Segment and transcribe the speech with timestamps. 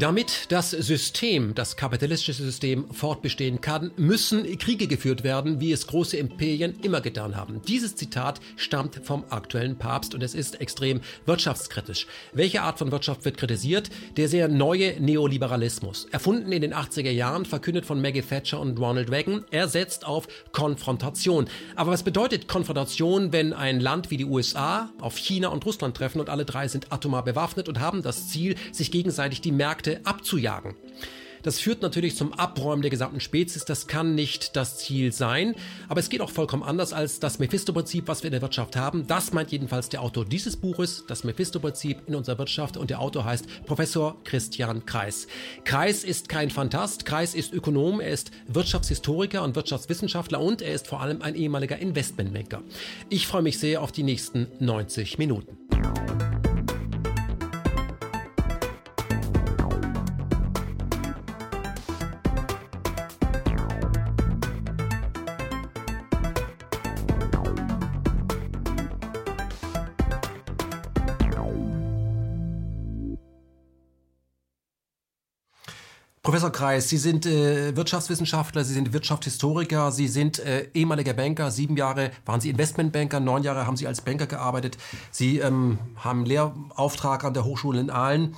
[0.00, 6.16] Damit das System, das kapitalistische System fortbestehen kann, müssen Kriege geführt werden, wie es große
[6.16, 7.60] Imperien immer getan haben.
[7.68, 12.06] Dieses Zitat stammt vom aktuellen Papst und es ist extrem wirtschaftskritisch.
[12.32, 13.90] Welche Art von Wirtschaft wird kritisiert?
[14.16, 16.06] Der sehr neue Neoliberalismus.
[16.10, 19.44] Erfunden in den 80er Jahren, verkündet von Maggie Thatcher und Ronald Reagan.
[19.50, 21.46] Er setzt auf Konfrontation.
[21.76, 26.20] Aber was bedeutet Konfrontation, wenn ein Land wie die USA auf China und Russland treffen
[26.20, 30.00] und alle drei sind atomar bewaffnet und haben das Ziel, sich gegenseitig die Märkte Konflikte
[30.04, 30.74] abzujagen.
[31.42, 33.64] Das führt natürlich zum Abräumen der gesamten Spezies.
[33.64, 35.54] Das kann nicht das Ziel sein.
[35.88, 39.06] Aber es geht auch vollkommen anders als das Mephisto-Prinzip, was wir in der Wirtschaft haben.
[39.06, 42.76] Das meint jedenfalls der Autor dieses Buches, das Mephisto-Prinzip in unserer Wirtschaft.
[42.76, 45.28] Und der Autor heißt Professor Christian Kreis.
[45.64, 47.06] Kreis ist kein Fantast.
[47.06, 48.00] Kreis ist Ökonom.
[48.00, 52.60] Er ist Wirtschaftshistoriker und Wirtschaftswissenschaftler und er ist vor allem ein ehemaliger Investmentbanker.
[53.08, 55.56] Ich freue mich sehr auf die nächsten 90 Minuten.
[76.30, 81.50] Professor Kreis, Sie sind äh, Wirtschaftswissenschaftler, Sie sind Wirtschaftshistoriker, Sie sind äh, ehemaliger Banker.
[81.50, 84.78] Sieben Jahre waren Sie Investmentbanker, neun Jahre haben Sie als Banker gearbeitet.
[85.10, 88.36] Sie ähm, haben Lehrauftrag an der Hochschule in Aalen.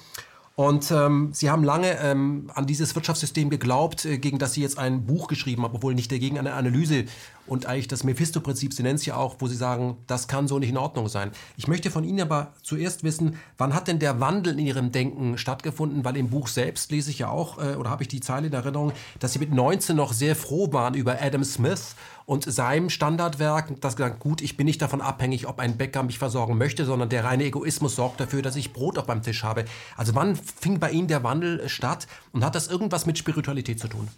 [0.62, 4.78] Und ähm, Sie haben lange ähm, an dieses Wirtschaftssystem geglaubt, äh, gegen das Sie jetzt
[4.78, 7.06] ein Buch geschrieben haben, obwohl nicht dagegen eine Analyse
[7.48, 10.60] und eigentlich das Mephisto-Prinzip, Sie nennen es ja auch, wo Sie sagen, das kann so
[10.60, 11.32] nicht in Ordnung sein.
[11.56, 15.36] Ich möchte von Ihnen aber zuerst wissen, wann hat denn der Wandel in Ihrem Denken
[15.36, 16.04] stattgefunden?
[16.04, 18.52] Weil im Buch selbst lese ich ja auch, äh, oder habe ich die Zeile in
[18.52, 23.80] Erinnerung, dass Sie mit 19 noch sehr froh waren über Adam Smith und seinem Standardwerk,
[23.80, 27.08] das gesagt, gut, ich bin nicht davon abhängig, ob ein Bäcker mich versorgen möchte, sondern
[27.08, 29.64] der reine Egoismus sorgt dafür, dass ich Brot auf meinem Tisch habe.
[29.96, 33.88] Also wann fing bei Ihnen der Wandel statt und hat das irgendwas mit Spiritualität zu
[33.88, 34.08] tun?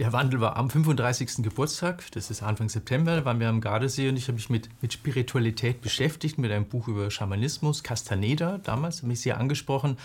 [0.00, 1.42] Der Wandel war am 35.
[1.44, 4.92] Geburtstag, das ist Anfang September, waren wir am Gardasee und ich habe mich mit, mit
[4.92, 9.96] Spiritualität beschäftigt, mit einem Buch über Schamanismus, Castaneda, damals, mich sehr angesprochen.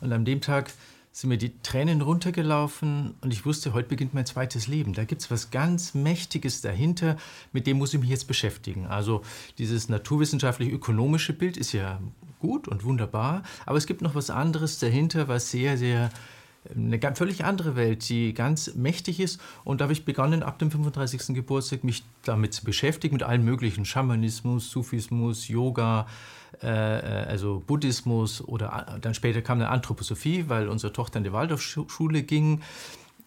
[0.00, 0.72] Und an dem Tag
[1.12, 4.94] sind mir die Tränen runtergelaufen und ich wusste, heute beginnt mein zweites Leben.
[4.94, 7.16] Da gibt es was ganz Mächtiges dahinter,
[7.52, 8.86] mit dem muss ich mich jetzt beschäftigen.
[8.86, 9.22] Also
[9.58, 12.00] dieses naturwissenschaftlich-ökonomische Bild ist ja
[12.40, 16.10] gut und wunderbar, aber es gibt noch was anderes dahinter, was sehr, sehr
[16.74, 19.40] eine völlig andere Welt, die ganz mächtig ist.
[19.64, 21.34] Und da habe ich begonnen, ab dem 35.
[21.34, 26.06] Geburtstag mich damit zu beschäftigen, mit allen möglichen Schamanismus, Sufismus, Yoga,
[26.60, 32.60] also Buddhismus oder dann später kam eine Anthroposophie, weil unsere Tochter in die Waldorfschule ging.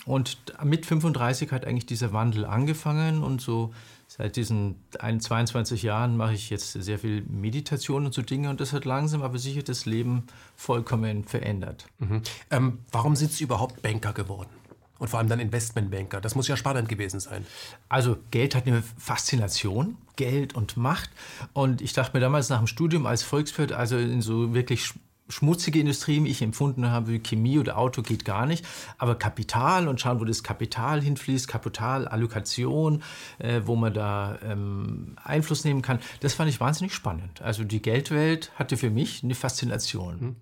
[0.06, 3.74] Und mit 35 hat eigentlich dieser Wandel angefangen und so
[4.08, 8.72] Seit diesen 22 Jahren mache ich jetzt sehr viel Meditation und so Dinge und das
[8.72, 10.24] hat langsam aber sicher das Leben
[10.56, 11.88] vollkommen verändert.
[12.00, 12.22] Mhm.
[12.52, 14.50] Ähm, warum sind Sie überhaupt Banker geworden?
[14.98, 16.22] Und vor allem dann Investmentbanker.
[16.22, 17.46] Das muss ja spannend gewesen sein.
[17.90, 21.10] Also Geld hat eine Faszination, Geld und Macht.
[21.54, 24.94] Und ich dachte mir damals nach dem Studium als Volkswirt, also in so wirklich
[25.28, 28.66] schmutzige Industrie, wie ich empfunden habe, wie Chemie oder Auto geht gar nicht.
[28.98, 33.04] Aber Kapital und schauen, wo das Kapital hinfließt, Kapitalallokation,
[33.40, 37.42] äh, wo man da ähm, Einfluss nehmen kann, das fand ich wahnsinnig spannend.
[37.42, 40.20] Also die Geldwelt hatte für mich eine Faszination.
[40.20, 40.36] Mhm.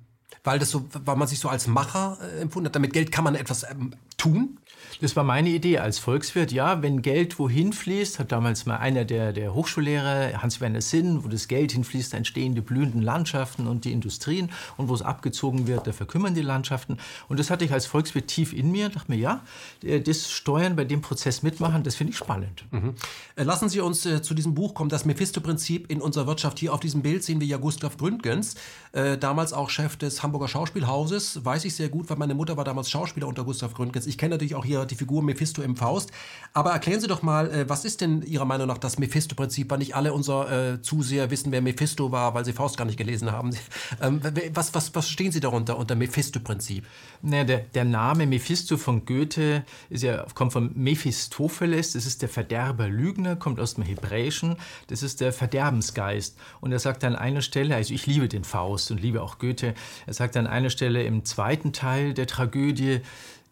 [0.44, 2.76] Weil, das so, weil man sich so als Macher äh, empfunden hat.
[2.76, 3.94] Damit Geld kann man etwas ähm,
[4.24, 4.58] tun?
[5.02, 6.52] Das war meine Idee als Volkswirt.
[6.52, 11.28] Ja, wenn Geld wohin fließt, hat damals mal einer der, der Hochschullehrer, Hans-Werner Sinn, wo
[11.28, 14.52] das Geld hinfließt, entstehen die blühenden Landschaften und die Industrien.
[14.78, 16.98] Und wo es abgezogen wird, da verkümmern die Landschaften.
[17.28, 18.90] Und das hatte ich als Volkswirt tief in mir.
[18.90, 19.42] dachte mir, ja,
[19.84, 22.66] äh, das Steuern bei dem Prozess mitmachen, das finde ich spannend.
[22.72, 22.96] Mhm.
[23.36, 24.90] Äh, lassen Sie uns äh, zu diesem Buch kommen.
[24.90, 26.60] Das Mephisto-Prinzip in unserer Wirtschaft.
[26.60, 28.56] Hier auf diesem Bild sehen wir ja Gustav Gründgens,
[28.92, 31.44] äh, damals auch Chef des Hamburger Schauspielhauses.
[31.44, 34.08] Weiß ich sehr gut, weil meine Mutter war damals Schauspieler unter Gustav Gründgens.
[34.08, 36.12] Ich kenne natürlich auch hier die Figur Mephisto im Faust.
[36.54, 39.80] Aber erklären Sie doch mal, äh, was ist denn Ihrer Meinung nach das Mephisto-Prinzip, weil
[39.80, 43.32] nicht alle unserer äh, Zuseher wissen, wer Mephisto war, weil sie Faust gar nicht gelesen
[43.32, 43.52] haben.
[44.02, 44.22] Ähm,
[44.54, 46.86] was, was, was stehen Sie darunter unter Mephisto-Prinzip?
[47.22, 52.30] Naja, der, der Name Mephisto von Goethe ist ja, kommt von Mephistopheles, das ist der
[52.30, 54.58] Verderber Lügner, kommt aus dem Hebräischen,
[54.88, 56.38] das ist der Verderbensgeist.
[56.60, 59.74] Und er sagt an einer Stelle, also ich liebe den Faust und liebe auch Goethe,
[60.06, 63.02] er sagt an einer Stelle im zweiten Teil der Tragödie,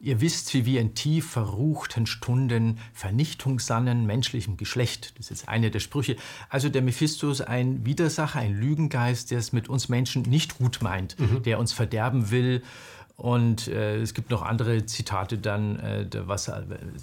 [0.04, 5.14] Ihr wisst, wie wir in tief verruchten Stunden Vernichtung sannen menschlichem Geschlecht.
[5.20, 6.16] Das ist eine der Sprüche.
[6.50, 10.80] Also der Mephisto ist ein Widersacher, ein Lügengeist, der es mit uns Menschen nicht gut
[10.82, 11.44] meint, mhm.
[11.44, 12.64] der uns verderben will.
[13.16, 16.52] Und äh, es gibt noch andere Zitate dann, äh, was,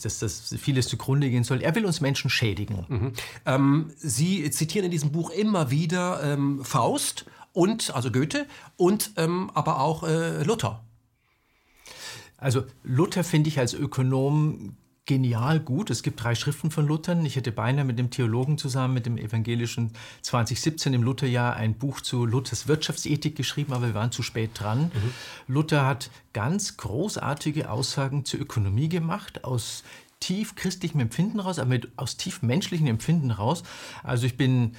[0.03, 1.62] dass das vieles zugrunde gehen soll.
[1.62, 2.85] Er will uns Menschen schädigen.
[2.89, 3.12] Mhm.
[3.47, 8.47] Ähm, Sie zitieren in diesem Buch immer wieder ähm, Faust und, also Goethe,
[8.77, 10.83] und ähm, aber auch äh, Luther.
[12.38, 14.76] Also Luther finde ich als Ökonom
[15.08, 15.90] genial gut.
[15.90, 17.19] Es gibt drei Schriften von Luther.
[17.25, 19.93] Ich hätte beinahe mit dem Theologen zusammen, mit dem evangelischen
[20.23, 24.93] 2017 im Lutherjahr ein Buch zu Luthers Wirtschaftsethik geschrieben, aber wir waren zu spät dran.
[24.94, 25.52] Mhm.
[25.55, 29.82] Luther hat ganz großartige Aussagen zur Ökonomie gemacht, aus
[30.20, 33.62] tief christlichem Empfinden raus, aber mit, aus tief menschlichem Empfinden raus.
[34.03, 34.75] Also ich bin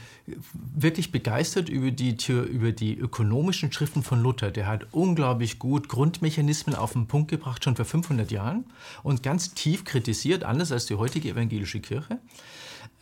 [0.54, 4.52] wirklich begeistert über die, über die ökonomischen Schriften von Luther.
[4.52, 8.66] Der hat unglaublich gut Grundmechanismen auf den Punkt gebracht, schon vor 500 Jahren
[9.04, 12.20] und ganz tief kritisiert, anders als die heutige evangelische Kirche.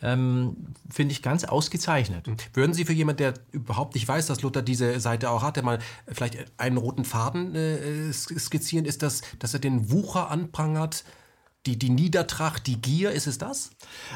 [0.00, 0.56] Ähm,
[0.88, 2.28] finde ich ganz ausgezeichnet.
[2.54, 5.80] Würden Sie für jemanden, der überhaupt nicht weiß, dass Luther diese Seite auch hatte, mal
[6.06, 8.84] vielleicht einen roten Faden äh, skizzieren?
[8.84, 11.04] Ist das, dass er den Wucher anprangert,
[11.68, 13.70] die, die Niedertracht, die Gier, ist es das?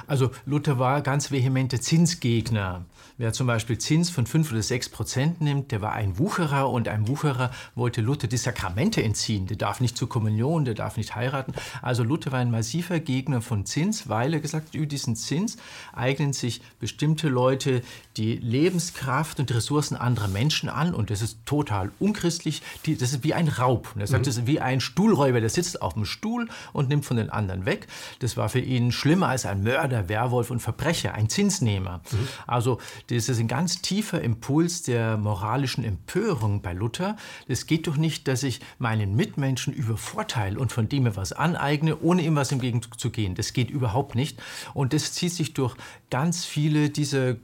[0.06, 2.86] Also Luther war ganz vehemente Zinsgegner.
[3.18, 6.88] Wer zum Beispiel Zins von 5 oder 6 Prozent nimmt, der war ein Wucherer und
[6.88, 9.46] ein Wucherer wollte Luther die Sakramente entziehen.
[9.46, 11.52] Der darf nicht zur Kommunion, der darf nicht heiraten.
[11.82, 15.56] Also Luther war ein massiver Gegner von Zins, weil er gesagt hat, über diesen Zins
[15.92, 17.82] eignen sich bestimmte Leute
[18.16, 22.62] die Lebenskraft und die Ressourcen anderer Menschen an und das ist total unchristlich.
[22.86, 23.90] das ist wie ein Raub.
[23.94, 24.26] Und er sagt, mhm.
[24.26, 27.66] das ist wie ein Stuhlräuber, der sitzt auf dem Stuhl und nimmt von den anderen
[27.66, 27.86] weg.
[28.20, 32.00] Das war für ihn schlimmer als ein Mörder, Werwolf und Verbrecher, ein Zinsnehmer.
[32.10, 32.28] Mhm.
[32.46, 32.78] Also
[33.16, 37.16] das ist ein ganz tiefer Impuls der moralischen Empörung bei Luther.
[37.46, 41.98] Es geht doch nicht, dass ich meinen Mitmenschen übervorteile und von dem mir was aneigne,
[42.00, 43.34] ohne ihm was im Gegenzug zu gehen.
[43.34, 44.40] Das geht überhaupt nicht.
[44.72, 45.76] Und das zieht sich durch
[46.10, 47.36] ganz viele dieser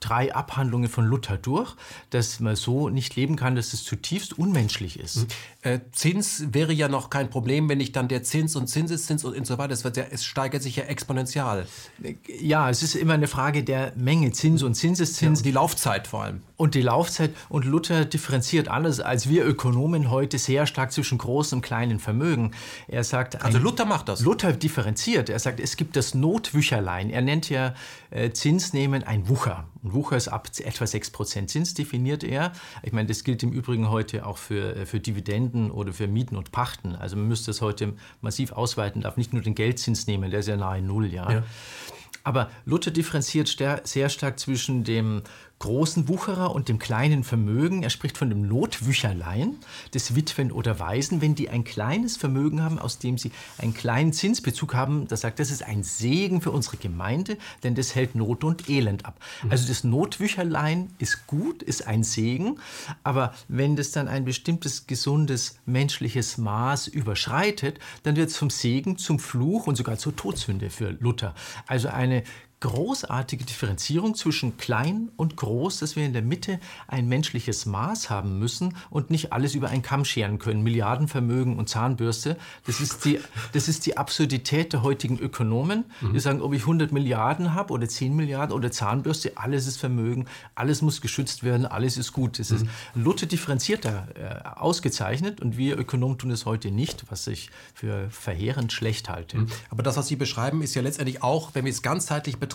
[0.00, 1.74] drei Abhandlungen von Luther durch,
[2.10, 5.16] dass man so nicht leben kann, dass es zutiefst unmenschlich ist.
[5.16, 5.26] Mhm.
[5.62, 9.46] Äh, Zins wäre ja noch kein Problem, wenn nicht dann der Zins und Zinseszins und
[9.46, 11.66] so weiter, es, wird ja, es steigert sich ja exponentiell.
[12.40, 15.40] Ja, es ist immer eine Frage der Menge, Zins und Zinseszins.
[15.40, 16.42] Ja, die Laufzeit vor allem.
[16.56, 17.34] Und die Laufzeit.
[17.48, 22.52] Und Luther differenziert alles, als wir Ökonomen heute sehr stark zwischen großem und kleinen Vermögen.
[22.88, 23.42] Er sagt.
[23.42, 24.20] Also Luther macht das.
[24.20, 25.28] Luther differenziert.
[25.28, 27.10] Er sagt, es gibt das Notwücherlein.
[27.10, 27.74] Er nennt ja
[28.10, 29.66] äh, Zinsnehmen ein Wucher.
[29.82, 32.52] Und Wucher ist ab etwa 6% Zins, definiert er.
[32.82, 36.36] Ich meine, das gilt im Übrigen heute auch für, äh, für Dividenden oder für Mieten
[36.36, 36.96] und Pachten.
[36.96, 40.48] Also man müsste das heute massiv ausweiten, darf nicht nur den Geldzins nehmen, der ist
[40.48, 41.06] ja nahe Null.
[41.06, 41.30] Ja.
[41.30, 41.42] ja.
[42.26, 43.48] Aber Luther differenziert
[43.84, 45.22] sehr stark zwischen dem
[45.58, 47.82] großen Wucherer und dem kleinen Vermögen.
[47.82, 49.56] Er spricht von dem Notwücherlein
[49.94, 54.12] des Witwen oder Waisen, wenn die ein kleines Vermögen haben, aus dem sie einen kleinen
[54.12, 55.08] Zinsbezug haben.
[55.08, 59.06] Das sagt, das ist ein Segen für unsere Gemeinde, denn das hält Not und Elend
[59.06, 59.18] ab.
[59.42, 59.50] Mhm.
[59.50, 62.58] Also das Notwücherlein ist gut, ist ein Segen,
[63.02, 68.98] aber wenn das dann ein bestimmtes gesundes menschliches Maß überschreitet, dann wird es vom Segen
[68.98, 71.34] zum Fluch und sogar zur Todsünde für Luther.
[71.66, 72.24] Also eine
[72.60, 76.58] großartige Differenzierung zwischen klein und groß, dass wir in der Mitte
[76.88, 80.62] ein menschliches Maß haben müssen und nicht alles über einen Kamm scheren können.
[80.62, 83.20] Milliardenvermögen und Zahnbürste, das ist die,
[83.52, 85.84] das ist die Absurdität der heutigen Ökonomen.
[86.00, 86.14] Mhm.
[86.14, 90.24] Die sagen, ob ich 100 Milliarden habe oder 10 Milliarden oder Zahnbürste, alles ist Vermögen,
[90.54, 92.38] alles muss geschützt werden, alles ist gut.
[92.38, 92.56] Das mhm.
[92.56, 97.50] ist Luther differenziert da äh, ausgezeichnet und wir Ökonomen tun es heute nicht, was ich
[97.74, 99.38] für verheerend schlecht halte.
[99.38, 99.48] Mhm.
[99.68, 102.45] Aber das, was Sie beschreiben, ist ja letztendlich auch, wenn wir es ganzheitlich betrachten.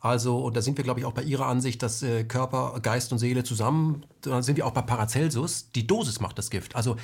[0.00, 3.12] Also, und da sind wir, glaube ich, auch bei Ihrer Ansicht, dass äh, Körper, Geist
[3.12, 5.70] und Seele zusammen, da sind wir auch bei Paracelsus.
[5.72, 6.76] Die Dosis macht das Gift.
[6.76, 6.96] Also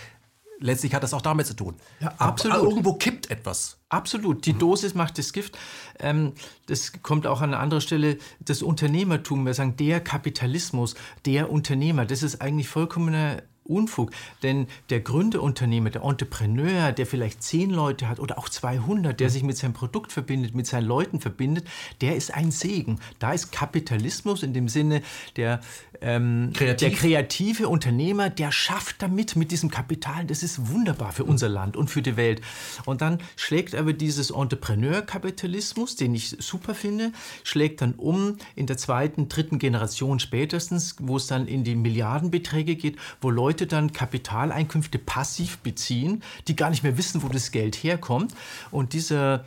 [0.61, 1.77] letztlich hat das auch damit zu tun.
[2.01, 2.57] Ja, absolut.
[2.57, 3.79] Aber irgendwo kippt etwas.
[3.89, 4.45] Absolut.
[4.47, 5.57] Die Dosis macht das Gift.
[5.99, 6.33] Ähm,
[6.67, 8.19] das kommt auch an einer anderen Stelle.
[8.41, 14.11] Das Unternehmertum, wir sagen der Kapitalismus, der Unternehmer, das ist eigentlich vollkommener Unfug.
[14.43, 19.43] Denn der Gründerunternehmer, der Entrepreneur, der vielleicht zehn Leute hat oder auch 200, der sich
[19.43, 21.67] mit seinem Produkt verbindet, mit seinen Leuten verbindet,
[22.01, 22.99] der ist ein Segen.
[23.19, 25.03] Da ist Kapitalismus in dem Sinne
[25.37, 25.61] der,
[26.01, 26.79] ähm, Kreativ.
[26.79, 30.25] der kreative Unternehmer, der schafft damit, mit diesem Kapital.
[30.27, 32.41] Das ist wunderbar für unser Land und für die Welt.
[32.85, 38.77] Und dann schlägt aber dieses Entrepreneur-Kapitalismus, den ich super finde, schlägt dann um in der
[38.77, 43.93] zweiten, dritten Generation spätestens, wo es dann in die Milliardenbeträge geht, wo Leute Leute dann
[43.93, 48.33] Kapitaleinkünfte passiv beziehen, die gar nicht mehr wissen, wo das Geld herkommt.
[48.71, 49.45] Und dieser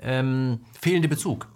[0.00, 1.46] ähm, fehlende Bezug.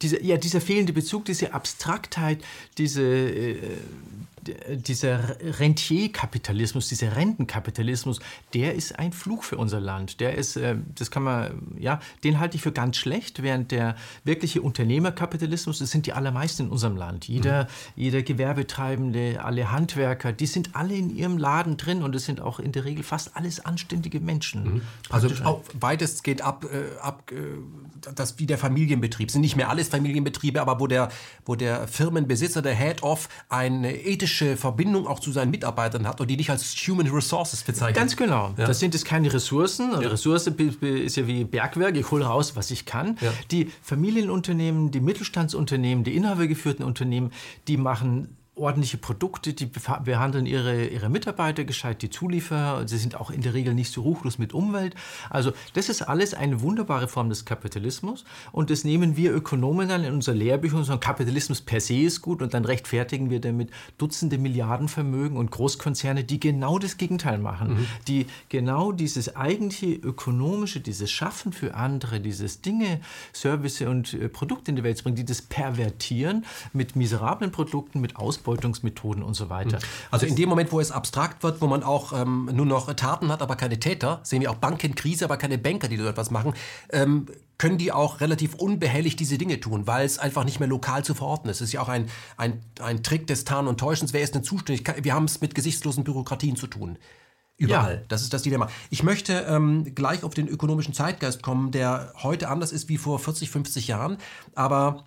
[0.00, 2.44] Dieser, ja, dieser fehlende Bezug, diese Abstraktheit,
[2.78, 3.58] diese, äh,
[4.68, 8.20] dieser Rentierkapitalismus, dieser Rentenkapitalismus,
[8.54, 10.20] der ist ein Fluch für unser Land.
[10.20, 13.96] Der ist, äh, das kann man, ja, den halte ich für ganz schlecht, während der
[14.24, 17.26] wirkliche Unternehmerkapitalismus, das sind die allermeisten in unserem Land.
[17.28, 17.68] Jeder, mhm.
[17.96, 22.60] jeder Gewerbetreibende, alle Handwerker, die sind alle in ihrem Laden drin und es sind auch
[22.60, 24.74] in der Regel fast alles anständige Menschen.
[24.74, 24.82] Mhm.
[25.10, 27.36] Also auch weitestgehend ab, äh, ab äh,
[28.14, 29.28] das wie der Familienbetrieb.
[29.28, 31.08] Es sind nicht mehr alles Familienbetriebe, aber wo der,
[31.44, 36.28] wo der Firmenbesitzer, der Head-Off, ein ethisches menschliche Verbindung auch zu seinen Mitarbeitern hat und
[36.28, 37.96] die nicht als Human Resources bezeichnet.
[37.96, 38.54] Ganz genau.
[38.56, 38.66] Ja.
[38.66, 39.92] Das sind jetzt keine Ressourcen.
[39.92, 40.08] Ja.
[40.08, 43.16] Ressource ist ja wie Bergwerk, ich hole raus, was ich kann.
[43.20, 43.32] Ja.
[43.50, 47.32] Die Familienunternehmen, die Mittelstandsunternehmen, die inhabergeführten Unternehmen,
[47.68, 53.30] die machen ordentliche Produkte, die behandeln ihre, ihre Mitarbeiter gescheit, die Zulieferer, sie sind auch
[53.30, 54.94] in der Regel nicht so ruchlos mit Umwelt.
[55.28, 60.04] Also das ist alles eine wunderbare Form des Kapitalismus und das nehmen wir Ökonomen dann
[60.04, 63.68] in unser Lehrbücher und sagen, Kapitalismus per se ist gut und dann rechtfertigen wir damit
[63.98, 67.86] Dutzende Milliarden Vermögen und Großkonzerne, die genau das Gegenteil machen, mhm.
[68.08, 73.00] die genau dieses eigentliche ökonomische, dieses Schaffen für andere, dieses Dinge,
[73.34, 78.16] Service und äh, Produkte in die Welt bringen, die das pervertieren mit miserablen Produkten, mit
[78.16, 79.78] Ausbildung Ausbeutungsmethoden und so weiter.
[79.78, 79.84] Hm.
[80.10, 83.30] Also in dem Moment, wo es abstrakt wird, wo man auch ähm, nur noch Taten
[83.30, 86.54] hat, aber keine Täter, sehen wir auch Bankenkrise, aber keine Banker, die dort etwas machen,
[86.90, 87.26] ähm,
[87.58, 91.14] können die auch relativ unbehelligt diese Dinge tun, weil es einfach nicht mehr lokal zu
[91.14, 91.60] verorten ist.
[91.60, 94.12] Es ist ja auch ein, ein, ein Trick des Tarn und Täuschens.
[94.12, 94.86] Wer ist denn zuständig?
[95.02, 96.98] Wir haben es mit gesichtslosen Bürokratien zu tun.
[97.58, 97.94] Überall.
[97.94, 98.02] Ja.
[98.08, 98.68] Das ist das Dilemma.
[98.90, 103.18] Ich möchte ähm, gleich auf den ökonomischen Zeitgeist kommen, der heute anders ist wie vor
[103.18, 104.18] 40, 50 Jahren.
[104.54, 105.06] Aber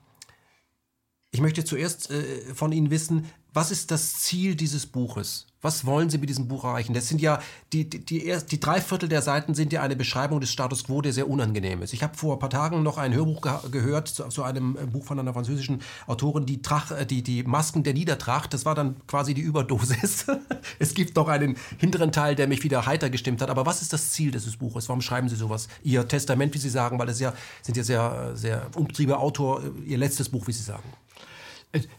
[1.31, 5.47] ich möchte zuerst äh, von Ihnen wissen, was ist das Ziel dieses Buches?
[5.61, 6.93] Was wollen Sie mit diesem Buch erreichen?
[6.93, 7.41] Das sind ja,
[7.73, 10.85] die, die, die, erst, die drei Viertel der Seiten sind ja eine Beschreibung des Status
[10.85, 11.91] quo, der sehr unangenehm ist.
[11.91, 14.85] Ich habe vor ein paar Tagen noch ein Hörbuch ge gehört zu, zu, einem äh,
[14.85, 18.53] Buch von einer französischen Autorin, die, Trach, äh, die, die Masken der Niedertracht.
[18.53, 20.27] Das war dann quasi die Überdosis.
[20.79, 23.49] es gibt noch einen hinteren Teil, der mich wieder heiter gestimmt hat.
[23.49, 24.87] Aber was ist das Ziel dieses Buches?
[24.87, 25.67] Warum schreiben Sie sowas?
[25.83, 27.33] Ihr Testament, wie Sie sagen, weil es ja,
[27.63, 30.83] sind ja sehr, sehr umtriebe Autor, Ihr letztes Buch, wie Sie sagen.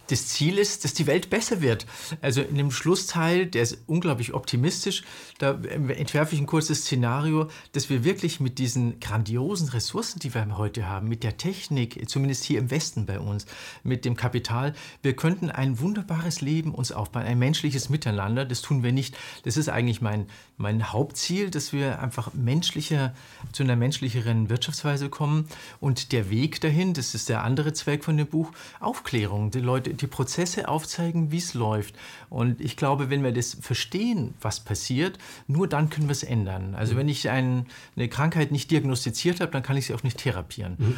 [0.09, 1.87] Das Ziel ist, dass die Welt besser wird.
[2.21, 5.05] Also in dem Schlussteil, der ist unglaublich optimistisch,
[5.41, 10.59] da entwerfe ich ein kurzes Szenario, dass wir wirklich mit diesen grandiosen Ressourcen, die wir
[10.59, 13.47] heute haben, mit der Technik, zumindest hier im Westen bei uns,
[13.83, 18.45] mit dem Kapital, wir könnten ein wunderbares Leben uns aufbauen, ein menschliches Miteinander.
[18.45, 19.17] Das tun wir nicht.
[19.45, 20.27] Das ist eigentlich mein,
[20.59, 23.15] mein Hauptziel, dass wir einfach menschlicher,
[23.53, 25.49] zu einer menschlicheren Wirtschaftsweise kommen.
[25.81, 29.95] Und der Weg dahin, das ist der andere Zweck von dem Buch, Aufklärung die Leute,
[29.95, 31.95] die Prozesse aufzeigen, wie es läuft.
[32.29, 36.75] Und ich glaube, wenn wir das verstehen, was passiert, nur dann können wir es ändern.
[36.75, 36.99] Also mhm.
[36.99, 40.77] wenn ich ein, eine Krankheit nicht diagnostiziert habe, dann kann ich sie auch nicht therapieren.
[40.79, 40.97] Mhm.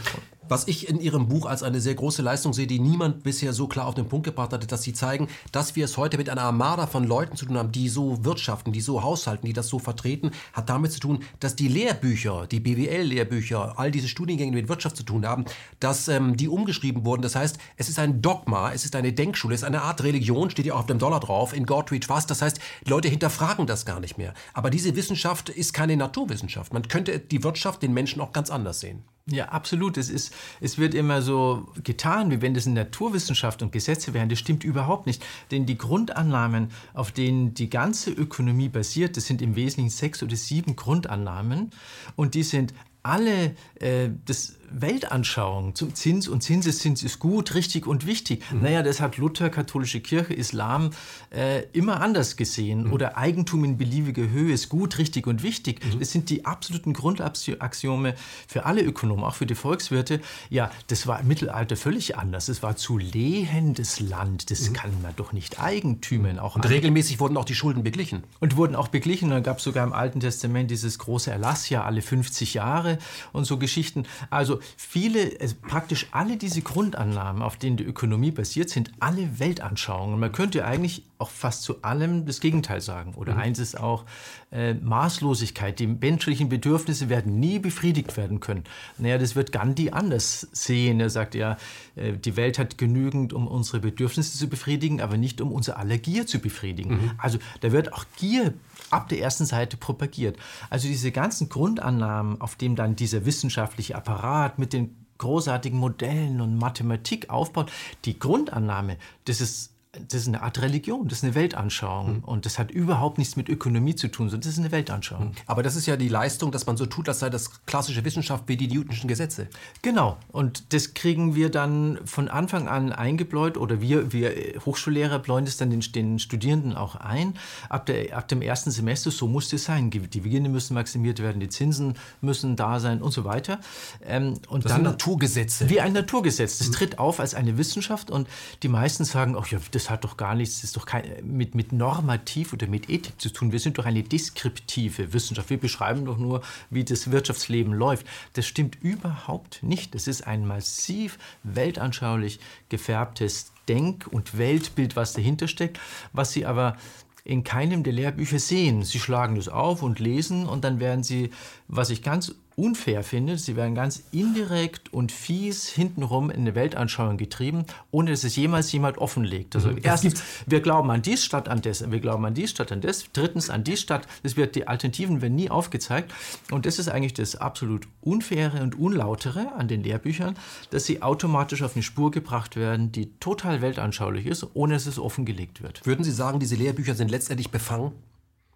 [0.52, 3.66] Was ich in Ihrem Buch als eine sehr große Leistung sehe, die niemand bisher so
[3.68, 6.42] klar auf den Punkt gebracht hatte, dass Sie zeigen, dass wir es heute mit einer
[6.42, 9.78] Armada von Leuten zu tun haben, die so wirtschaften, die so haushalten, die das so
[9.78, 14.68] vertreten, hat damit zu tun, dass die Lehrbücher, die BWL-Lehrbücher, all diese Studiengänge, die mit
[14.68, 15.46] Wirtschaft zu tun haben,
[15.80, 17.22] dass ähm, die umgeschrieben wurden.
[17.22, 20.50] Das heißt, es ist ein Dogma, es ist eine Denkschule, es ist eine Art Religion,
[20.50, 21.98] steht ja auch auf dem Dollar drauf, in God we.
[21.98, 24.34] Das heißt, Leute hinterfragen das gar nicht mehr.
[24.52, 26.74] Aber diese Wissenschaft ist keine Naturwissenschaft.
[26.74, 29.02] Man könnte die Wirtschaft den Menschen auch ganz anders sehen.
[29.30, 29.98] Ja, absolut.
[29.98, 34.28] Es, ist, es wird immer so getan, wie wenn das in Naturwissenschaft und Gesetze wären.
[34.28, 35.24] Das stimmt überhaupt nicht.
[35.52, 40.34] Denn die Grundannahmen, auf denen die ganze Ökonomie basiert, das sind im Wesentlichen sechs oder
[40.34, 41.70] sieben Grundannahmen.
[42.16, 42.74] Und die sind
[43.04, 48.42] alle äh, das Weltanschauung zum Zins und Zinseszins ist gut, richtig und wichtig.
[48.50, 48.62] Mhm.
[48.62, 50.90] Naja, das hat Luther, katholische Kirche, Islam
[51.30, 52.84] äh, immer anders gesehen.
[52.84, 52.92] Mhm.
[52.92, 55.84] Oder Eigentum in beliebiger Höhe ist gut, richtig und wichtig.
[55.84, 56.00] Mhm.
[56.00, 58.14] Das sind die absoluten Grundaxiome
[58.46, 60.20] für alle Ökonomen, auch für die Volkswirte.
[60.50, 62.48] Ja, das war im Mittelalter völlig anders.
[62.48, 64.50] Es war zu lehendes Land.
[64.50, 64.72] Das mhm.
[64.72, 66.38] kann man doch nicht eigentümen.
[66.38, 68.24] Auch und regelmäßig wurden auch die Schulden beglichen.
[68.40, 69.26] Und wurden auch beglichen.
[69.26, 72.98] Und dann gab es sogar im Alten Testament dieses große Erlassjahr alle 50 Jahre
[73.32, 74.04] und so Geschichten.
[74.30, 80.18] Also viele, also praktisch alle diese Grundannahmen, auf denen die Ökonomie basiert, sind alle Weltanschauungen.
[80.18, 83.14] Man könnte eigentlich auch fast zu allem das Gegenteil sagen.
[83.14, 83.40] Oder mhm.
[83.40, 84.04] eins ist auch
[84.50, 85.78] äh, Maßlosigkeit.
[85.78, 88.64] Die menschlichen Bedürfnisse werden nie befriedigt werden können.
[88.98, 90.98] Naja, das wird Gandhi anders sehen.
[90.98, 91.56] Er sagt ja,
[91.94, 95.98] äh, die Welt hat genügend, um unsere Bedürfnisse zu befriedigen, aber nicht um unser aller
[95.98, 96.94] Gier zu befriedigen.
[96.94, 97.10] Mhm.
[97.18, 98.52] Also da wird auch Gier
[98.92, 100.36] ab der ersten Seite propagiert.
[100.70, 106.58] Also diese ganzen Grundannahmen, auf denen dann dieser wissenschaftliche Apparat mit den großartigen Modellen und
[106.58, 107.70] Mathematik aufbaut,
[108.04, 112.16] die Grundannahme, das ist das ist eine Art Religion, das ist eine Weltanschauung.
[112.16, 112.24] Mhm.
[112.24, 115.28] Und das hat überhaupt nichts mit Ökonomie zu tun, sondern das ist eine Weltanschauung.
[115.28, 115.32] Mhm.
[115.46, 118.44] Aber das ist ja die Leistung, dass man so tut, als sei das klassische Wissenschaft
[118.46, 119.48] wie die Newtonschen Gesetze.
[119.82, 120.16] Genau.
[120.28, 124.32] Und das kriegen wir dann von Anfang an eingebläut oder wir, wir
[124.64, 127.34] Hochschullehrer bläuen das dann den, den Studierenden auch ein.
[127.68, 129.90] Ab, der, ab dem ersten Semester, so muss es sein.
[129.90, 133.60] Die Gewinne müssen maximiert werden, die Zinsen müssen da sein und so weiter.
[134.06, 135.68] Ähm, und das dann, sind Naturgesetze.
[135.68, 136.56] Wie ein Naturgesetz.
[136.56, 136.72] Das mhm.
[136.72, 138.26] tritt auf als eine Wissenschaft und
[138.62, 141.04] die meisten sagen, ach ja, das das hat doch gar nichts, das ist doch kein,
[141.24, 143.50] mit, mit Normativ oder mit Ethik zu tun.
[143.50, 145.50] Wir sind doch eine deskriptive Wissenschaft.
[145.50, 148.06] Wir beschreiben doch nur, wie das Wirtschaftsleben läuft.
[148.34, 149.94] Das stimmt überhaupt nicht.
[149.94, 155.80] Das ist ein massiv weltanschaulich gefärbtes Denk- und Weltbild, was dahinter steckt,
[156.12, 156.76] was sie aber
[157.24, 158.82] in keinem der Lehrbücher sehen.
[158.82, 161.30] Sie schlagen das auf und lesen und dann werden sie,
[161.68, 167.16] was ich ganz unfair finde, sie werden ganz indirekt und fies hintenrum in eine Weltanschauung
[167.16, 169.56] getrieben, ohne dass es jemals jemand offenlegt.
[169.56, 169.78] Also mhm.
[169.82, 173.06] erstens, wir glauben an dies statt an das, wir glauben an dies statt an das,
[173.12, 176.12] drittens an dies statt, das wird, die Alternativen werden nie aufgezeigt
[176.50, 180.36] und das ist eigentlich das absolut Unfaire und Unlautere an den Lehrbüchern,
[180.70, 184.98] dass sie automatisch auf eine Spur gebracht werden, die total weltanschaulich ist, ohne dass es
[184.98, 185.84] offengelegt wird.
[185.86, 187.92] Würden Sie sagen, diese Lehrbücher sind letztendlich befangen?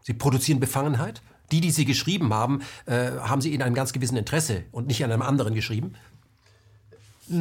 [0.03, 1.21] Sie produzieren Befangenheit?
[1.53, 5.05] Die, die sie geschrieben haben, äh, haben sie in einem ganz gewissen Interesse und nicht
[5.05, 5.95] an einem anderen geschrieben?
[7.29, 7.39] Das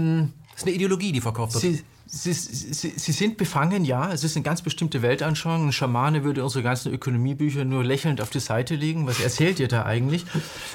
[0.57, 1.61] ist eine Ideologie, die verkauft wird.
[1.61, 1.83] Sie,
[2.17, 4.09] Sie, Sie, Sie, sind befangen, ja.
[4.09, 5.67] Es ist eine ganz bestimmte Weltanschauung.
[5.67, 9.05] Ein Schamane würde unsere ganzen Ökonomiebücher nur lächelnd auf die Seite legen.
[9.05, 10.25] Was erzählt ihr da eigentlich?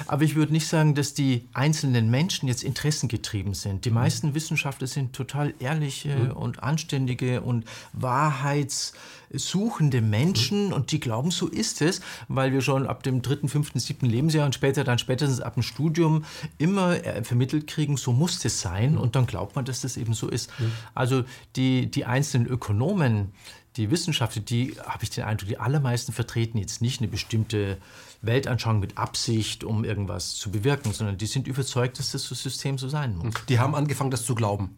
[0.05, 3.85] Aber ich würde nicht sagen, dass die einzelnen Menschen jetzt interessengetrieben sind.
[3.85, 6.31] Die meisten Wissenschaftler sind total ehrliche mhm.
[6.31, 8.93] und anständige und wahrheits
[9.33, 10.73] suchende Menschen mhm.
[10.73, 14.45] und die glauben, so ist es, weil wir schon ab dem dritten, fünften, siebten Lebensjahr
[14.45, 16.25] und später dann spätestens ab dem Studium
[16.57, 18.99] immer äh, vermittelt kriegen, so muss es sein mhm.
[18.99, 20.51] und dann glaubt man, dass das eben so ist.
[20.59, 20.71] Mhm.
[20.93, 21.23] Also
[21.55, 23.31] die, die einzelnen Ökonomen,
[23.77, 27.77] die Wissenschaftler, die habe ich den Eindruck, die allermeisten vertreten jetzt nicht eine bestimmte
[28.21, 32.89] Weltanschauung mit Absicht, um irgendwas zu bewirken, sondern die sind überzeugt, dass das System so
[32.89, 33.33] sein muss.
[33.47, 34.77] Die haben angefangen, das zu glauben.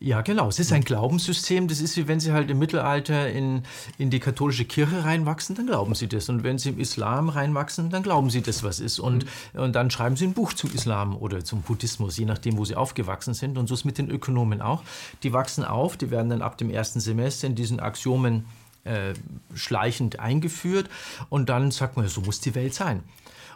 [0.00, 0.48] Ja, genau.
[0.48, 1.68] Es ist ein Glaubenssystem.
[1.68, 3.62] Das ist wie wenn Sie halt im Mittelalter in,
[3.98, 6.28] in die katholische Kirche reinwachsen, dann glauben Sie das.
[6.28, 8.98] Und wenn Sie im Islam reinwachsen, dann glauben Sie das, was ist.
[8.98, 9.60] Und, mhm.
[9.60, 12.74] und dann schreiben Sie ein Buch zum Islam oder zum Buddhismus, je nachdem, wo Sie
[12.74, 13.58] aufgewachsen sind.
[13.58, 14.82] Und so ist es mit den Ökonomen auch.
[15.22, 18.46] Die wachsen auf, die werden dann ab dem ersten Semester in diesen Axiomen
[18.84, 19.14] äh,
[19.54, 20.88] schleichend eingeführt.
[21.28, 23.02] Und dann sagt man, so muss die Welt sein.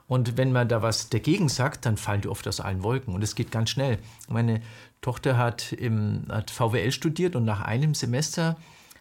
[0.08, 3.14] Und wenn man da was dagegen sagt, dann fallen die oft aus allen Wolken.
[3.14, 3.98] Und es geht ganz schnell.
[4.28, 4.62] Meine
[5.00, 8.56] Tochter hat, im, hat VWL studiert und nach einem Semester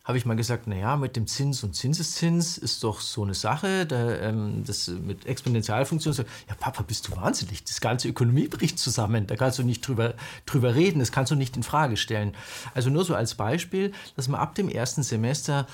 [0.05, 3.87] habe ich mal gesagt, naja, mit dem Zins und Zinseszins ist doch so eine Sache,
[3.87, 6.25] da, ähm, das mit Exponentialfunktionen.
[6.47, 7.63] Ja, Papa, bist du wahnsinnig?
[7.63, 9.25] Das ganze Ökonomie bricht zusammen.
[9.25, 10.13] Da kannst du nicht drüber,
[10.45, 12.35] drüber reden, das kannst du nicht in Frage stellen.
[12.75, 15.65] Also nur so als Beispiel, dass man ab dem ersten Semester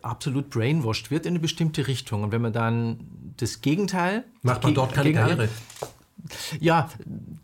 [0.00, 2.22] absolut brainwashed wird in eine bestimmte Richtung.
[2.22, 2.98] Und wenn man dann
[3.36, 4.24] das Gegenteil...
[4.40, 5.50] Macht man dort keine Karriere?
[6.60, 6.88] Ja,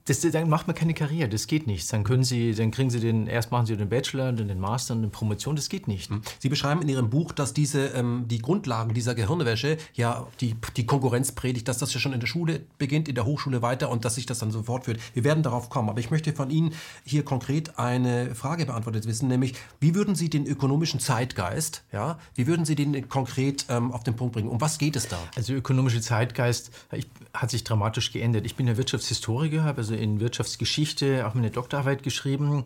[0.07, 1.93] das, dann macht man keine Karriere, das geht nicht.
[1.93, 4.95] Dann können Sie, dann kriegen Sie den, erst machen Sie den Bachelor, dann den Master
[4.95, 6.11] und eine Promotion, das geht nicht.
[6.11, 6.23] Hm.
[6.39, 10.87] Sie beschreiben in Ihrem Buch, dass diese, ähm, die Grundlagen dieser Gehirnwäsche, ja, die, die
[10.87, 14.05] Konkurrenz predigt, dass das ja schon in der Schule beginnt, in der Hochschule weiter und
[14.05, 15.01] dass sich das dann so fortführt.
[15.15, 16.73] Wir werden darauf kommen, aber ich möchte von Ihnen
[17.05, 22.47] hier konkret eine Frage beantwortet wissen, nämlich, wie würden Sie den ökonomischen Zeitgeist, ja, wie
[22.47, 24.49] würden Sie den konkret ähm, auf den Punkt bringen?
[24.49, 25.19] Um was geht es da?
[25.37, 28.47] Also ökonomische Zeitgeist ich, hat sich dramatisch geändert.
[28.47, 32.65] Ich bin ja Wirtschaftshistoriker, habe also in Wirtschaftsgeschichte auch meine Doktorarbeit geschrieben.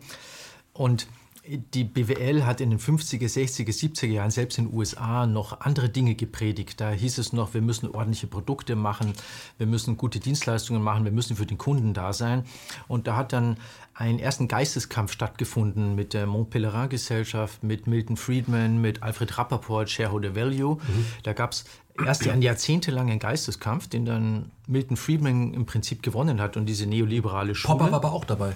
[0.73, 1.07] Und
[1.47, 5.89] die BWL hat in den 50er, 60er, 70er Jahren selbst in den USA noch andere
[5.89, 6.81] Dinge gepredigt.
[6.81, 9.13] Da hieß es noch, wir müssen ordentliche Produkte machen,
[9.57, 12.43] wir müssen gute Dienstleistungen machen, wir müssen für den Kunden da sein.
[12.87, 13.57] Und da hat dann
[13.93, 20.35] ein ersten Geisteskampf stattgefunden mit der Montpellerin Gesellschaft, mit Milton Friedman, mit Alfred Rappaport, Shareholder
[20.35, 20.75] Value.
[20.75, 21.05] Mhm.
[21.23, 21.65] Da gab es
[22.05, 27.55] erst einen jahrzehntelangen Geisteskampf, den dann Milton Friedman im Prinzip gewonnen hat und diese neoliberale
[27.55, 27.77] Schule.
[27.77, 28.53] Popper war aber auch dabei.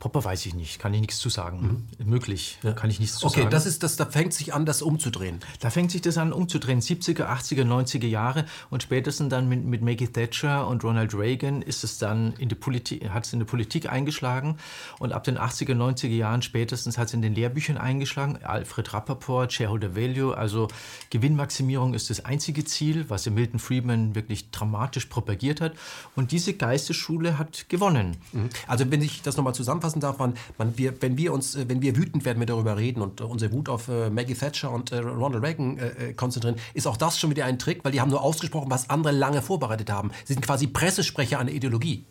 [0.00, 1.84] Popper weiß ich nicht, kann ich nichts zu sagen.
[1.98, 2.08] Mhm.
[2.08, 2.72] Möglich, ja.
[2.72, 3.46] kann ich nichts zu okay, sagen.
[3.48, 5.40] Okay, das ist das, da fängt sich an, das umzudrehen.
[5.60, 6.80] Da fängt sich das an, umzudrehen.
[6.80, 11.84] 70er, 80er, 90er Jahre und spätestens dann mit, mit Maggie Thatcher und Ronald Reagan ist
[11.84, 14.56] es dann in die Politik, hat es in die Politik eingeschlagen
[14.98, 18.38] und ab den 80er, 90er Jahren spätestens hat es in den Lehrbüchern eingeschlagen.
[18.42, 20.68] Alfred Rappaport, Shareholder Value, also
[21.10, 25.74] Gewinnmaximierung ist das einzige Ziel, was Milton Friedman wirklich dramatisch propagiert hat.
[26.16, 28.16] Und diese Geistesschule hat gewonnen.
[28.32, 28.48] Mhm.
[28.66, 31.68] Also wenn ich das nochmal zusammenfasse, zusammenfassen darf, man, man, wir, wenn wir uns, äh,
[31.68, 34.92] wenn wir wütend werden, wir darüber reden und unsere Wut auf äh, Maggie Thatcher und
[34.92, 38.00] äh, Ronald Reagan äh, äh, konzentrieren, ist auch das schon wieder ein Trick, weil die
[38.00, 40.10] haben nur ausgesprochen, was andere lange vorbereitet haben.
[40.24, 42.04] Sie sind quasi Pressesprecher einer Ideologie.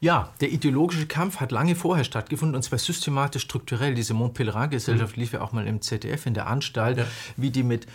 [0.00, 3.94] Ja, der ideologische Kampf hat lange vorher stattgefunden und zwar systematisch strukturell.
[3.94, 5.22] Diese Montpellerin-Gesellschaft mhm.
[5.22, 7.06] lief ja auch mal im ZDF in der Anstalt, ja.
[7.36, 7.86] wie die mit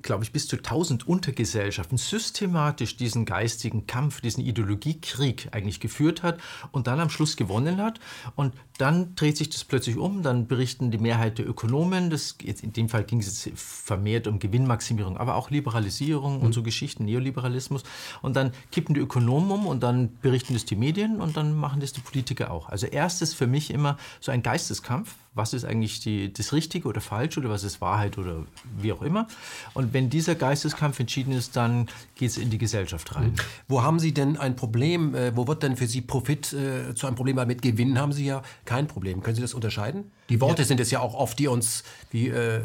[0.00, 6.40] glaube ich, bis zu 1000 Untergesellschaften systematisch diesen geistigen Kampf, diesen Ideologiekrieg eigentlich geführt hat
[6.72, 8.00] und dann am Schluss gewonnen hat.
[8.34, 12.62] Und dann dreht sich das plötzlich um, dann berichten die Mehrheit der Ökonomen, das, jetzt
[12.64, 16.46] in dem Fall ging es vermehrt um Gewinnmaximierung, aber auch Liberalisierung mhm.
[16.46, 17.82] und so Geschichten, Neoliberalismus.
[18.22, 21.80] Und dann kippen die Ökonomen um und dann berichten das die Medien und dann machen
[21.80, 22.70] das die Politiker auch.
[22.70, 27.00] Also erstes für mich immer so ein Geisteskampf, was ist eigentlich die, das Richtige oder
[27.00, 28.44] falsch oder was ist Wahrheit oder
[28.78, 29.26] wie auch immer.
[29.74, 33.30] Und wenn dieser Geisteskampf entschieden ist, dann geht es in die Gesellschaft rein.
[33.30, 33.36] Mhm.
[33.68, 35.14] Wo haben Sie denn ein Problem?
[35.14, 37.36] Äh, wo wird denn für Sie Profit äh, zu einem Problem?
[37.36, 39.22] Weil mit Gewinn haben Sie ja kein Problem.
[39.22, 40.10] Können Sie das unterscheiden?
[40.28, 40.68] Die Worte ja.
[40.68, 42.60] sind es ja auch oft, die uns wie äh,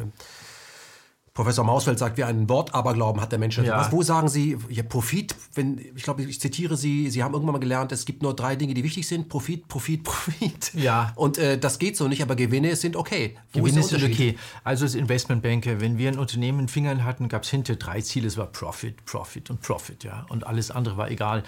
[1.40, 3.58] Professor Mausfeld sagt, wer ein Wort Aberglauben hat der Mensch.
[3.60, 3.78] Ja.
[3.78, 7.54] Was, wo sagen Sie, ja, Profit, wenn, ich glaube, ich zitiere Sie, Sie haben irgendwann
[7.54, 10.74] mal gelernt, es gibt nur drei Dinge, die wichtig sind, Profit, Profit, Profit.
[10.74, 11.14] Ja.
[11.16, 13.38] Und äh, das geht so nicht, aber Gewinne sind okay.
[13.54, 14.38] Wo Gewinne sind okay.
[14.66, 18.28] Also als Investmentbanker, wenn wir ein Unternehmen in Fingern hatten, gab es hinter drei Ziele,
[18.28, 20.26] es war Profit, Profit und Profit, ja.
[20.28, 21.44] Und alles andere war egal.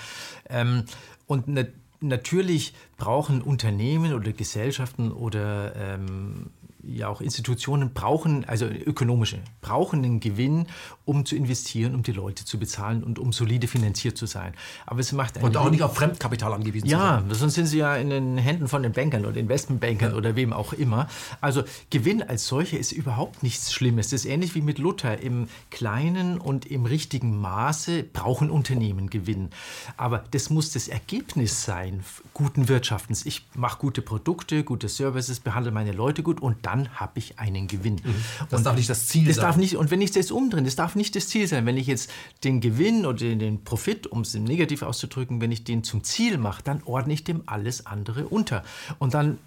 [0.50, 0.86] Ähm,
[1.28, 1.68] und ne,
[2.00, 6.50] natürlich brauchen Unternehmen oder Gesellschaften oder ähm,
[6.84, 10.68] ja auch Institutionen brauchen, also ökonomische, brauchen einen Gewinn,
[11.06, 14.54] um zu investieren, um die Leute zu bezahlen und um solide finanziert zu sein.
[14.86, 17.30] Aber es macht Und auch nicht auf Fremdkapital angewiesen ja, zu sein.
[17.30, 20.18] Ja, sonst sind sie ja in den Händen von den Bankern oder Investmentbankern ja.
[20.18, 21.08] oder wem auch immer.
[21.40, 24.10] Also Gewinn als solcher ist überhaupt nichts Schlimmes.
[24.10, 25.20] Das ist ähnlich wie mit Luther.
[25.22, 29.50] Im kleinen und im richtigen Maße brauchen Unternehmen Gewinn.
[29.98, 33.26] Aber das muss das Ergebnis sein guten Wirtschaftens.
[33.26, 37.68] Ich mache gute Produkte, gute Services, behandle meine Leute gut und dann habe ich einen
[37.68, 37.96] Gewinn.
[37.96, 38.16] Mhm.
[38.50, 39.46] Das und darf nicht das Ziel das sein.
[39.46, 41.66] Darf nicht, und wenn ich das umdrehe, das darf nicht das Ziel sein.
[41.66, 42.10] Wenn ich jetzt
[42.44, 46.64] den Gewinn oder den Profit, um es negativ auszudrücken, wenn ich den zum Ziel mache,
[46.64, 48.64] dann ordne ich dem alles andere unter.
[49.00, 49.38] Und dann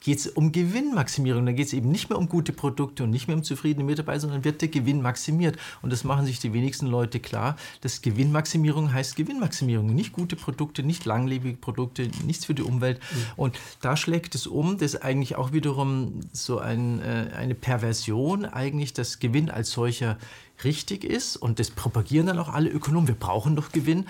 [0.00, 1.46] geht es um Gewinnmaximierung.
[1.46, 4.20] Da geht es eben nicht mehr um gute Produkte und nicht mehr um zufriedene Mitarbeiter,
[4.20, 5.56] sondern wird der Gewinn maximiert.
[5.82, 9.94] Und das machen sich die wenigsten Leute klar, dass Gewinnmaximierung heißt Gewinnmaximierung.
[9.94, 13.00] Nicht gute Produkte, nicht langlebige Produkte, nichts für die Umwelt.
[13.00, 13.16] Mhm.
[13.36, 18.44] Und da schlägt es um, das ist eigentlich auch wiederum so ein, äh, eine Perversion,
[18.44, 20.16] eigentlich, dass Gewinn als solcher
[20.64, 23.08] richtig ist und das propagieren dann auch alle Ökonomen.
[23.08, 24.06] Wir brauchen doch Gewinn,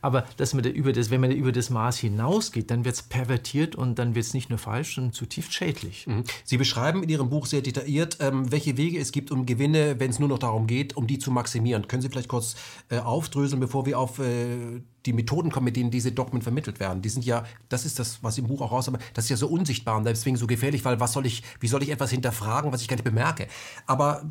[0.00, 2.94] aber dass man da über das, wenn man da über das Maß hinausgeht, dann wird
[2.94, 6.06] es pervertiert und dann wird es nicht nur falsch, sondern zutiefst schädlich.
[6.06, 6.24] Mhm.
[6.44, 10.10] Sie beschreiben in Ihrem Buch sehr detailliert, ähm, welche Wege es gibt, um Gewinne, wenn
[10.10, 11.88] es nur noch darum geht, um die zu maximieren.
[11.88, 12.56] Können Sie vielleicht kurz
[12.90, 17.02] äh, aufdröseln, bevor wir auf äh, die Methoden kommen, mit denen diese Dogmen vermittelt werden.
[17.02, 19.48] Die sind ja, das ist das, was im Buch auch rauskommt, das ist ja so
[19.48, 22.82] unsichtbar und deswegen so gefährlich, weil was soll ich, wie soll ich etwas hinterfragen, was
[22.82, 23.48] ich gar nicht bemerke?
[23.86, 24.24] Aber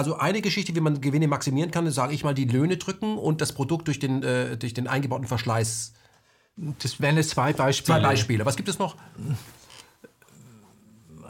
[0.00, 3.18] also eine Geschichte, wie man Gewinne maximieren kann, ist, sage ich mal, die Löhne drücken
[3.18, 5.92] und das Produkt durch den, äh, durch den eingebauten Verschleiß.
[6.56, 7.98] Das wären jetzt zwei Beispiele.
[7.98, 8.46] Zwei Beispiele.
[8.46, 8.96] Was gibt es noch?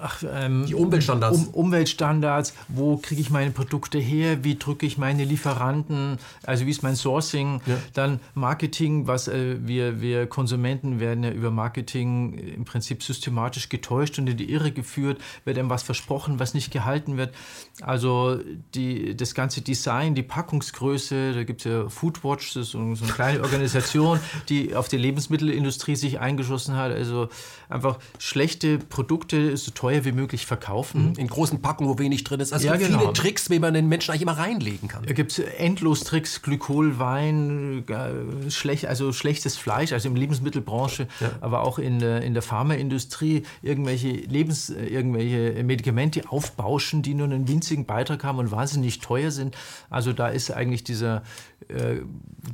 [0.01, 1.39] Ach, ähm, die Umweltstandards.
[1.39, 6.71] Um, Umweltstandards, wo kriege ich meine Produkte her, wie drücke ich meine Lieferanten, also wie
[6.71, 7.77] ist mein Sourcing, ja.
[7.95, 14.19] dann Marketing, was äh, wir, wir Konsumenten werden ja über Marketing im Prinzip systematisch getäuscht
[14.19, 17.35] und in die Irre geführt, wird einem was versprochen, was nicht gehalten wird.
[17.83, 18.39] Also
[18.75, 23.05] die, das ganze Design, die Packungsgröße, da gibt es ja Foodwatch, das ist so, so
[23.05, 27.29] eine kleine Organisation, die auf die Lebensmittelindustrie sich eingeschossen hat, also
[27.69, 31.11] einfach schlechte Produkte, so teuer teuer wie möglich verkaufen.
[31.11, 31.15] Mhm.
[31.17, 32.53] In großen Packen, wo wenig drin ist.
[32.53, 32.99] Also ja, genau.
[32.99, 35.05] viele Tricks, wie man den Menschen eigentlich immer reinlegen kann.
[35.05, 40.21] Da gibt es endlos Tricks, Glykol, Wein, äh, schlecht, also schlechtes Fleisch, also in der
[40.21, 41.31] Lebensmittelbranche, ja.
[41.41, 47.49] aber auch in der, in der Pharmaindustrie, irgendwelche Lebens, irgendwelche Medikamente aufbauschen, die nur einen
[47.49, 49.57] winzigen Beitrag haben und wahnsinnig teuer sind.
[49.89, 51.23] Also da ist eigentlich dieser,
[51.69, 52.01] äh,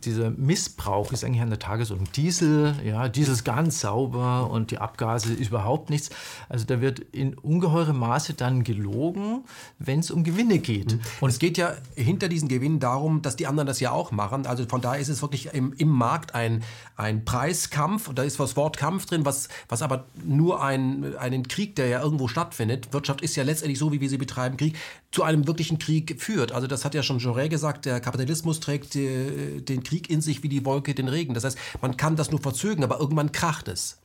[0.05, 2.11] dieser Missbrauch ist eigentlich an der Tagesordnung.
[2.13, 6.11] Diesel, ja, Diesel ist ganz sauber und die Abgase ist überhaupt nichts.
[6.49, 9.45] Also da wird in ungeheurem Maße dann gelogen,
[9.79, 10.95] wenn es um Gewinne geht.
[10.95, 11.01] Mhm.
[11.21, 14.47] Und es geht ja hinter diesen Gewinnen darum, dass die anderen das ja auch machen.
[14.47, 16.65] Also von daher ist es wirklich im, im Markt ein,
[16.97, 18.13] ein Preiskampf.
[18.15, 22.03] Da ist das Wort Kampf drin, was, was aber nur ein, einen Krieg, der ja
[22.03, 22.93] irgendwo stattfindet.
[22.93, 24.77] Wirtschaft ist ja letztendlich so, wie wir sie betreiben, Krieg,
[25.13, 26.53] zu einem wirklichen Krieg führt.
[26.53, 30.43] Also das hat ja schon Jaurès gesagt, der Kapitalismus trägt äh, den Krieg in sich
[30.43, 31.35] wie die Wolke den Regen.
[31.35, 33.99] Das heißt, man kann das nur verzögern, aber irgendwann kracht es.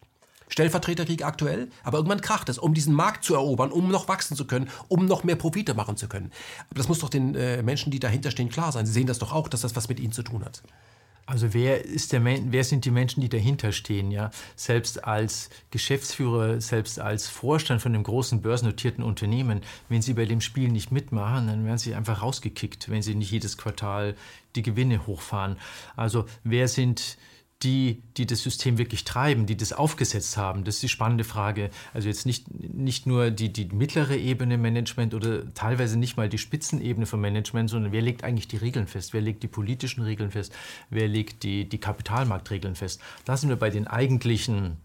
[0.51, 4.45] Stellvertreterkrieg aktuell, aber irgendwann kracht es, um diesen Markt zu erobern, um noch wachsen zu
[4.45, 6.31] können, um noch mehr Profite machen zu können.
[6.69, 8.85] Aber das muss doch den äh, Menschen, die dahinter stehen, klar sein.
[8.85, 10.61] Sie sehen das doch auch, dass das was mit ihnen zu tun hat.
[11.25, 14.11] Also wer, ist der, wer sind die Menschen, die dahinter stehen?
[14.11, 14.31] Ja?
[14.57, 20.41] Selbst als Geschäftsführer, selbst als Vorstand von einem großen börsennotierten Unternehmen, wenn sie bei dem
[20.41, 24.15] Spiel nicht mitmachen, dann werden sie einfach rausgekickt, wenn sie nicht jedes Quartal
[24.55, 25.57] die Gewinne hochfahren.
[25.95, 27.17] Also wer sind
[27.63, 30.63] die, die das System wirklich treiben, die das aufgesetzt haben?
[30.63, 31.69] Das ist die spannende Frage.
[31.93, 36.37] Also jetzt nicht, nicht nur die, die mittlere Ebene Management oder teilweise nicht mal die
[36.37, 39.13] Spitzenebene von Management, sondern wer legt eigentlich die Regeln fest?
[39.13, 40.53] Wer legt die politischen Regeln fest?
[40.89, 43.01] Wer legt die, die Kapitalmarktregeln fest?
[43.25, 44.77] Da sind wir bei den eigentlichen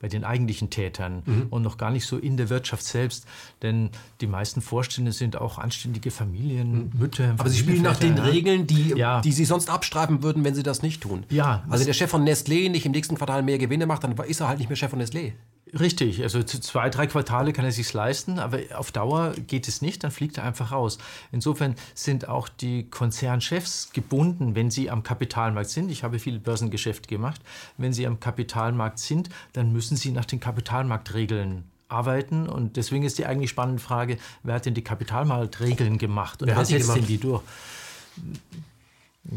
[0.00, 1.46] bei den eigentlichen Tätern mhm.
[1.50, 3.26] und noch gar nicht so in der Wirtschaft selbst.
[3.62, 6.90] Denn die meisten Vorstände sind auch anständige Familien, mhm.
[6.98, 7.34] Mütter.
[7.38, 8.24] Aber sie spielen nach den ja.
[8.24, 9.20] Regeln, die, ja.
[9.20, 11.24] die sie sonst abstreifen würden, wenn sie das nicht tun.
[11.28, 11.64] Ja.
[11.68, 14.48] Also der Chef von Nestlé nicht im nächsten Quartal mehr Gewinne macht, dann ist er
[14.48, 15.32] halt nicht mehr Chef von Nestlé.
[15.78, 20.02] Richtig, also zwei, drei Quartale kann er sich leisten, aber auf Dauer geht es nicht,
[20.02, 20.98] dann fliegt er einfach raus.
[21.30, 25.90] Insofern sind auch die Konzernchefs gebunden, wenn sie am Kapitalmarkt sind.
[25.90, 27.40] Ich habe viele Börsengeschäfte gemacht.
[27.76, 32.48] Wenn sie am Kapitalmarkt sind, dann müssen sie nach den Kapitalmarktregeln arbeiten.
[32.48, 36.56] Und deswegen ist die eigentlich spannende Frage, wer hat denn die Kapitalmarktregeln gemacht und wer,
[36.56, 37.42] wer setzt denn die durch?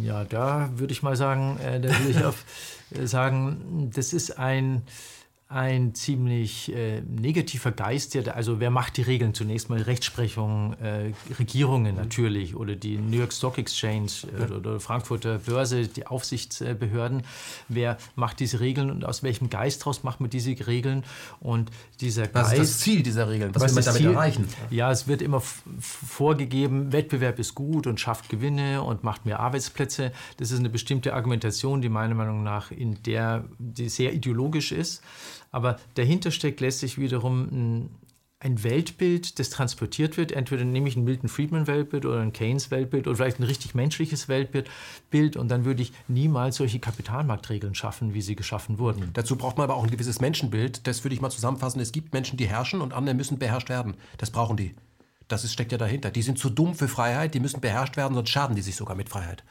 [0.01, 2.45] Ja, da würde ich mal sagen, äh, da würde ich auf,
[2.91, 4.83] äh, sagen, das ist ein
[5.49, 8.15] ein ziemlich äh, negativer Geist.
[8.15, 9.33] Der, also wer macht die Regeln?
[9.33, 15.39] Zunächst mal Rechtsprechung, äh, Regierungen natürlich oder die New York Stock Exchange äh, oder Frankfurter
[15.39, 17.23] Börse, die Aufsichtsbehörden.
[17.69, 21.03] Wer macht diese Regeln und aus welchem Geist daraus macht man diese Regeln?
[21.39, 21.69] Und
[22.01, 23.53] dieser Geist, was ist das Ziel dieser Regeln?
[23.53, 24.11] Was, was will man damit Ziel?
[24.11, 24.49] erreichen?
[24.71, 25.41] Ja, es wird immer
[25.79, 30.11] vorgegeben, Wettbewerb ist gut und schafft Gewinne und macht mehr Arbeitsplätze.
[30.37, 35.01] Das ist eine bestimmte Argumentation, die meiner Meinung nach in der die sehr ideologisch ist.
[35.53, 37.89] Aber dahinter steckt letztlich wiederum ein,
[38.39, 40.31] ein Weltbild, das transportiert wird.
[40.31, 43.75] Entweder nehme ich ein Milton Friedman Weltbild oder ein Keynes Weltbild oder vielleicht ein richtig
[43.75, 44.69] menschliches Weltbild
[45.11, 49.11] Bild, und dann würde ich niemals solche Kapitalmarktregeln schaffen, wie sie geschaffen wurden.
[49.13, 50.87] Dazu braucht man aber auch ein gewisses Menschenbild.
[50.87, 51.79] Das würde ich mal zusammenfassen.
[51.79, 53.93] Es gibt Menschen, die herrschen und andere müssen beherrscht werden.
[54.17, 54.73] Das brauchen die.
[55.27, 56.09] Das ist, steckt ja dahinter.
[56.09, 58.95] Die sind zu dumm für Freiheit, die müssen beherrscht werden, sonst schaden die sich sogar
[58.95, 59.43] mit Freiheit.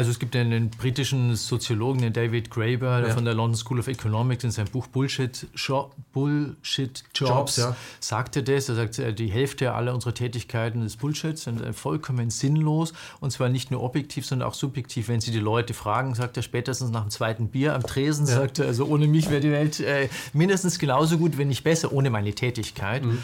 [0.00, 3.12] Also es gibt einen britischen Soziologen, den David Graeber, ja.
[3.12, 7.76] von der London School of Economics in seinem Buch Bullshit, jo Bullshit Jobs, Jobs ja.
[8.00, 8.70] sagte das.
[8.70, 13.30] Er sagt, äh, die Hälfte aller unserer Tätigkeiten ist Bullshit, sind äh, vollkommen sinnlos und
[13.30, 15.08] zwar nicht nur objektiv, sondern auch subjektiv.
[15.08, 18.36] Wenn Sie die Leute fragen, sagt er spätestens nach dem zweiten Bier am Tresen, ja.
[18.36, 21.92] sagt er, also ohne mich wäre die Welt äh, mindestens genauso gut, wenn nicht besser,
[21.92, 23.04] ohne meine Tätigkeit.
[23.04, 23.18] Mhm.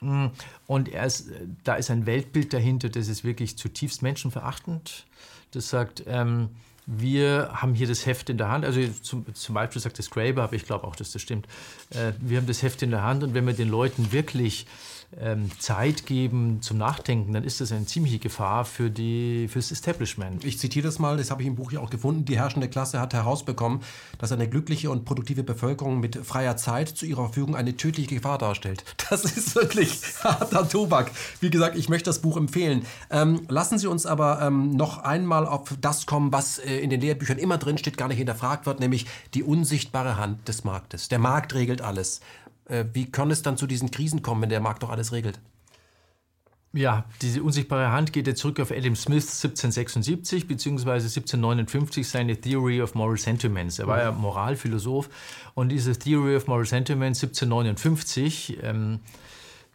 [0.00, 0.26] Mm,
[0.66, 1.30] und ist,
[1.62, 5.06] da ist ein Weltbild dahinter, das ist wirklich zutiefst menschenverachtend
[5.52, 6.50] das sagt, ähm,
[6.86, 10.44] wir haben hier das Heft in der Hand, also zum, zum Beispiel sagt das Graeber,
[10.44, 11.46] aber ich glaube auch, dass das stimmt.
[11.90, 14.66] Äh, wir haben das Heft in der Hand und wenn wir den Leuten wirklich
[15.58, 20.44] Zeit geben zum Nachdenken, dann ist das eine ziemliche Gefahr für das Establishment.
[20.44, 22.24] Ich zitiere das mal, das habe ich im Buch ja auch gefunden.
[22.24, 23.80] Die herrschende Klasse hat herausbekommen,
[24.18, 28.38] dass eine glückliche und produktive Bevölkerung mit freier Zeit zu ihrer Verfügung eine tödliche Gefahr
[28.38, 28.84] darstellt.
[29.08, 31.12] Das ist wirklich harter Tobak.
[31.40, 32.84] Wie gesagt, ich möchte das Buch empfehlen.
[33.08, 37.00] Ähm, lassen Sie uns aber ähm, noch einmal auf das kommen, was äh, in den
[37.00, 41.08] Lehrbüchern immer drinsteht, gar nicht hinterfragt wird, nämlich die unsichtbare Hand des Marktes.
[41.08, 42.20] Der Markt regelt alles.
[42.68, 45.40] Äh, wie kann es dann zu diesen Krisen kommen, wenn der Markt doch alles regelt?
[46.76, 50.90] Ja, diese unsichtbare Hand geht jetzt zurück auf Adam Smith 1776 bzw.
[50.90, 53.78] 1759 seine Theory of Moral Sentiments.
[53.78, 55.08] Er war ja Moralphilosoph
[55.54, 59.00] und diese Theory of Moral Sentiments 1759, ähm,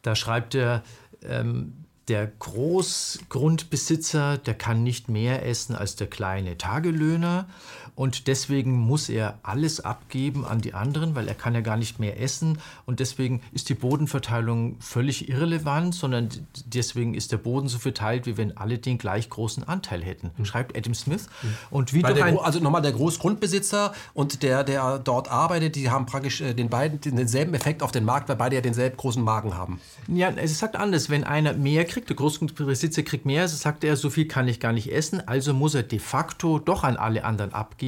[0.03, 0.83] da schreibt er,
[1.23, 1.73] ähm,
[2.07, 7.47] der Großgrundbesitzer, der kann nicht mehr essen als der kleine Tagelöhner
[7.95, 11.99] und deswegen muss er alles abgeben an die anderen, weil er kann ja gar nicht
[11.99, 16.29] mehr essen und deswegen ist die Bodenverteilung völlig irrelevant, sondern
[16.65, 20.45] deswegen ist der Boden so verteilt, wie wenn alle den gleich großen Anteil hätten, mhm.
[20.45, 21.27] schreibt Adam Smith.
[21.41, 21.47] Mhm.
[21.69, 26.41] Und wie der, also nochmal der Großgrundbesitzer und der, der dort arbeitet, die haben praktisch
[26.41, 29.79] äh, den beiden denselben Effekt auf den Markt, weil beide ja denselben großen Magen haben.
[30.07, 34.09] Ja, es sagt anders, wenn einer mehr kriegt, der Großgrundbesitzer kriegt mehr, sagt er, so
[34.09, 37.53] viel kann ich gar nicht essen, also muss er de facto doch an alle anderen
[37.53, 37.80] abgeben.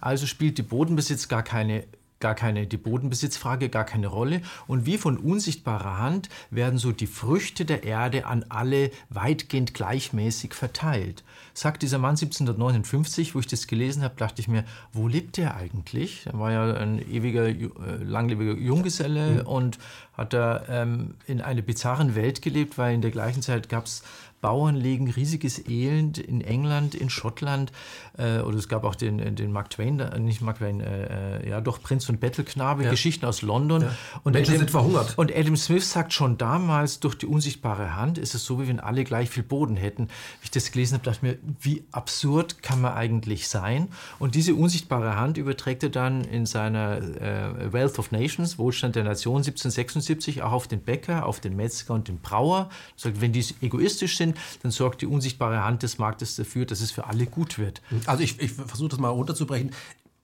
[0.00, 1.84] Also spielt die Bodenbesitz gar keine
[2.20, 4.40] gar keine, die Bodenbesitzfrage gar keine Rolle.
[4.66, 10.54] Und wie von unsichtbarer Hand werden so die Früchte der Erde an alle weitgehend gleichmäßig
[10.54, 11.24] verteilt.
[11.52, 15.56] Sagt dieser Mann 1759, wo ich das gelesen habe, dachte ich mir, wo lebt der
[15.56, 16.26] eigentlich?
[16.26, 17.66] Er war ja ein ewiger, äh,
[18.02, 19.46] langlebiger Junggeselle mhm.
[19.46, 19.78] und
[20.14, 24.02] hat da ähm, in einer bizarren Welt gelebt, weil in der gleichen Zeit gab es
[24.46, 27.72] Bauern legen riesiges Elend in England, in Schottland.
[28.16, 31.48] Äh, oder es gab auch den, den Mark Twain, äh, nicht Mark Twain, äh, äh,
[31.48, 32.90] ja doch Prinz und Bettelknabe, ja.
[32.90, 33.82] Geschichten aus London.
[33.82, 33.96] Ja.
[34.22, 35.14] Und Menschen Adam, sind verhungert.
[35.18, 38.78] Und Adam Smith sagt schon damals, durch die unsichtbare Hand ist es so, wie wenn
[38.78, 40.04] alle gleich viel Boden hätten.
[40.04, 43.88] Wie ich das gelesen habe, dachte ich mir, wie absurd kann man eigentlich sein?
[44.20, 49.02] Und diese unsichtbare Hand überträgt er dann in seiner äh, Wealth of Nations, Wohlstand der
[49.02, 52.68] Nation 1776, auch auf den Bäcker, auf den Metzger und den Brauer.
[52.68, 56.80] Er sagt, wenn die egoistisch sind, dann sorgt die unsichtbare Hand des Marktes dafür, dass
[56.80, 57.82] es für alle gut wird.
[58.06, 59.72] Also ich, ich versuche das mal runterzubrechen.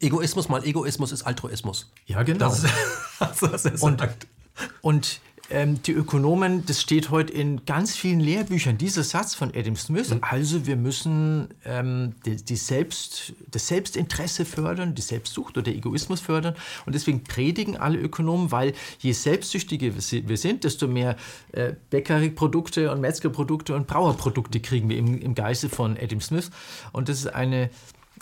[0.00, 1.90] Egoismus mal Egoismus ist Altruismus.
[2.06, 2.48] Ja, genau.
[2.48, 2.72] Das, ist,
[3.40, 4.02] was er und,
[4.80, 5.20] und
[5.52, 10.10] ähm, die Ökonomen, das steht heute in ganz vielen Lehrbüchern, dieser Satz von Adam Smith.
[10.10, 10.18] Mhm.
[10.22, 16.54] Also wir müssen ähm, die, die, Selbst, das Selbstinteresse fördern, die Selbstsucht oder Egoismus fördern.
[16.86, 21.16] Und deswegen predigen alle Ökonomen, weil je selbstsüchtiger wir sind, desto mehr
[21.52, 26.50] äh, Bäckerprodukte und Metzgerprodukte und Brauerprodukte kriegen wir im, im Geiste von Adam Smith.
[26.92, 27.70] Und das ist eine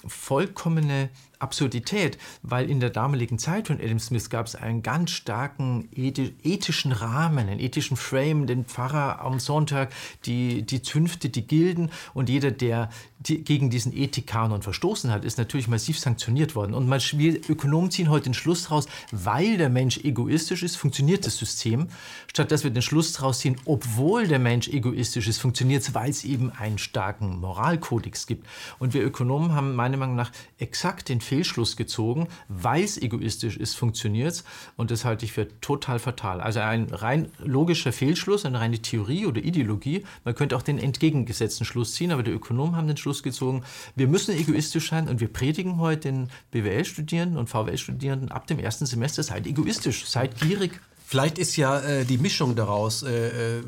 [0.07, 5.89] vollkommene Absurdität, weil in der damaligen Zeit von Adam Smith gab es einen ganz starken
[5.95, 9.93] ethischen Rahmen, einen ethischen Frame, den Pfarrer am Sonntag,
[10.27, 15.37] die, die Zünfte, die Gilden und jeder, der die, gegen diesen Ethikkanon verstoßen hat, ist
[15.37, 16.73] natürlich massiv sanktioniert worden.
[16.73, 21.27] Und man, wir Ökonomen ziehen heute den Schluss raus, weil der Mensch egoistisch ist, funktioniert
[21.27, 21.89] das System,
[22.33, 26.09] statt dass wir den Schluss daraus ziehen, obwohl der Mensch egoistisch ist, funktioniert es, weil
[26.09, 28.47] es eben einen starken Moralkodex gibt.
[28.79, 33.77] Und wir Ökonomen haben meiner Meinung nach exakt den Fehlschluss gezogen, weil es egoistisch ist,
[33.77, 34.45] funktioniert es.
[34.77, 36.41] Und das halte ich für total fatal.
[36.41, 40.05] Also ein rein logischer Fehlschluss, eine reine Theorie oder Ideologie.
[40.25, 43.63] Man könnte auch den entgegengesetzten Schluss ziehen, aber die Ökonomen haben den Schluss gezogen,
[43.97, 48.87] wir müssen egoistisch sein und wir predigen heute den BWL-Studierenden und VWL-Studierenden ab dem ersten
[48.87, 53.63] Semester, seid egoistisch, seid gierig, Vielleicht ist ja äh, die Mischung daraus, äh, äh,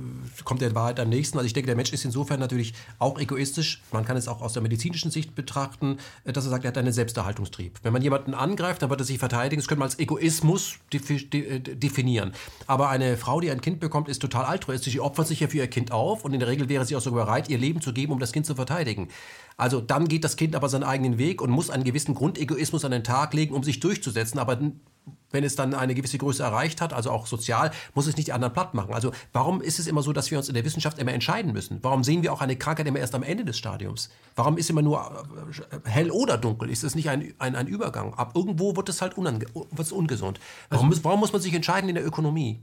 [0.44, 1.38] kommt der Wahrheit am nächsten.
[1.38, 3.82] Also ich denke, der Mensch ist insofern natürlich auch egoistisch.
[3.90, 6.78] Man kann es auch aus der medizinischen Sicht betrachten, äh, dass er sagt, er hat
[6.78, 7.80] einen Selbsterhaltungstrieb.
[7.82, 9.60] Wenn man jemanden angreift, dann wird er sich verteidigen.
[9.60, 12.32] Das könnte man als Egoismus äh, definieren.
[12.68, 14.92] Aber eine Frau, die ein Kind bekommt, ist total altruistisch.
[14.92, 17.00] Sie opfert sich ja für ihr Kind auf und in der Regel wäre sie auch
[17.00, 19.08] sogar bereit, ihr Leben zu geben, um das Kind zu verteidigen.
[19.56, 22.92] Also dann geht das Kind aber seinen eigenen Weg und muss einen gewissen Grundegoismus an
[22.92, 24.38] den Tag legen, um sich durchzusetzen.
[24.38, 24.58] Aber
[25.32, 28.32] wenn es dann eine gewisse Größe erreicht hat, also auch sozial, muss es nicht die
[28.32, 28.92] anderen platt machen.
[28.92, 31.78] Also warum ist es immer so, dass wir uns in der Wissenschaft immer entscheiden müssen?
[31.82, 34.10] Warum sehen wir auch eine Krankheit immer erst am Ende des Stadiums?
[34.36, 35.24] Warum ist immer nur
[35.70, 36.70] äh, hell oder dunkel?
[36.70, 38.14] Ist es nicht ein, ein, ein Übergang?
[38.14, 40.38] Ab irgendwo wird es halt unange wird's ungesund.
[40.68, 42.60] Warum, also, warum muss man sich entscheiden in der Ökonomie?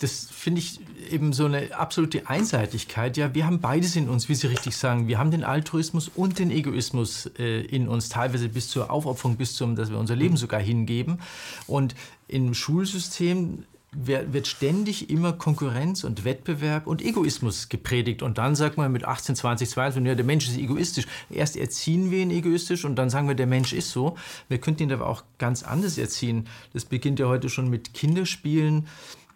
[0.00, 0.80] Das finde ich
[1.10, 3.16] eben so eine absolute Einseitigkeit.
[3.16, 5.08] Ja, wir haben beides in uns, wie Sie richtig sagen.
[5.08, 9.54] Wir haben den Altruismus und den Egoismus äh, in uns, teilweise bis zur Aufopferung, bis
[9.54, 11.18] zum, dass wir unser Leben sogar hingeben.
[11.66, 11.94] Und
[12.28, 13.64] im Schulsystem
[13.98, 18.22] wird ständig immer Konkurrenz und Wettbewerb und Egoismus gepredigt.
[18.22, 21.06] Und dann sagt man mit 18, 20, 22, ja, der Mensch ist egoistisch.
[21.30, 24.16] Erst erziehen wir ihn egoistisch und dann sagen wir, der Mensch ist so.
[24.48, 26.46] Wir könnten ihn aber auch ganz anders erziehen.
[26.74, 28.86] Das beginnt ja heute schon mit Kinderspielen.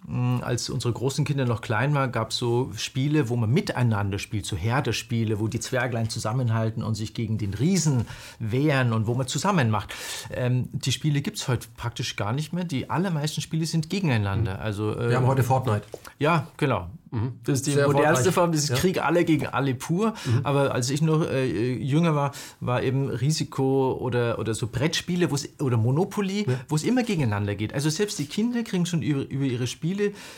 [0.06, 4.18] Hm, als unsere großen Kinder noch klein waren, gab es so Spiele, wo man miteinander
[4.18, 8.06] spielt, so Herderspiele, wo die Zwerglein zusammenhalten und sich gegen den Riesen
[8.38, 9.94] wehren und wo man zusammen macht.
[10.32, 12.64] Ähm, die Spiele gibt es heute praktisch gar nicht mehr.
[12.64, 14.60] Die allermeisten Spiele sind gegeneinander.
[14.60, 15.82] Also, äh, Wir haben heute Fortnite.
[16.18, 16.88] Ja, genau.
[17.10, 17.32] Mhm.
[17.44, 18.76] Das ist die Sehr modernste Form, das ist ja.
[18.76, 20.14] Krieg alle gegen alle pur.
[20.24, 20.40] Mhm.
[20.44, 25.28] Aber als ich noch äh, jünger war, war eben Risiko oder, oder so Brettspiele
[25.60, 26.54] oder Monopoly, ja.
[26.68, 27.74] wo es immer gegeneinander geht.
[27.74, 29.89] Also selbst die Kinder kriegen schon über, über ihre Spiele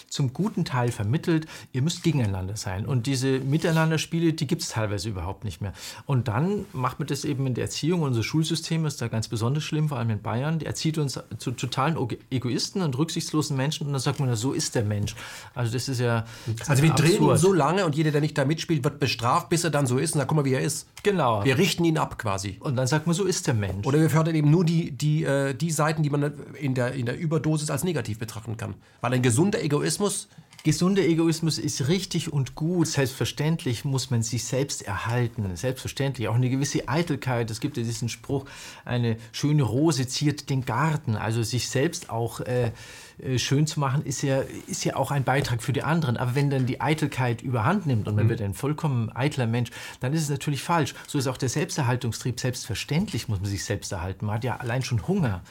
[0.09, 2.87] zum guten Teil vermittelt, ihr müsst gegeneinander sein.
[2.87, 5.73] Und diese Miteinanderspiele, die gibt es teilweise überhaupt nicht mehr.
[6.07, 8.03] Und dann macht man das eben in der Erziehung.
[8.03, 10.59] Unser Schulsystem ist da ganz besonders schlimm, vor allem in Bayern.
[10.59, 11.97] Die erzieht uns zu totalen
[12.31, 13.87] Egoisten und rücksichtslosen Menschen.
[13.87, 15.15] Und dann sagt man, so ist der Mensch.
[15.55, 16.25] Also das ist ja
[16.67, 19.65] also wir drehen ihn so lange und jeder, der nicht da mitspielt, wird bestraft, bis
[19.65, 20.87] er dann so ist und sagt, guck mal, wie er ist.
[21.03, 21.45] Genau.
[21.45, 22.57] Wir richten ihn ab quasi.
[22.61, 23.87] Und dann sagt man, so ist der Mensch.
[23.87, 27.07] Oder wir fördern eben nur die, die, äh, die Seiten, die man in der, in
[27.07, 28.75] der Überdosis als negativ betrachten kann.
[29.01, 30.29] Weil ein gesunder Egoismus
[30.65, 32.87] Gesunder Egoismus ist richtig und gut.
[32.87, 35.57] Selbstverständlich muss man sich selbst erhalten.
[35.57, 36.29] Selbstverständlich.
[36.29, 37.51] Auch eine gewisse Eitelkeit.
[37.51, 38.45] Es gibt ja diesen Spruch,
[38.85, 41.17] eine schöne Rose ziert den Garten.
[41.17, 42.71] Also sich selbst auch äh,
[43.19, 46.17] äh, schön zu machen, ist ja, ist ja auch ein Beitrag für die anderen.
[46.17, 48.31] Aber wenn dann die Eitelkeit überhand nimmt und man mhm.
[48.31, 49.71] wird ein vollkommen eitler Mensch,
[50.01, 50.95] dann ist es natürlich falsch.
[51.07, 52.41] So ist auch der Selbsterhaltungstrieb.
[52.41, 54.27] Selbstverständlich muss man sich selbst erhalten.
[54.27, 55.43] Man hat ja allein schon Hunger.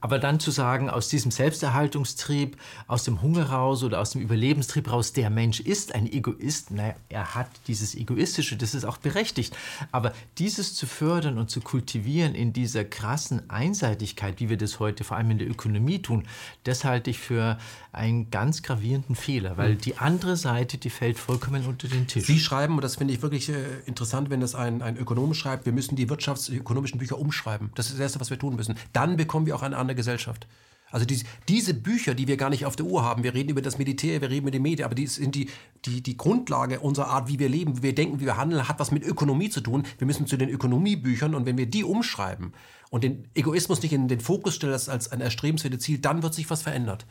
[0.00, 4.90] Aber dann zu sagen, aus diesem Selbsterhaltungstrieb, aus dem Hunger raus oder aus dem Überlebenstrieb
[4.90, 9.56] raus, der Mensch ist ein Egoist, naja, er hat dieses Egoistische, das ist auch berechtigt.
[9.92, 15.04] Aber dieses zu fördern und zu kultivieren in dieser krassen Einseitigkeit, wie wir das heute
[15.04, 16.24] vor allem in der Ökonomie tun,
[16.66, 17.58] deshalb halte ich für
[17.92, 19.78] einen ganz gravierenden Fehler, weil hm.
[19.78, 22.24] die andere Seite, die fällt vollkommen unter den Tisch.
[22.24, 25.66] Sie schreiben, und das finde ich wirklich äh, interessant, wenn das ein, ein Ökonom schreibt,
[25.66, 27.70] wir müssen die wirtschaftsökonomischen Bücher umschreiben.
[27.74, 28.76] Das ist das Erste, was wir tun müssen.
[28.94, 30.46] Dann bekommen wir auch eine andere Gesellschaft.
[30.90, 33.62] Also die, diese Bücher, die wir gar nicht auf der Uhr haben, wir reden über
[33.62, 35.50] das Militär, wir reden über die Medien, aber die sind die,
[35.84, 38.78] die, die Grundlage unserer Art, wie wir leben, wie wir denken, wie wir handeln, hat
[38.78, 39.84] was mit Ökonomie zu tun.
[39.98, 42.52] Wir müssen zu den Ökonomiebüchern und wenn wir die umschreiben,
[42.90, 46.48] und den Egoismus nicht in den Fokus stellt als ein erstrebenswertes Ziel, dann wird sich
[46.50, 47.06] was verändert.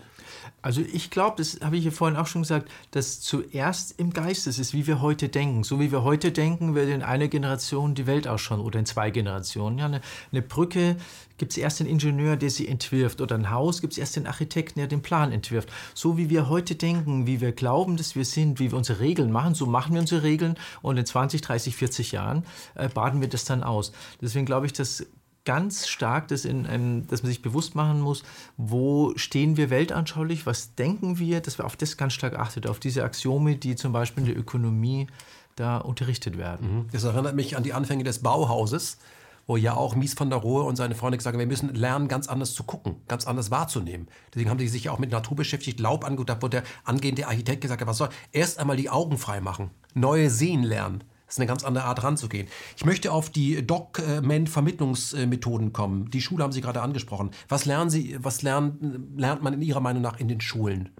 [0.61, 4.47] Also ich glaube, das habe ich ja vorhin auch schon gesagt, dass zuerst im Geist
[4.47, 5.63] ist, wie wir heute denken.
[5.63, 9.09] So wie wir heute denken, wird in einer Generation die Welt ausschauen oder in zwei
[9.11, 9.77] Generationen.
[9.77, 10.97] Ja, eine, eine Brücke
[11.37, 14.27] gibt es erst den Ingenieur, der sie entwirft oder ein Haus gibt es erst den
[14.27, 15.69] Architekten, der den Plan entwirft.
[15.93, 19.31] So wie wir heute denken, wie wir glauben, dass wir sind, wie wir unsere Regeln
[19.31, 22.45] machen, so machen wir unsere Regeln und in 20, 30, 40 Jahren
[22.75, 23.91] äh, baden wir das dann aus.
[24.21, 25.05] Deswegen glaube ich, dass
[25.45, 28.23] ganz stark, das in, ähm, dass man sich bewusst machen muss,
[28.57, 32.79] wo stehen wir weltanschaulich, was denken wir, dass wir auf das ganz stark achtet, auf
[32.79, 35.07] diese Axiome, die zum Beispiel in der Ökonomie
[35.55, 36.77] da unterrichtet werden.
[36.77, 36.85] Mhm.
[36.91, 38.97] Das erinnert mich an die Anfänge des Bauhauses
[39.45, 42.07] wo ja auch Mies van der Rohe und seine Freunde gesagt haben, wir müssen lernen,
[42.07, 44.07] ganz anders zu gucken, ganz anders wahrzunehmen.
[44.33, 47.61] Deswegen haben die sich ja auch mit Natur beschäftigt, Laub angeguckt, wo der angehende Architekt
[47.61, 51.03] gesagt hat, was soll, erst einmal die Augen frei machen, neue sehen lernen.
[51.33, 52.47] Das ist eine ganz andere Art ranzugehen.
[52.77, 56.11] Ich möchte auf die Doc-Men-Vermittlungsmethoden kommen.
[56.11, 57.31] Die Schule haben Sie gerade angesprochen.
[57.49, 60.91] Was lernen Sie, was lernen, lernt man in Ihrer Meinung nach in den Schulen?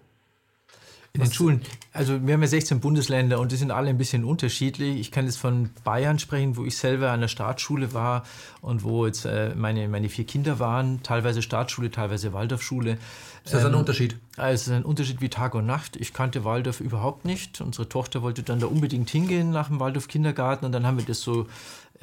[1.16, 1.61] In den Schulen,
[1.91, 4.99] also wir haben ja 16 Bundesländer und die sind alle ein bisschen unterschiedlich.
[4.99, 8.24] Ich kann jetzt von Bayern sprechen, wo ich selber an der Staatsschule war
[8.61, 12.97] und wo jetzt äh, meine, meine vier Kinder waren, teilweise Staatsschule, teilweise Waldorfschule.
[13.45, 14.18] Ist das ein ähm, Unterschied?
[14.38, 15.97] Also es ist ein Unterschied wie Tag und Nacht.
[15.97, 17.61] Ich kannte Waldorf überhaupt nicht.
[17.61, 21.05] Unsere Tochter wollte dann da unbedingt hingehen nach dem Waldorf Kindergarten und dann haben wir
[21.05, 21.45] das so äh,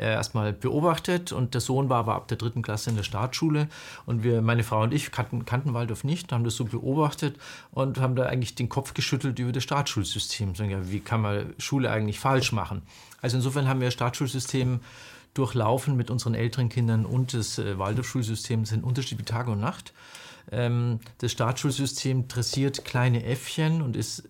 [0.09, 3.69] erstmal beobachtet und der Sohn war aber ab der dritten Klasse in der Startschule
[4.07, 7.37] und wir, meine Frau und ich kannten, kannten Waldorf nicht, haben das so beobachtet
[7.71, 10.55] und haben da eigentlich den Kopf geschüttelt über das Startschulsystem.
[10.55, 12.83] Sagen, ja, wie kann man Schule eigentlich falsch machen?
[13.21, 14.81] Also insofern haben wir das Startschulsystem
[15.35, 19.93] durchlaufen mit unseren älteren Kindern und das äh, Waldorfschulsystem sind Unterschied wie Tag und Nacht.
[20.51, 24.29] Ähm, das Startschulsystem dressiert kleine Äffchen und ist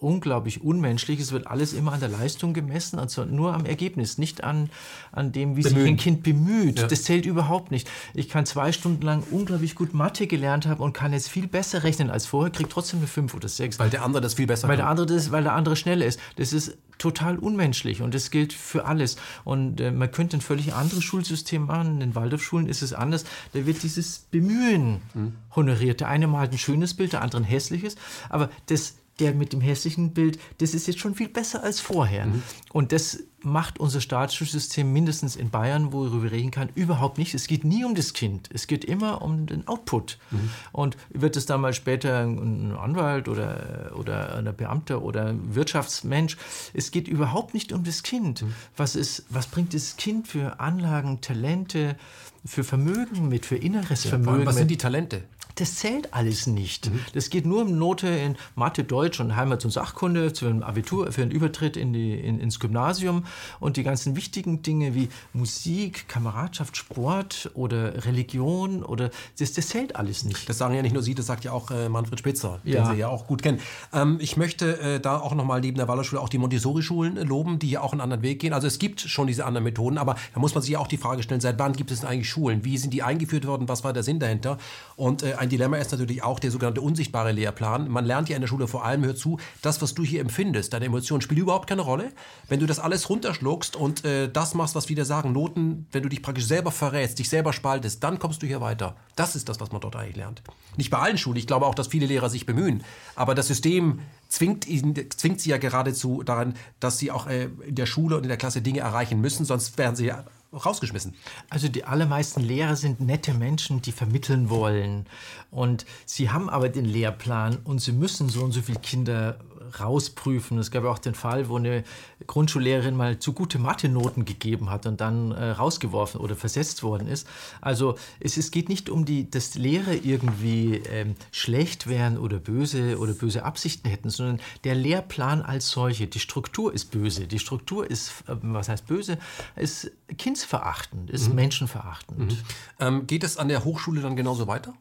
[0.00, 1.20] unglaublich unmenschlich.
[1.20, 4.70] Es wird alles immer an der Leistung gemessen, also nur am Ergebnis, nicht an,
[5.12, 5.80] an dem, wie Bemühen.
[5.80, 6.78] sich ein Kind bemüht.
[6.80, 6.86] Ja.
[6.86, 7.88] Das zählt überhaupt nicht.
[8.14, 11.84] Ich kann zwei Stunden lang unglaublich gut Mathe gelernt haben und kann jetzt viel besser
[11.84, 13.78] rechnen als vorher, kriege trotzdem eine 5 oder 6.
[13.78, 14.84] Weil der andere das viel besser weil kann.
[14.84, 16.18] Der andere das, weil der andere schneller ist.
[16.36, 19.16] Das ist total unmenschlich und das gilt für alles.
[19.44, 21.94] Und äh, man könnte ein völlig anderes Schulsystem machen.
[21.94, 23.24] In den Waldorfschulen ist es anders.
[23.52, 25.34] Da wird dieses Bemühen hm.
[25.56, 26.00] honoriert.
[26.00, 27.96] Der eine malt ein schönes Bild, der andere ein hässliches.
[28.28, 32.26] Aber das der mit dem hässlichen Bild, das ist jetzt schon viel besser als vorher.
[32.26, 32.42] Mhm.
[32.72, 37.34] Und das macht unser Staatsschulsystem mindestens in Bayern, worüber wir reden kann, überhaupt nicht.
[37.34, 38.48] Es geht nie um das Kind.
[38.52, 40.18] Es geht immer um den Output.
[40.30, 40.50] Mhm.
[40.72, 46.36] Und wird es dann mal später ein Anwalt oder, oder ein Beamter oder ein Wirtschaftsmensch,
[46.74, 48.42] es geht überhaupt nicht um das Kind.
[48.42, 48.54] Mhm.
[48.76, 51.96] Was, ist, was bringt das Kind für Anlagen, Talente,
[52.44, 54.46] für Vermögen mit, für inneres ja, Vermögen?
[54.46, 55.22] Was sind die Talente?
[55.60, 56.90] Das zählt alles nicht.
[56.90, 57.00] Mhm.
[57.12, 61.12] Das geht nur um Note in Mathe, Deutsch und Heimat- und Sachkunde für ein Abitur,
[61.12, 63.26] für einen Übertritt in die, in, ins Gymnasium
[63.58, 69.96] und die ganzen wichtigen Dinge wie Musik, Kameradschaft, Sport oder Religion oder das, das zählt
[69.96, 70.48] alles nicht.
[70.48, 72.82] Das sagen ja nicht nur Sie, das sagt ja auch äh, Manfred Spitzer, ja.
[72.82, 73.60] den Sie ja auch gut kennen.
[73.92, 77.58] Ähm, ich möchte äh, da auch nochmal neben der Waldorfschule auch die Montessori-Schulen äh, loben,
[77.58, 78.54] die ja auch einen anderen Weg gehen.
[78.54, 80.96] Also es gibt schon diese anderen Methoden, aber da muss man sich ja auch die
[80.96, 82.64] Frage stellen, seit wann gibt es denn eigentlich Schulen?
[82.64, 83.68] Wie sind die eingeführt worden?
[83.68, 84.56] Was war der Sinn dahinter?
[84.96, 87.88] Und äh, ein Dilemma ist natürlich auch der sogenannte unsichtbare Lehrplan.
[87.88, 90.72] Man lernt ja in der Schule vor allem, hör zu, das, was du hier empfindest,
[90.72, 92.12] deine Emotionen spielen überhaupt keine Rolle.
[92.48, 96.08] Wenn du das alles runterschluckst und äh, das machst, was wir sagen, Noten, wenn du
[96.08, 98.96] dich praktisch selber verrätst, dich selber spaltest, dann kommst du hier weiter.
[99.16, 100.42] Das ist das, was man dort eigentlich lernt.
[100.76, 101.36] Nicht bei allen Schulen.
[101.36, 102.82] Ich glaube auch, dass viele Lehrer sich bemühen.
[103.16, 107.74] Aber das System zwingt, ihn, zwingt sie ja geradezu daran, dass sie auch äh, in
[107.74, 111.14] der Schule und in der Klasse Dinge erreichen müssen, sonst wären sie ja rausgeschmissen.
[111.48, 115.06] Also die allermeisten Lehrer sind nette Menschen, die vermitteln wollen.
[115.50, 119.38] Und sie haben aber den Lehrplan und sie müssen so und so viele Kinder
[119.78, 120.58] rausprüfen.
[120.58, 121.84] Es gab auch den Fall, wo eine
[122.26, 127.26] Grundschullehrerin mal zu gute Mathe-Noten gegeben hat und dann äh, rausgeworfen oder versetzt worden ist.
[127.60, 132.98] Also es, es geht nicht um die, dass Lehrer irgendwie ähm, schlecht wären oder böse
[132.98, 137.26] oder böse Absichten hätten, sondern der Lehrplan als solche, die Struktur ist böse.
[137.26, 139.18] Die Struktur ist, äh, was heißt böse,
[139.56, 141.34] ist kindsverachtend, ist mhm.
[141.36, 142.32] menschenverachtend.
[142.32, 142.38] Mhm.
[142.78, 144.74] Ähm, geht es an der Hochschule dann genauso weiter?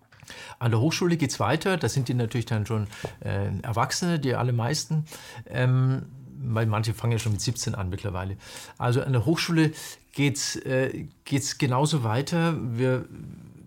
[0.60, 1.78] An der Hochschule geht es weiter.
[1.78, 2.88] Da sind die natürlich dann schon
[3.22, 5.06] äh, Erwachsene, die allermeisten.
[5.50, 6.04] Ähm,
[6.42, 8.38] weil manche fangen ja schon mit 17 an mittlerweile.
[8.78, 9.72] Also an der Hochschule
[10.14, 11.06] geht es äh,
[11.58, 12.56] genauso weiter.
[12.78, 13.06] Wir,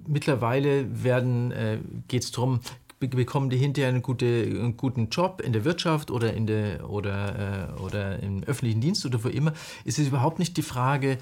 [0.07, 2.61] mittlerweile äh, geht es darum,
[2.99, 7.73] bekommen die hinterher einen, gute, einen, guten Job in der Wirtschaft oder, in der, oder,
[7.77, 9.53] äh, oder im öffentlichen Dienst oder wo immer.
[9.85, 11.19] Es ist überhaupt nicht die Frage,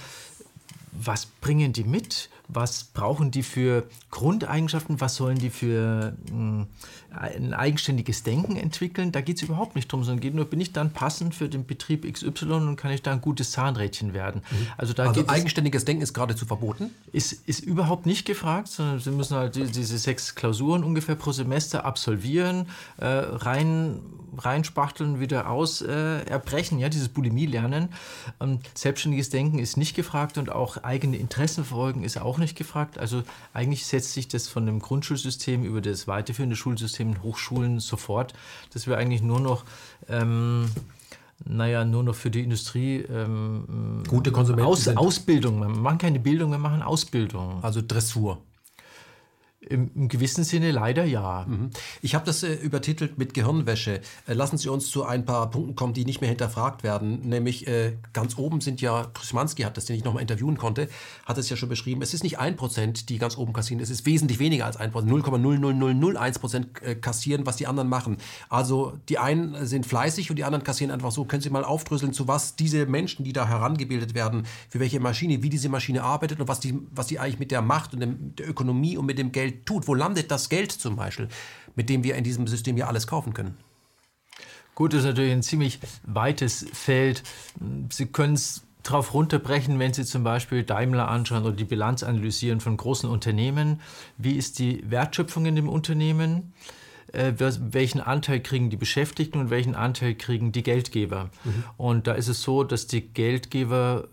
[0.92, 2.28] was bringen die mit?
[2.52, 5.00] Was brauchen die für Grundeigenschaften?
[5.00, 6.66] Was sollen die für mh, hm,
[7.10, 9.12] ein eigenständiges Denken entwickeln?
[9.12, 11.66] Da geht es überhaupt nicht drum, sondern geht nur, bin ich dann passend für den
[11.66, 14.42] Betrieb XY und kann ich da ein gutes Zahnrädchen werden?
[14.50, 14.66] Mhm.
[14.76, 16.90] Also, da also eigenständiges Denken ist geradezu verboten?
[17.12, 21.84] Ist, ist überhaupt nicht gefragt, sondern sie müssen halt diese sechs Klausuren ungefähr pro Semester
[21.84, 22.66] absolvieren,
[22.98, 24.00] äh, rein
[24.36, 27.88] reinspachteln, wieder aus äh, erbrechen, ja, dieses Bulimie-Lernen.
[28.40, 32.98] Ähm, selbstständiges Denken ist nicht gefragt und auch eigene Interessen verfolgen ist auch nicht gefragt.
[32.98, 33.22] Also
[33.52, 38.34] eigentlich setzt sich das von dem Grundschulsystem über das weiterführende Schulsystem in Hochschulen sofort,
[38.72, 39.64] dass wir eigentlich nur noch
[40.08, 40.68] ähm,
[41.44, 45.60] naja, nur noch für die Industrie ähm, gute Konsumenten Aus, Ausbildung.
[45.60, 47.62] Wir machen keine Bildung, wir machen Ausbildung.
[47.62, 48.42] Also Dressur.
[49.68, 51.44] Im, Im, gewissen Sinne leider ja.
[51.46, 51.68] Mhm.
[52.00, 54.00] Ich habe das äh, übertitelt mit Gehirnwäsche.
[54.26, 57.28] Äh, lassen Sie uns zu ein paar Punkten kommen, die nicht mehr hinterfragt werden.
[57.28, 60.88] Nämlich äh, ganz oben sind ja, Krzymanski hat das, den ich nochmal interviewen konnte,
[61.26, 63.90] hat es ja schon beschrieben, es ist nicht ein Prozent, die ganz oben kassieren, es
[63.90, 65.12] ist wesentlich weniger als ein Prozent.
[65.12, 68.16] 0,00001 Prozent äh, kassieren, was die anderen machen.
[68.48, 71.26] Also die einen sind fleißig und die anderen kassieren einfach so.
[71.26, 75.42] Können Sie mal aufdröseln, zu was diese Menschen, die da herangebildet werden, für welche Maschine,
[75.42, 78.34] wie diese Maschine arbeitet und was die, was die eigentlich mit der Macht und dem,
[78.36, 79.88] der Ökonomie und mit dem Geld Geld tut.
[79.88, 81.28] Wo landet das Geld zum Beispiel,
[81.74, 83.56] mit dem wir in diesem System ja alles kaufen können?
[84.74, 87.22] Gut, das ist natürlich ein ziemlich weites Feld.
[87.90, 92.60] Sie können es darauf runterbrechen, wenn Sie zum Beispiel Daimler anschauen oder die Bilanz analysieren
[92.60, 93.80] von großen Unternehmen.
[94.16, 96.54] Wie ist die Wertschöpfung in dem Unternehmen?
[97.12, 101.30] Äh, welchen Anteil kriegen die Beschäftigten und welchen Anteil kriegen die Geldgeber?
[101.44, 101.64] Mhm.
[101.76, 104.08] Und da ist es so, dass die Geldgeber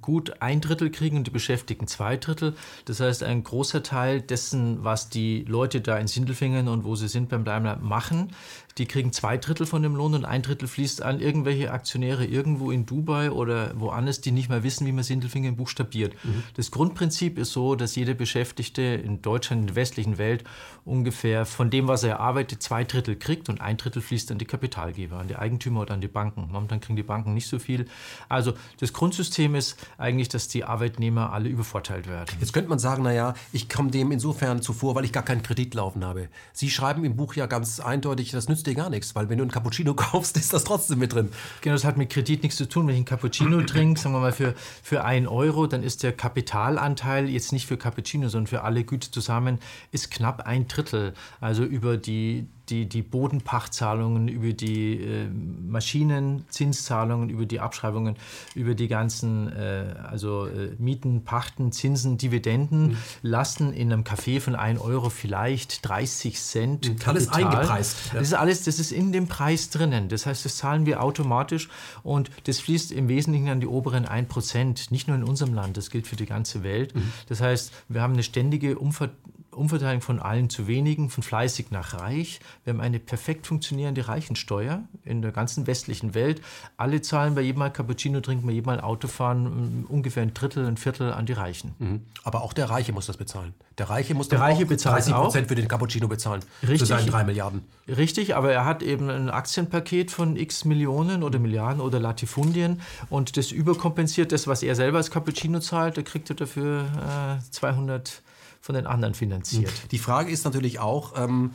[0.00, 2.54] gut ein Drittel kriegen und die Beschäftigten zwei Drittel.
[2.84, 7.08] Das heißt, ein großer Teil dessen, was die Leute da in Sindelfingen und wo sie
[7.08, 8.32] sind beim Daimler machen,
[8.80, 12.70] die kriegen zwei Drittel von dem Lohn und ein Drittel fließt an irgendwelche Aktionäre irgendwo
[12.70, 16.14] in Dubai oder woanders, die nicht mehr wissen, wie man Sindelfingen buchstabiert.
[16.24, 16.44] Mhm.
[16.56, 20.44] Das Grundprinzip ist so, dass jeder Beschäftigte in Deutschland, in der westlichen Welt
[20.86, 24.46] ungefähr von dem, was er arbeitet, zwei Drittel kriegt und ein Drittel fließt an die
[24.46, 26.48] Kapitalgeber, an die Eigentümer oder an die Banken.
[26.50, 27.84] Momentan kriegen die Banken nicht so viel.
[28.30, 32.34] Also das Grundsystem ist eigentlich, dass die Arbeitnehmer alle übervorteilt werden.
[32.40, 35.74] Jetzt könnte man sagen, naja, ich komme dem insofern zuvor, weil ich gar keinen Kredit
[35.74, 36.28] laufen habe.
[36.54, 39.44] Sie schreiben im Buch ja ganz eindeutig, das nützt dir gar nichts, weil wenn du
[39.44, 41.30] einen Cappuccino kaufst, ist das trotzdem mit drin.
[41.60, 42.86] Genau, das hat mit Kredit nichts zu tun.
[42.86, 46.12] Wenn ich einen Cappuccino trinke, sagen wir mal für, für einen Euro, dann ist der
[46.12, 49.58] Kapitalanteil jetzt nicht für Cappuccino, sondern für alle Güter zusammen,
[49.92, 51.14] ist knapp ein Drittel.
[51.40, 58.16] Also über die die, die Bodenpachtzahlungen, über die äh, Maschinenzinszahlungen, über die Abschreibungen,
[58.54, 62.96] über die ganzen äh, also äh, Mieten, Pachten, Zinsen, Dividenden mhm.
[63.22, 66.88] lasten in einem Café von 1 Euro vielleicht 30 Cent.
[66.88, 66.96] Mhm.
[67.04, 67.96] Alles eingepreist.
[68.12, 68.20] Ja.
[68.20, 70.08] Das ist alles, das ist in dem Preis drinnen.
[70.08, 71.68] Das heißt, das zahlen wir automatisch
[72.02, 74.90] und das fließt im Wesentlichen an die oberen 1 Prozent.
[74.90, 76.94] Nicht nur in unserem Land, das gilt für die ganze Welt.
[76.94, 77.12] Mhm.
[77.28, 79.10] Das heißt, wir haben eine ständige Umver
[79.52, 82.40] Umverteilung von allen zu wenigen, von fleißig nach reich.
[82.64, 86.40] Wir haben eine perfekt funktionierende Reichensteuer in der ganzen westlichen Welt.
[86.76, 90.66] Alle zahlen bei jedem Mal Cappuccino trinken, bei jedem Mal Auto fahren, ungefähr ein Drittel,
[90.66, 91.74] ein Viertel an die Reichen.
[91.78, 92.02] Mhm.
[92.22, 93.54] Aber auch der Reiche muss das bezahlen.
[93.78, 96.42] Der Reiche muss der Reiche bezahlt 30 Prozent für den Cappuccino bezahlen.
[96.62, 96.80] Richtig.
[96.80, 97.62] Für seinen drei Milliarden.
[97.88, 103.36] Richtig, aber er hat eben ein Aktienpaket von x Millionen oder Milliarden oder Latifundien und
[103.36, 105.96] das überkompensiert das, was er selber als Cappuccino zahlt.
[105.96, 108.22] Da kriegt er dafür äh, 200
[108.70, 109.72] von den anderen finanziert.
[109.90, 111.50] Die Frage ist natürlich auch, ähm,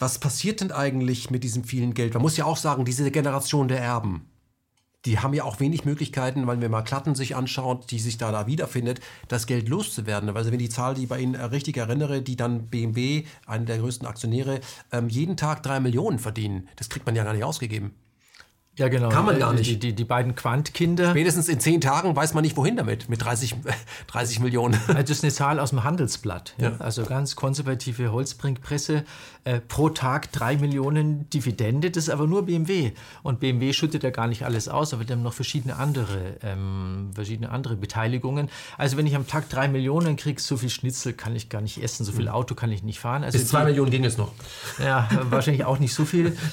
[0.00, 2.14] was passiert denn eigentlich mit diesem vielen Geld?
[2.14, 4.26] Man muss ja auch sagen, diese Generation der Erben,
[5.04, 8.32] die haben ja auch wenig Möglichkeiten, weil wenn man Klatten sich anschaut, die sich da,
[8.32, 10.34] da wiederfindet, das Geld loszuwerden.
[10.36, 14.08] Also wenn die Zahl, die bei Ihnen richtig erinnere, die dann BMW, einer der größten
[14.08, 14.60] Aktionäre,
[14.90, 17.94] ähm, jeden Tag drei Millionen verdienen, das kriegt man ja gar nicht ausgegeben.
[18.80, 19.10] Ja, genau.
[19.10, 19.68] Kann man gar nicht.
[19.68, 21.10] Die, die, die beiden Quant-Kinder.
[21.10, 23.56] Spätestens in zehn Tagen weiß man nicht, wohin damit, mit 30,
[24.06, 24.80] 30 Millionen.
[24.90, 26.54] Also das ist eine Zahl aus dem Handelsblatt.
[26.58, 26.72] Ja.
[26.78, 29.04] Also ganz konservative Holzbrinkpresse.
[29.44, 32.92] Äh, pro Tag drei Millionen Dividende, das ist aber nur BMW.
[33.22, 37.10] Und BMW schüttet ja gar nicht alles aus, aber wir haben noch verschiedene andere, ähm,
[37.14, 38.48] verschiedene andere Beteiligungen.
[38.76, 41.82] Also wenn ich am Tag drei Millionen kriege, so viel Schnitzel kann ich gar nicht
[41.82, 42.34] essen, so viel hm.
[42.34, 43.24] Auto kann ich nicht fahren.
[43.24, 44.32] Also Bis zwei Millionen ging es noch.
[44.78, 46.36] Ja, wahrscheinlich auch nicht so viel.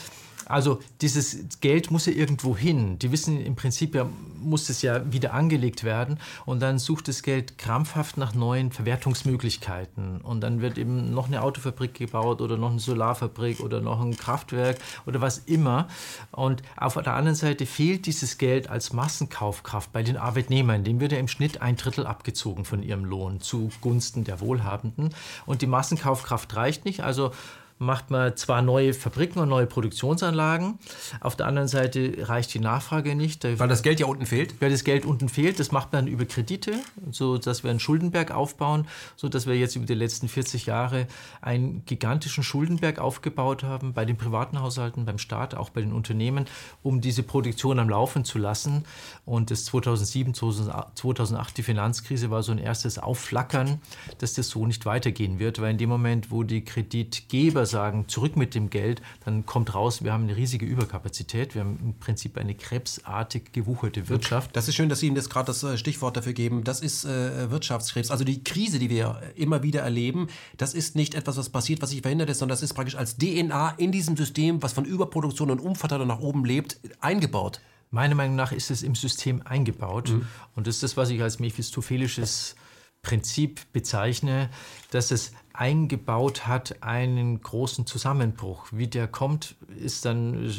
[0.48, 3.00] Also dieses Geld muss ja irgendwo hin.
[3.00, 4.08] Die wissen im Prinzip ja,
[4.40, 10.22] muss es ja wieder angelegt werden und dann sucht das Geld krampfhaft nach neuen Verwertungsmöglichkeiten
[10.22, 14.16] und dann wird eben noch eine Autofabrik gebaut oder noch eine Solarfabrik oder noch ein
[14.16, 15.88] Kraftwerk oder was immer.
[16.32, 20.84] Und auf der anderen Seite fehlt dieses Geld als Massenkaufkraft bei den Arbeitnehmern.
[20.84, 25.14] Dem wird ja im Schnitt ein Drittel abgezogen von ihrem Lohn zugunsten der Wohlhabenden
[25.46, 27.02] und die Massenkaufkraft reicht nicht.
[27.02, 27.32] Also
[27.80, 30.80] macht man zwar neue Fabriken und neue Produktionsanlagen,
[31.22, 33.44] auf der anderen Seite reicht die Nachfrage nicht.
[33.44, 34.60] Weil das Geld ja unten fehlt?
[34.62, 36.74] Weil das Geld unten fehlt, das macht man über Kredite,
[37.12, 41.08] so dass wir einen Schuldenberg aufbauen, so dass wir jetzt über die letzten 40 Jahre
[41.42, 46.46] einen gigantischen Schuldenberg aufgebaut haben bei den privaten Haushalten, beim Staat, auch bei den Unternehmen,
[46.82, 48.86] um diese Produktion am Laufen zu lassen.
[49.26, 53.82] Und das 2007, 2008 die Finanzkrise war so ein erstes Aufflackern,
[54.18, 58.36] dass das so nicht weitergehen wird, weil in dem Moment, wo die Kreditgeber sagen, zurück
[58.36, 61.54] mit dem Geld, dann kommt raus, wir haben eine riesige Überkapazität.
[61.54, 64.56] Wir haben im Prinzip eine krebsartig gewuchelte Wirtschaft.
[64.56, 66.64] Das ist schön, dass Sie Ihnen das gerade das äh, Stichwort dafür geben.
[66.64, 68.10] Das ist äh, Wirtschaftskrebs.
[68.10, 71.92] Also die Krise, die wir immer wieder erleben, das ist nicht etwas, was passiert, was
[71.92, 75.52] sich verhindert ist, sondern das ist praktisch als DNA in diesem System, was von Überproduktion
[75.52, 77.62] und Umverteilung nach oben lebt, eingebaut.
[77.90, 80.10] Meiner Meinung nach ist es im System eingebaut.
[80.10, 80.28] Mhm.
[80.56, 82.56] Und das ist das, was ich als mephistophelisches
[83.02, 84.50] Prinzip bezeichne,
[84.92, 88.68] dass es eingebaut hat einen großen Zusammenbruch.
[88.72, 90.54] Wie der kommt, ist dann,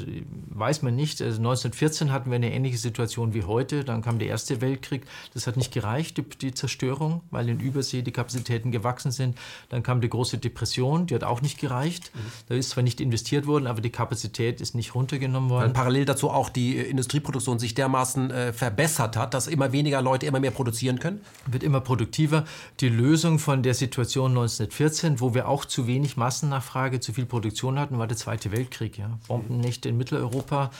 [0.48, 1.22] weiß man nicht.
[1.22, 3.84] Also 1914 hatten wir eine ähnliche Situation wie heute.
[3.84, 5.06] Dann kam der Erste Weltkrieg.
[5.34, 9.38] Das hat nicht gereicht, die, Zerstörung, weil in Übersee die Kapazitäten gewachsen sind.
[9.68, 12.10] Dann kam die große Depression, die hat auch nicht gereicht.
[12.12, 12.18] Mhm.
[12.48, 15.66] Da ist zwar nicht investiert worden, aber die Kapazität ist nicht runtergenommen worden.
[15.66, 20.02] Weil parallel dazu auch die äh, Industrieproduktion sich dermaßen äh, verbessert hat, dass immer weniger
[20.02, 21.20] Leute immer mehr produzieren können?
[21.46, 22.44] Wird immer produktiver.
[22.80, 27.26] Die Lösung von der Situation 1914 2014, wo wir auch zu wenig Massennachfrage, zu viel
[27.26, 28.98] Produktion hatten, war der Zweite Weltkrieg.
[28.98, 29.18] Ja.
[29.28, 30.70] Bombennächte in Mitteleuropa,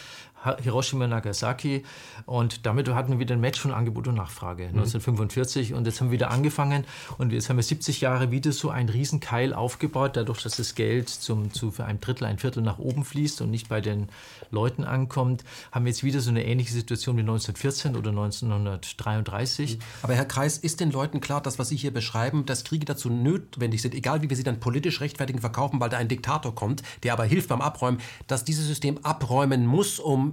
[0.62, 1.84] Hiroshima, Nagasaki.
[2.26, 4.80] Und damit hatten wir wieder ein Match von Angebot und Nachfrage, mhm.
[4.80, 5.74] 1945.
[5.74, 6.84] Und jetzt haben wir wieder angefangen.
[7.18, 11.08] Und jetzt haben wir 70 Jahre wieder so einen Riesenkeil aufgebaut, dadurch, dass das Geld
[11.08, 14.08] zum, zu für ein Drittel, ein Viertel nach oben fließt und nicht bei den
[14.50, 19.76] Leuten ankommt, haben wir jetzt wieder so eine ähnliche Situation wie 1914 oder 1933.
[19.76, 19.82] Mhm.
[20.02, 23.10] Aber Herr Kreis, ist den Leuten klar, dass was Sie hier beschreiben, dass Kriege dazu
[23.10, 26.82] notwendig sind, egal wie wir sie dann politisch rechtfertigen, verkaufen, weil da ein Diktator kommt,
[27.02, 30.27] der aber hilft beim Abräumen, dass dieses System abräumen muss, um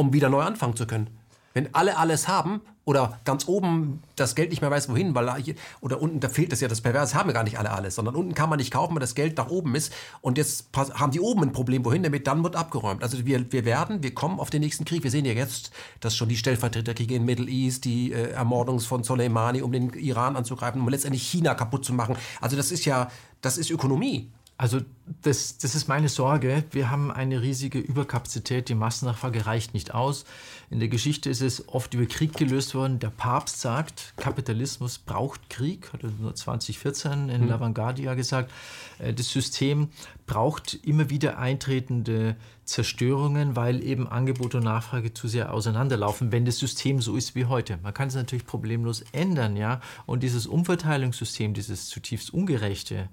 [0.00, 1.08] um wieder neu anfangen zu können.
[1.52, 5.54] Wenn alle alles haben oder ganz oben das Geld nicht mehr weiß, wohin, weil hier,
[5.80, 8.14] oder unten, da fehlt es ja, das Perverse haben ja gar nicht alle alles, sondern
[8.14, 9.92] unten kann man nicht kaufen, weil das Geld nach oben ist
[10.22, 13.02] und jetzt haben die oben ein Problem, wohin damit, dann wird abgeräumt.
[13.02, 15.02] Also wir, wir werden, wir kommen auf den nächsten Krieg.
[15.02, 19.02] Wir sehen ja jetzt, dass schon die Stellvertreterkriege in Middle East, die äh, Ermordung von
[19.02, 22.16] Soleimani, um den Iran anzugreifen, um letztendlich China kaputt zu machen.
[22.40, 24.30] Also das ist ja, das ist Ökonomie.
[24.60, 24.82] Also
[25.22, 26.64] das, das ist meine Sorge.
[26.70, 28.68] Wir haben eine riesige Überkapazität.
[28.68, 30.26] Die Massennachfrage reicht nicht aus.
[30.68, 32.98] In der Geschichte ist es oft über Krieg gelöst worden.
[32.98, 37.48] Der Papst sagt, Kapitalismus braucht Krieg, hat er nur 2014 in mhm.
[37.48, 38.52] Lavangardia gesagt.
[38.98, 39.88] Äh, das System
[40.26, 46.58] braucht immer wieder eintretende Zerstörungen, weil eben Angebot und Nachfrage zu sehr auseinanderlaufen, wenn das
[46.58, 47.78] System so ist wie heute.
[47.82, 49.80] Man kann es natürlich problemlos ändern, ja.
[50.04, 53.08] Und dieses Umverteilungssystem, dieses zutiefst ungerechte,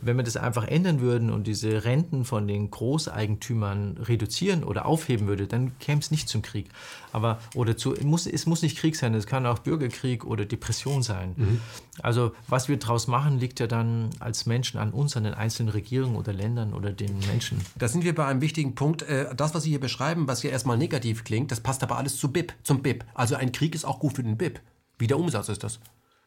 [0.00, 5.26] wenn wir das einfach ändern würden und diese Renten von den Großeigentümern reduzieren oder aufheben
[5.26, 6.68] würde, dann käme es nicht zum Krieg.
[7.12, 11.02] Aber oder zu, muss, es muss nicht Krieg sein, es kann auch Bürgerkrieg oder Depression
[11.02, 11.34] sein.
[11.36, 11.60] Mhm.
[12.02, 15.70] Also was wir daraus machen, liegt ja dann als Menschen an uns, an den einzelnen
[15.70, 17.60] Regierungen oder Ländern oder den Menschen.
[17.76, 19.02] Da sind wir bei einem wichtigen Punkt.
[19.02, 22.18] Äh, das, was Sie hier beschreiben, was ja erstmal negativ klingt, das passt aber alles
[22.18, 23.04] zu BIP, zum BIP.
[23.14, 24.60] Also ein Krieg ist auch gut für den BIP.
[24.98, 25.80] Wie der Umsatz ist das.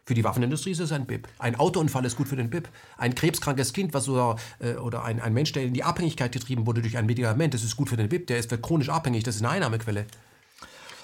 [0.05, 1.27] Für die Waffenindustrie ist es ein BIP.
[1.37, 2.67] Ein Autounfall ist gut für den BIP.
[2.97, 6.65] Ein krebskrankes Kind, was so, äh, oder ein, ein Mensch, der in die Abhängigkeit getrieben
[6.65, 8.27] wurde durch ein Medikament, das ist gut für den BIP.
[8.27, 10.05] Der ist chronisch abhängig, das ist eine Einnahmequelle.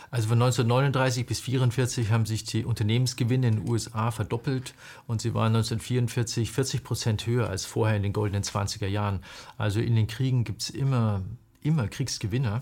[0.10, 4.74] Also von 1939 bis 1944 haben sich die Unternehmensgewinne in den USA verdoppelt
[5.06, 9.20] und sie waren 1944 40 Prozent höher als vorher in den goldenen 20er Jahren.
[9.58, 11.24] Also in den Kriegen gibt es immer,
[11.62, 12.62] immer Kriegsgewinner.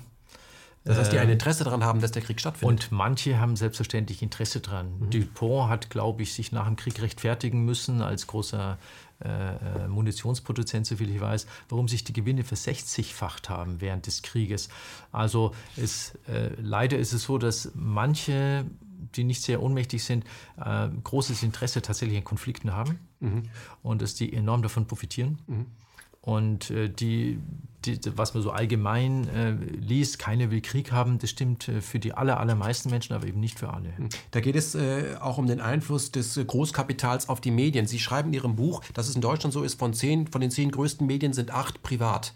[0.85, 2.85] Das heißt, die ein Interesse daran haben, dass der Krieg stattfindet.
[2.85, 4.99] Und manche haben selbstverständlich Interesse daran.
[4.99, 5.09] Mhm.
[5.09, 8.77] Dupont hat, glaube ich, sich nach dem Krieg rechtfertigen müssen als großer
[9.23, 14.69] äh, äh, Munitionsproduzent, soviel ich weiß, warum sich die Gewinne versechzigfacht haben während des Krieges.
[15.11, 18.65] Also es, äh, leider ist es so, dass manche
[19.15, 20.25] die nicht sehr ohnmächtig sind,
[20.57, 23.43] äh, großes Interesse tatsächlich an Konflikten haben mhm.
[23.83, 25.39] und dass die enorm davon profitieren.
[25.47, 25.65] Mhm.
[26.21, 27.39] Und äh, die,
[27.85, 31.99] die, was man so allgemein äh, liest, keiner will Krieg haben, das stimmt äh, für
[31.99, 33.95] die aller, allermeisten Menschen, aber eben nicht für alle.
[33.97, 34.09] Hm.
[34.31, 37.87] Da geht es äh, auch um den Einfluss des äh, Großkapitals auf die Medien.
[37.87, 40.51] Sie schreiben in Ihrem Buch, dass es in Deutschland so ist, von, zehn, von den
[40.51, 42.33] zehn größten Medien sind acht privat.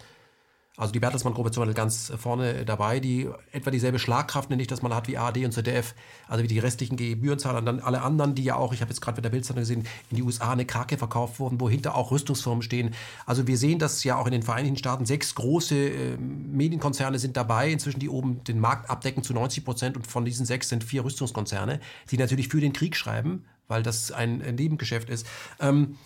[0.79, 4.81] Also die Bertelsmann-Gruppe zum Beispiel ganz vorne dabei, die etwa dieselbe Schlagkraft, nenne ich das
[4.81, 5.93] mal, hat wie ARD und ZDF,
[6.29, 9.01] also wie die restlichen Gebührenzahler und dann alle anderen, die ja auch, ich habe jetzt
[9.01, 12.11] gerade mit der Bildzeitung gesehen, in die USA eine Krake verkauft wurden, wo hinter auch
[12.11, 12.95] Rüstungsfirmen stehen.
[13.25, 17.35] Also wir sehen, dass ja auch in den Vereinigten Staaten sechs große äh, Medienkonzerne sind
[17.35, 20.85] dabei, inzwischen die oben den Markt abdecken zu 90 Prozent und von diesen sechs sind
[20.85, 25.27] vier Rüstungskonzerne, die natürlich für den Krieg schreiben, weil das ein, ein Nebengeschäft ist.
[25.59, 25.97] Ähm,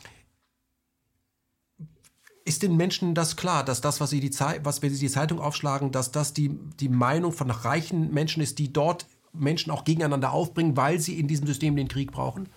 [2.46, 5.40] ist den Menschen das klar, dass das, was sie die Zeit, was sie die Zeitung
[5.40, 10.32] aufschlagen, dass das die, die Meinung von reichen Menschen ist, die dort Menschen auch gegeneinander
[10.32, 12.50] aufbringen, weil sie in diesem System den Krieg brauchen?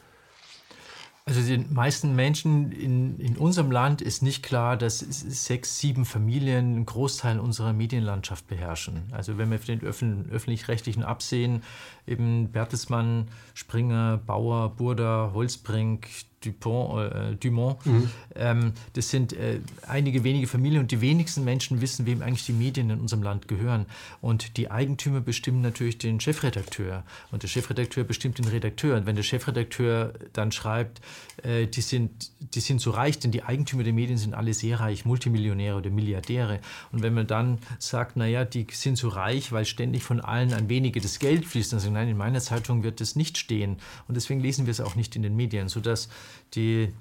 [1.29, 6.77] Also den meisten Menschen in, in unserem Land ist nicht klar, dass sechs, sieben Familien
[6.77, 9.09] einen Großteil unserer Medienlandschaft beherrschen.
[9.11, 11.65] Also wenn wir den öffentlich-rechtlichen absehen,
[12.07, 16.07] eben Bertelsmann, Springer, Bauer, Burda, Holzbrink,
[16.45, 17.85] Dupont, äh, Dumont.
[17.87, 18.11] Mhm.
[18.35, 22.53] Ähm, das sind äh, einige wenige Familien und die wenigsten Menschen wissen, wem eigentlich die
[22.53, 23.87] Medien in unserem Land gehören.
[24.21, 28.97] Und die Eigentümer bestimmen natürlich den Chefredakteur und der Chefredakteur bestimmt den Redakteur.
[28.97, 31.01] Und wenn der Chefredakteur dann schreibt,
[31.43, 34.81] äh, die, sind, die sind so reich, denn die Eigentümer der Medien sind alle sehr
[34.81, 36.61] reich, Multimillionäre oder Milliardäre.
[36.93, 40.69] Und wenn man dann sagt, naja, die sind so reich, weil ständig von allen ein
[40.69, 43.77] wenige das Geld fließt, dann sagen, nein, in meiner Zeitung wird das nicht stehen.
[44.09, 46.09] Und deswegen lesen wir es auch nicht in den Medien, sodass
[46.55, 46.93] die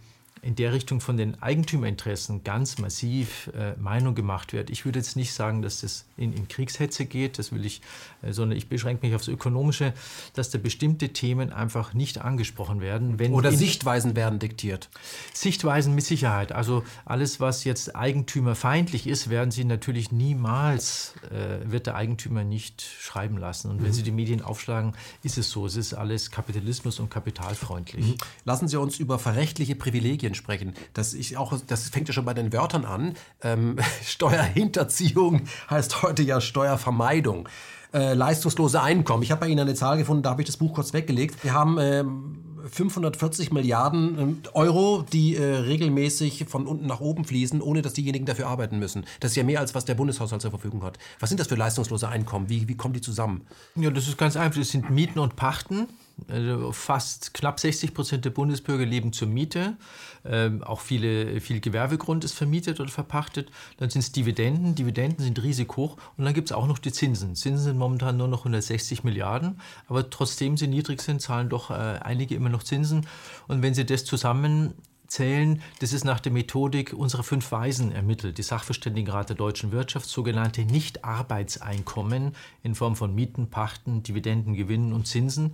[0.46, 4.70] in der Richtung von den Eigentümerinteressen ganz massiv äh, Meinung gemacht wird.
[4.70, 7.82] Ich würde jetzt nicht sagen, dass das in, in Kriegshetze geht, das will ich,
[8.32, 9.94] sondern ich beschränke mich aufs Ökonomische,
[10.34, 13.20] dass da bestimmte Themen einfach nicht angesprochen werden.
[13.32, 14.90] Oder Sichtweisen werden diktiert.
[15.34, 16.52] Sichtweisen mit Sicherheit.
[16.52, 22.82] Also alles, was jetzt eigentümerfeindlich ist, werden Sie natürlich niemals, äh, wird der Eigentümer nicht
[22.82, 23.72] schreiben lassen.
[23.72, 23.94] Und wenn mhm.
[23.94, 25.66] Sie die Medien aufschlagen, ist es so.
[25.66, 28.06] Es ist alles Kapitalismus und kapitalfreundlich.
[28.06, 28.18] Mhm.
[28.44, 30.74] Lassen Sie uns über verrechtliche Privilegien sprechen.
[30.94, 33.16] Das, ich auch, das fängt ja schon bei den Wörtern an.
[33.42, 37.50] Ähm, Steuerhinterziehung heißt heute ja Steuervermeidung.
[37.96, 39.24] Äh, leistungslose Einkommen.
[39.24, 41.42] Ich habe bei Ihnen eine Zahl gefunden, da habe ich das Buch kurz weggelegt.
[41.46, 47.62] Wir haben ähm, 540 Milliarden ähm, Euro, die äh, regelmäßig von unten nach oben fließen,
[47.62, 49.06] ohne dass diejenigen dafür arbeiten müssen.
[49.22, 50.98] Das ist ja mehr, als was der Bundeshaushalt zur Verfügung hat.
[51.22, 52.50] Was sind das für leistungslose Einkommen?
[52.50, 53.48] Wie, wie kommen die zusammen?
[53.76, 54.60] Ja, das ist ganz einfach.
[54.60, 55.88] Das sind Mieten und Pachten.
[56.28, 59.78] Also fast knapp 60 Prozent der Bundesbürger leben zur Miete.
[60.24, 63.52] Ähm, auch viele, viel Gewerbegrund ist vermietet oder verpachtet.
[63.78, 64.76] Dann sind es Dividenden.
[64.76, 65.98] Dividenden sind riesig hoch.
[66.18, 67.36] Und dann gibt es auch noch die Zinsen.
[67.36, 69.60] Zinsen sind momentan nur noch 160 Milliarden.
[69.88, 73.06] Aber trotzdem sie niedrig sind, zahlen doch äh, einige immer noch Zinsen.
[73.48, 74.74] Und wenn Sie das zusammen
[75.08, 75.62] zählen.
[75.80, 80.64] Das ist nach der Methodik unserer fünf Weisen ermittelt, die Sachverständigenrat der deutschen Wirtschaft, sogenannte
[80.66, 85.54] Nicht-Arbeitseinkommen in Form von Mieten, Pachten, Dividenden, Gewinnen und Zinsen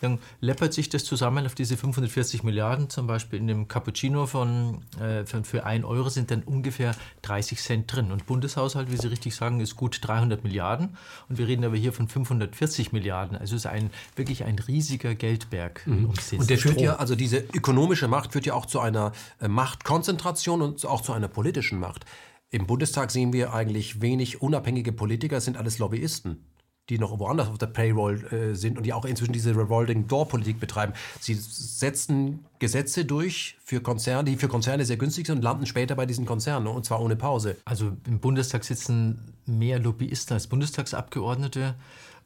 [0.00, 2.90] dann läppert sich das zusammen auf diese 540 Milliarden.
[2.90, 7.60] Zum Beispiel in dem Cappuccino von, äh, von für 1 Euro sind dann ungefähr 30
[7.60, 8.12] Cent drin.
[8.12, 10.96] Und Bundeshaushalt, wie Sie richtig sagen, ist gut 300 Milliarden.
[11.28, 13.36] Und wir reden aber hier von 540 Milliarden.
[13.36, 15.86] Also ist ein wirklich ein riesiger Geldberg.
[15.86, 16.10] Mhm.
[16.38, 20.62] Und der führt ja, also diese ökonomische Macht führt ja auch zu einer äh, Machtkonzentration
[20.62, 22.04] und auch zu einer politischen Macht.
[22.50, 26.44] Im Bundestag sehen wir eigentlich wenig unabhängige Politiker, es sind alles Lobbyisten
[26.90, 30.28] die noch woanders auf der Payroll äh, sind und die auch inzwischen diese Revolving Door
[30.28, 30.92] Politik betreiben.
[31.18, 35.94] Sie setzen Gesetze durch für Konzerne, die für Konzerne sehr günstig sind und landen später
[35.94, 37.56] bei diesen Konzernen und zwar ohne Pause.
[37.64, 41.74] Also im Bundestag sitzen mehr Lobbyisten als Bundestagsabgeordnete.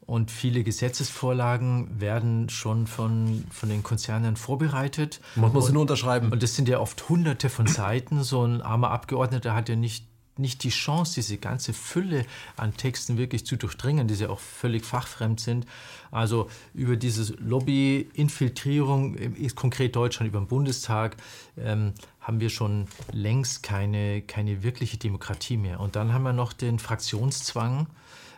[0.05, 5.21] Und viele Gesetzesvorlagen werden schon von, von den Konzernen vorbereitet.
[5.35, 6.31] Muss man sie nur unterschreiben.
[6.31, 8.23] Und das sind ja oft hunderte von Seiten.
[8.23, 10.08] So ein armer Abgeordneter hat ja nicht
[10.39, 12.25] nicht die Chance, diese ganze Fülle
[12.57, 15.65] an Texten wirklich zu durchdringen, die ja auch völlig fachfremd sind.
[16.11, 19.17] Also über diese Lobby-Infiltrierung,
[19.55, 21.17] konkret Deutschland, über den Bundestag,
[21.57, 25.79] ähm, haben wir schon längst keine, keine wirkliche Demokratie mehr.
[25.79, 27.87] Und dann haben wir noch den Fraktionszwang.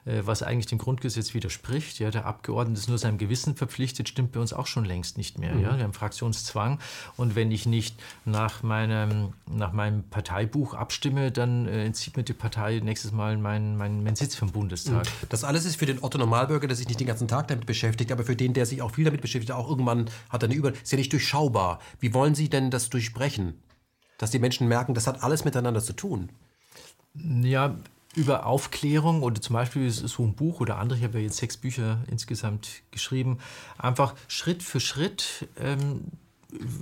[0.06, 1.99] Äh, was eigentlich dem Grundgesetz widerspricht.
[1.99, 5.38] Ja, der Abgeordnete ist nur seinem Gewissen verpflichtet, stimmt bei uns auch schon längst nicht
[5.38, 5.54] mehr.
[5.54, 5.62] Mhm.
[5.62, 6.80] Ja, wir haben Fraktionszwang
[7.18, 7.95] und wenn ich nicht
[8.26, 13.78] nach meinem, nach meinem Parteibuch abstimme, dann äh, entzieht mir die Partei nächstes Mal meinen
[13.78, 15.06] mein, mein Sitz vom Bundestag.
[15.06, 15.28] Mhm.
[15.30, 18.12] Das alles ist für den Otto Normalbürger, der sich nicht den ganzen Tag damit beschäftigt,
[18.12, 20.74] aber für den, der sich auch viel damit beschäftigt, auch irgendwann hat er eine Über...
[20.74, 21.80] ist ja nicht durchschaubar.
[21.99, 23.60] Wie wollen Sie denn das durchbrechen?
[24.18, 26.30] Dass die Menschen merken, das hat alles miteinander zu tun.
[27.14, 27.76] Ja,
[28.16, 31.57] über Aufklärung oder zum Beispiel so ein Buch oder andere, ich habe ja jetzt sechs
[31.57, 33.39] Bücher insgesamt geschrieben,
[33.78, 36.12] einfach Schritt für Schritt ähm,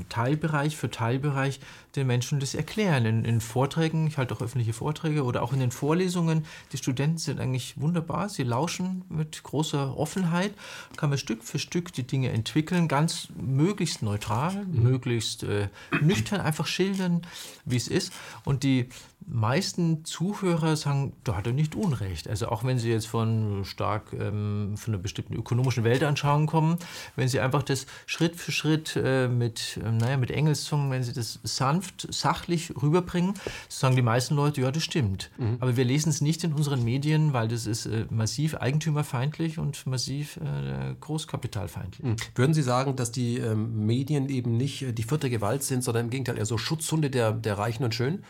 [0.09, 1.59] Teilbereich für Teilbereich
[1.95, 3.05] den Menschen das erklären.
[3.05, 6.45] In, in, Vorträgen, ich halte auch öffentliche Vorträge oder auch in den Vorlesungen.
[6.71, 8.29] Die Studenten sind eigentlich wunderbar.
[8.29, 10.53] Sie lauschen mit großer Offenheit.
[10.97, 14.83] Kann man Stück für Stück die Dinge entwickeln, ganz möglichst neutral, mhm.
[14.83, 15.69] möglichst äh,
[16.01, 17.21] nüchtern einfach schildern,
[17.65, 18.11] wie es ist.
[18.45, 18.89] Und die
[19.31, 22.27] meisten Zuhörer sagen, da hat er nicht Unrecht.
[22.27, 26.77] Also auch wenn sie jetzt von stark ähm, von einer bestimmten ökonomischen Weltanschauung kommen,
[27.15, 31.13] wenn sie einfach das Schritt für Schritt äh, mit, äh, naja, mit Engelszungen, wenn sie
[31.13, 33.33] das sanft, sachlich rüberbringen,
[33.67, 35.29] sagen die meisten Leute, ja, das stimmt.
[35.37, 35.57] Mhm.
[35.59, 39.85] Aber wir lesen es nicht in unseren Medien, weil das ist äh, massiv eigentümerfeindlich und
[39.85, 42.05] massiv äh, großkapitalfeindlich.
[42.05, 42.15] Mhm.
[42.35, 46.05] Würden Sie sagen, dass die ähm, Medien eben nicht äh, die vierte Gewalt sind, sondern
[46.05, 48.23] im Gegenteil eher so Schutzhunde der, der Reichen und Schönen?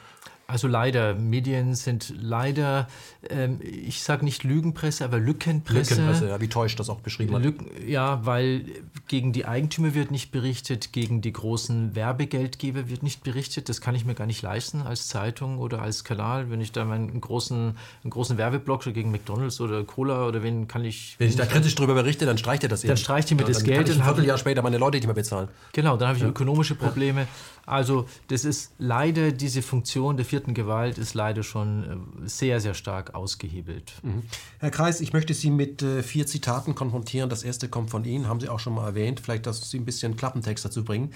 [0.49, 2.87] Also leider, Medien sind leider,
[3.29, 5.93] ähm, ich sage nicht Lügenpresse, aber Lückenpresse.
[5.93, 7.43] Lückenpresse, ja, wie täuscht das auch beschrieben hat.
[7.43, 8.65] Lücken, ja, weil
[9.07, 13.69] gegen die Eigentümer wird nicht berichtet, gegen die großen Werbegeldgeber wird nicht berichtet.
[13.69, 16.49] Das kann ich mir gar nicht leisten als Zeitung oder als Kanal.
[16.49, 20.83] Wenn ich da meinen großen, einen großen Werbeblock gegen McDonalds oder Cola oder wen kann
[20.83, 21.15] ich...
[21.19, 22.87] Wenn ich da kritisch drüber berichte, dann streicht er das eben.
[22.87, 23.85] Dann streicht ihr mir ja, das Geld.
[23.85, 25.47] Kann ich ein Vierteljahr später meine Leute nicht mehr bezahlen.
[25.73, 26.29] Genau, dann habe ich ja.
[26.29, 27.27] ökonomische Probleme.
[27.69, 32.73] Also das ist leider diese Funktion der vierten Gewalt ist leider schon äh, sehr, sehr
[32.73, 33.93] stark ausgehebelt.
[34.01, 34.23] Mhm.
[34.57, 37.29] Herr Kreis, ich möchte Sie mit äh, vier Zitaten konfrontieren.
[37.29, 39.19] Das erste kommt von Ihnen, haben Sie auch schon mal erwähnt.
[39.19, 41.13] Vielleicht, dass Sie ein bisschen Klappentext dazu bringen.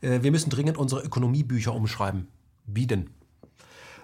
[0.00, 2.28] Äh, wir müssen dringend unsere Ökonomiebücher umschreiben.
[2.66, 3.10] Wie denn?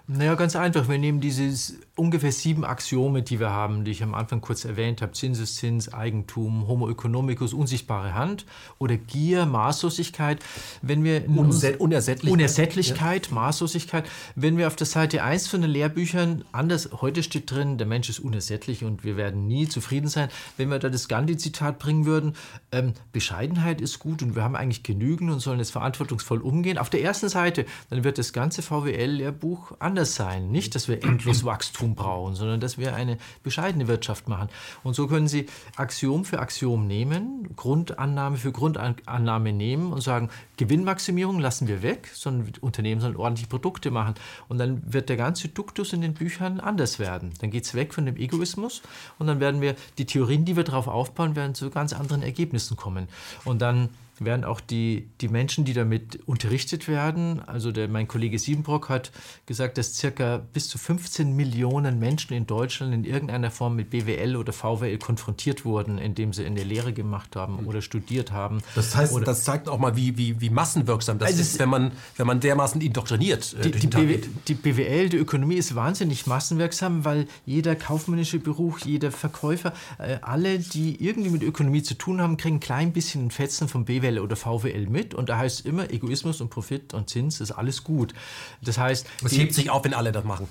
[0.05, 0.89] Naja, ganz einfach.
[0.89, 1.53] Wir nehmen diese
[1.95, 5.13] ungefähr sieben Axiome, die wir haben, die ich am Anfang kurz erwähnt habe.
[5.13, 8.45] Zinseszins, Eigentum, Homo economicus, unsichtbare Hand
[8.77, 10.43] oder Gier, Maßlosigkeit.
[10.81, 12.33] Wenn wir Unse Unersättlichkeit.
[12.33, 13.33] Unersättlichkeit, ja.
[13.33, 14.09] Maßlosigkeit.
[14.35, 18.09] Wenn wir auf der Seite 1 von den Lehrbüchern, anders, heute steht drin, der Mensch
[18.09, 20.29] ist unersättlich und wir werden nie zufrieden sein.
[20.57, 22.35] Wenn wir da das Gandhi-Zitat bringen würden,
[22.71, 26.77] ähm, Bescheidenheit ist gut und wir haben eigentlich genügend und sollen jetzt verantwortungsvoll umgehen.
[26.77, 30.49] Auf der ersten Seite, dann wird das ganze VWL-Lehrbuch an anders sein.
[30.49, 34.49] Nicht, dass wir endlos Wachstum brauchen, sondern dass wir eine bescheidene Wirtschaft machen.
[34.83, 41.39] Und so können Sie Axiom für Axiom nehmen, Grundannahme für Grundannahme nehmen und sagen, Gewinnmaximierung
[41.39, 44.15] lassen wir weg, sondern Unternehmen sollen ordentliche Produkte machen.
[44.47, 47.31] Und dann wird der ganze Duktus in den Büchern anders werden.
[47.41, 48.81] Dann geht es weg von dem Egoismus
[49.19, 52.77] und dann werden wir, die Theorien, die wir darauf aufbauen, werden zu ganz anderen Ergebnissen
[52.77, 53.07] kommen.
[53.43, 53.89] Und dann
[54.19, 59.11] werden auch die, die Menschen, die damit unterrichtet werden, also der, mein Kollege Siebenbrock hat
[59.45, 64.35] gesagt, dass circa bis zu 15 Millionen Menschen in Deutschland in irgendeiner Form mit BWL
[64.35, 67.67] oder VWL konfrontiert wurden, indem sie eine Lehre gemacht haben mhm.
[67.67, 68.61] oder studiert haben.
[68.75, 71.69] Das heißt, oder, das zeigt auch mal, wie, wie, wie massenwirksam das also ist, wenn
[71.69, 73.55] man, wenn man dermaßen indoktriniert.
[73.59, 78.85] Äh, die, die, BW, die BWL, die Ökonomie ist wahnsinnig massenwirksam, weil jeder kaufmännische Beruf,
[78.85, 83.31] jeder Verkäufer, äh, alle, die irgendwie mit Ökonomie zu tun haben, kriegen ein klein bisschen
[83.31, 86.93] Fetzen vom BWL BWL oder VWL mit und da heißt es immer, Egoismus und Profit
[86.93, 88.13] und Zins ist alles gut.
[88.61, 89.07] Das heißt.
[89.23, 90.47] Es hebt sich auf, wenn alle das machen.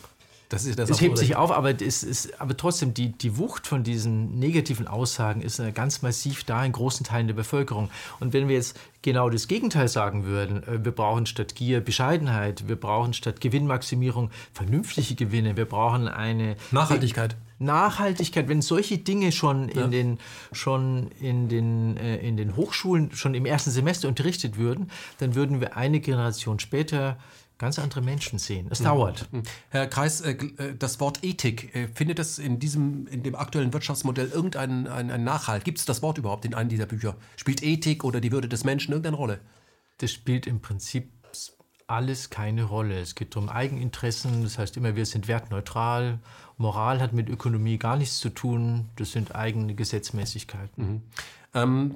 [0.52, 3.66] Das ist das es hebt sich auf, aber, es ist, aber trotzdem, die, die Wucht
[3.66, 7.88] von diesen negativen Aussagen ist äh, ganz massiv da in großen Teilen der Bevölkerung.
[8.20, 12.68] Und wenn wir jetzt genau das Gegenteil sagen würden, äh, wir brauchen statt Gier Bescheidenheit,
[12.68, 17.34] wir brauchen statt Gewinnmaximierung vernünftige Gewinne, wir brauchen eine Nachhaltigkeit.
[17.58, 20.18] Nachhaltigkeit, wenn solche Dinge schon in den,
[20.52, 25.60] schon in den, äh, in den Hochschulen schon im ersten Semester unterrichtet würden, dann würden
[25.60, 27.16] wir eine Generation später
[27.62, 28.66] ganz andere Menschen sehen.
[28.70, 28.84] Es mhm.
[28.84, 29.32] dauert.
[29.32, 29.44] Mhm.
[29.70, 33.72] Herr Kreis, äh, äh, das Wort Ethik, äh, findet es in diesem, in dem aktuellen
[33.72, 35.64] Wirtschaftsmodell irgendeinen einen Nachhalt?
[35.64, 37.14] Gibt es das Wort überhaupt in einem dieser Bücher?
[37.36, 39.38] Spielt Ethik oder die Würde des Menschen irgendeine Rolle?
[39.98, 41.12] Das spielt im Prinzip
[41.86, 42.98] alles keine Rolle.
[42.98, 46.18] Es geht um Eigeninteressen, das heißt immer, wir sind wertneutral.
[46.58, 50.84] Moral hat mit Ökonomie gar nichts zu tun, das sind eigene Gesetzmäßigkeiten.
[50.84, 51.02] Mhm.
[51.54, 51.94] Ähm,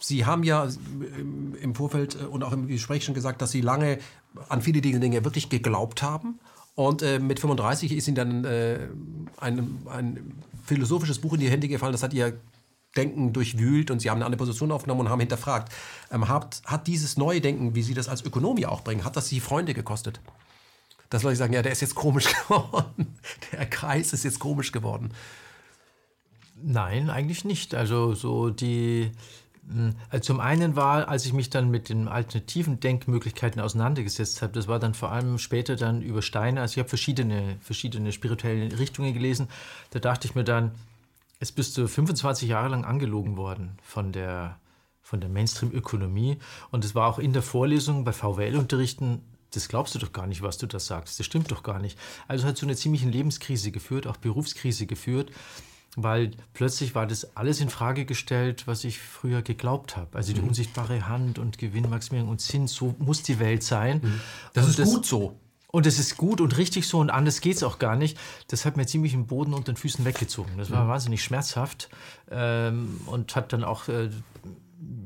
[0.00, 0.68] Sie haben ja
[1.60, 3.98] im Vorfeld und auch im Gespräch schon gesagt, dass Sie lange
[4.48, 6.38] an viele dieser Dinge wirklich geglaubt haben.
[6.74, 8.78] Und äh, mit 35 ist Ihnen dann äh,
[9.38, 12.38] ein, ein philosophisches Buch in die Hände gefallen, das hat Ihr
[12.96, 15.72] Denken durchwühlt und Sie haben eine andere Position aufgenommen und haben hinterfragt.
[16.10, 19.28] Ähm, hat, hat dieses neue Denken, wie Sie das als Ökonomie auch bringen, hat das
[19.28, 20.20] Sie Freunde gekostet?
[21.10, 23.18] Dass Leute sagen, ja, der ist jetzt komisch geworden,
[23.52, 25.12] der Kreis ist jetzt komisch geworden.
[26.62, 27.74] Nein, eigentlich nicht.
[27.74, 29.10] Also so die
[30.10, 34.66] also zum einen war, als ich mich dann mit den alternativen Denkmöglichkeiten auseinandergesetzt habe, das
[34.66, 39.12] war dann vor allem später dann über Steine, also ich habe verschiedene, verschiedene spirituelle Richtungen
[39.12, 39.48] gelesen,
[39.90, 40.72] da dachte ich mir dann,
[41.40, 44.58] es bist du 25 Jahre lang angelogen worden von der,
[45.02, 46.38] von der Mainstream-Ökonomie
[46.70, 50.42] und es war auch in der Vorlesung bei VWL-Unterrichten das glaubst du doch gar nicht,
[50.42, 51.18] was du da sagst.
[51.18, 51.98] Das stimmt doch gar nicht.
[52.26, 55.30] Also hat zu einer ziemlichen Lebenskrise geführt, auch Berufskrise geführt
[56.02, 60.16] weil plötzlich war das alles in Frage gestellt, was ich früher geglaubt habe.
[60.16, 60.48] Also die mhm.
[60.48, 64.00] unsichtbare Hand und Gewinnmaximierung und Zins, so muss die Welt sein.
[64.02, 64.20] Mhm.
[64.54, 65.40] Das und ist das, gut so.
[65.70, 68.18] Und es ist gut und richtig so und anders geht es auch gar nicht.
[68.48, 70.52] Das hat mir ziemlich den Boden unter den Füßen weggezogen.
[70.56, 70.88] Das war mhm.
[70.88, 71.90] wahnsinnig schmerzhaft
[72.30, 74.08] ähm, und hat dann auch äh,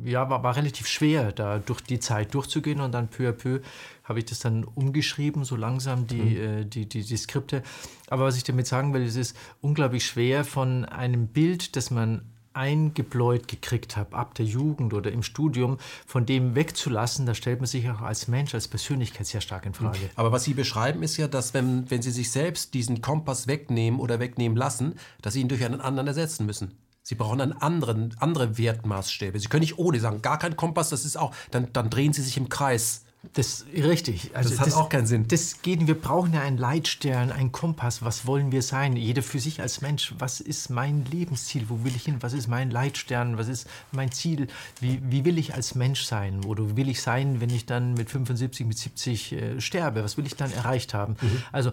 [0.05, 3.61] ja, war, war relativ schwer, da durch die Zeit durchzugehen und dann peu à peu
[4.05, 6.37] habe ich das dann umgeschrieben, so langsam die, mhm.
[6.37, 7.63] äh, die, die, die Skripte.
[8.09, 12.23] Aber was ich damit sagen will, es ist unglaublich schwer von einem Bild, das man
[12.55, 17.67] eingebläut gekriegt hat, ab der Jugend oder im Studium, von dem wegzulassen, da stellt man
[17.67, 20.11] sich auch als Mensch, als Persönlichkeit sehr stark in Frage.
[20.17, 24.01] Aber was Sie beschreiben, ist ja, dass wenn, wenn Sie sich selbst diesen Kompass wegnehmen
[24.01, 26.73] oder wegnehmen lassen, dass Sie ihn durch einen anderen ersetzen müssen.
[27.03, 29.39] Sie brauchen einen anderen, andere Wertmaßstäbe.
[29.41, 32.23] Sie können nicht ohne sagen, gar kein Kompass, das ist auch, dann, dann drehen Sie
[32.23, 34.31] sich im Kreis Das richtig.
[34.35, 35.27] Also das hat das, auch keinen Sinn.
[35.29, 38.03] Das geht, wir brauchen ja einen Leitstern, einen Kompass.
[38.03, 38.97] Was wollen wir sein?
[38.97, 40.15] Jeder für sich als Mensch.
[40.19, 41.67] Was ist mein Lebensziel?
[41.69, 42.17] Wo will ich hin?
[42.21, 43.39] Was ist mein Leitstern?
[43.39, 44.49] Was ist mein Ziel?
[44.81, 46.45] Wie, wie will ich als Mensch sein?
[46.45, 50.03] Oder wie will ich sein, wenn ich dann mit 75, mit 70 äh, sterbe?
[50.03, 51.17] Was will ich dann erreicht haben?
[51.21, 51.43] Mhm.
[51.53, 51.73] Also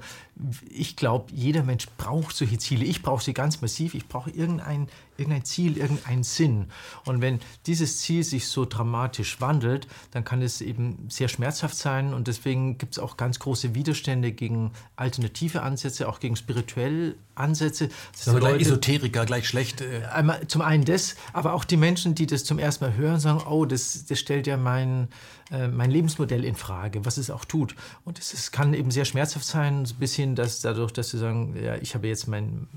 [0.70, 2.86] ich glaube, jeder Mensch braucht solche Ziele.
[2.86, 3.96] Ich brauche sie ganz massiv.
[3.96, 4.88] Ich brauche irgendein,
[5.20, 6.68] irgendein Ziel, irgendeinen Sinn.
[7.06, 12.14] Und wenn dieses Ziel sich so dramatisch wandelt, dann kann es eben sehr schmerzhaft sein.
[12.14, 17.90] Und deswegen gibt es auch ganz große Widerstände gegen alternative Ansätze, auch gegen spirituelle Ansätze.
[18.12, 19.84] Das ist gleich Esoteriker, gleich schlecht.
[20.12, 23.42] Einmal, zum einen das, aber auch die Menschen, die das zum ersten Mal hören, sagen,
[23.50, 25.08] oh, das, das stellt ja mein,
[25.52, 27.76] äh, mein Lebensmodell in Frage, was es auch tut.
[28.06, 31.56] Und es, es kann eben sehr schmerzhaft sein, bis hin, dass dadurch, dass sie sagen,
[31.62, 32.68] ja, ich habe jetzt mein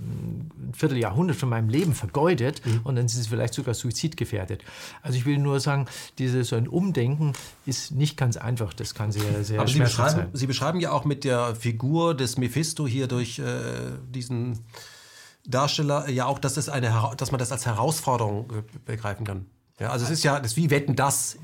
[0.72, 2.80] Vierteljahrhundert von meinem Leben vergeudet mhm.
[2.84, 4.64] und dann sind sie vielleicht sogar suizidgefährdet.
[5.02, 5.86] Also ich will nur sagen,
[6.18, 7.34] dieses so ein Umdenken
[7.66, 8.72] ist nicht ganz einfach.
[8.72, 10.28] Das kann sehr, sehr Aber Sie beschreiben, sein.
[10.32, 13.44] Sie beschreiben ja auch mit der Figur des Mephisto hier durch äh,
[14.08, 14.60] diesen
[15.46, 18.48] Darsteller ja auch, dass, das eine, dass man das als Herausforderung
[18.86, 19.46] begreifen kann.
[19.78, 21.36] Ja, also es ist ja, das ist wie Wetten das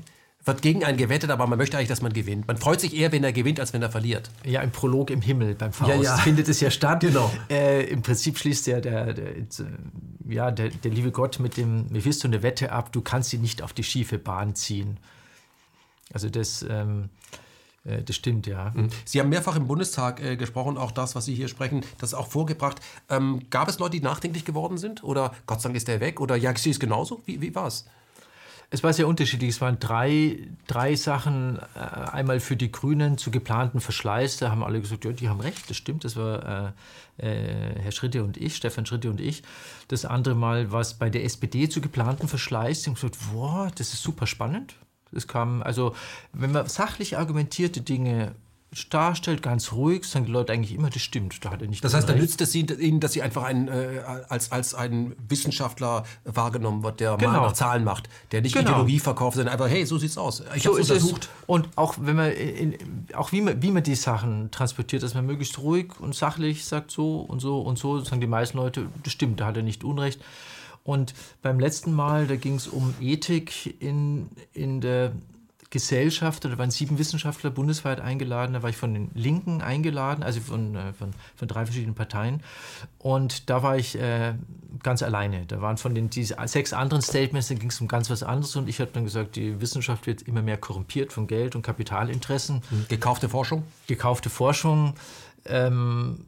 [0.45, 2.47] wird gegen einen gewettet, aber man möchte eigentlich, dass man gewinnt.
[2.47, 4.29] Man freut sich eher, wenn er gewinnt, als wenn er verliert.
[4.45, 6.17] Ja, im Prolog im Himmel beim Faust ja, ja.
[6.23, 7.01] findet es ja statt.
[7.01, 7.31] Genau.
[7.49, 9.33] Äh, Im Prinzip schließt ja der, der,
[10.27, 13.61] ja, der, der liebe Gott mit dem Mephisto eine Wette ab, du kannst sie nicht
[13.61, 14.97] auf die schiefe Bahn ziehen.
[16.13, 16.65] Also das...
[16.67, 17.09] Ähm,
[17.85, 18.71] äh, das stimmt, ja.
[18.75, 18.89] Mhm.
[19.05, 22.13] Sie haben mehrfach im Bundestag äh, gesprochen, auch das, was Sie hier sprechen, das ist
[22.13, 22.79] auch vorgebracht.
[23.09, 25.03] Ähm, gab es Leute, die nachdenklich geworden sind?
[25.03, 26.19] Oder Gott sei Dank ist der weg?
[26.19, 27.21] Oder ja, sie ist genauso?
[27.25, 27.85] Wie, wie war es?
[28.71, 29.49] Es war sehr unterschiedlich.
[29.49, 31.59] Es waren drei, drei Sachen.
[31.75, 34.37] Äh, einmal für die Grünen zu geplanten Verschleiß.
[34.37, 36.03] Da haben alle gesagt, ja, die haben recht, das stimmt.
[36.03, 36.73] Das war
[37.17, 39.41] äh, äh, Herr Schritte und ich, Stefan Schritte und ich.
[39.87, 42.83] Das andere Mal war es bei der SPD zu geplanten Verschleiß.
[42.83, 44.75] Die haben gesagt, wow, das ist super spannend.
[45.11, 45.95] Es kam, also,
[46.33, 48.35] wenn man sachlich argumentierte Dinge
[48.89, 51.43] darstellt, ganz ruhig, sagen die Leute eigentlich immer, das stimmt.
[51.43, 54.01] Da hat er nicht das heißt, da nützt es Ihnen, dass Sie einfach ein, äh,
[54.27, 57.31] als, als ein Wissenschaftler wahrgenommen wird, der genau.
[57.31, 58.69] mal nach Zahlen macht, der nicht genau.
[58.71, 60.43] Ideologie verkauft, sondern einfach, hey, so sieht's aus.
[60.55, 61.23] Ich so ist untersucht.
[61.23, 61.29] Es.
[61.47, 65.25] Und auch wenn man, in, auch wie man, wie man die Sachen transportiert, dass man
[65.25, 69.13] möglichst ruhig und sachlich sagt, so und so und so, sagen die meisten Leute, das
[69.13, 70.21] stimmt, da hat er nicht Unrecht.
[70.83, 75.11] Und beim letzten Mal, da ging es um Ethik in, in der
[75.71, 80.39] Gesellschaft, da waren sieben Wissenschaftler bundesweit eingeladen, da war ich von den Linken eingeladen, also
[80.39, 82.41] von, äh, von, von drei verschiedenen Parteien.
[82.97, 84.33] Und da war ich äh,
[84.81, 85.45] ganz alleine.
[85.45, 88.55] Da waren von den diese sechs anderen Statements, da ging es um ganz was anderes
[88.55, 92.63] und ich habe dann gesagt, die Wissenschaft wird immer mehr korrumpiert von Geld und Kapitalinteressen.
[92.87, 93.63] Gekaufte Forschung?
[93.85, 94.95] Gekaufte Forschung.
[95.45, 96.25] Ähm,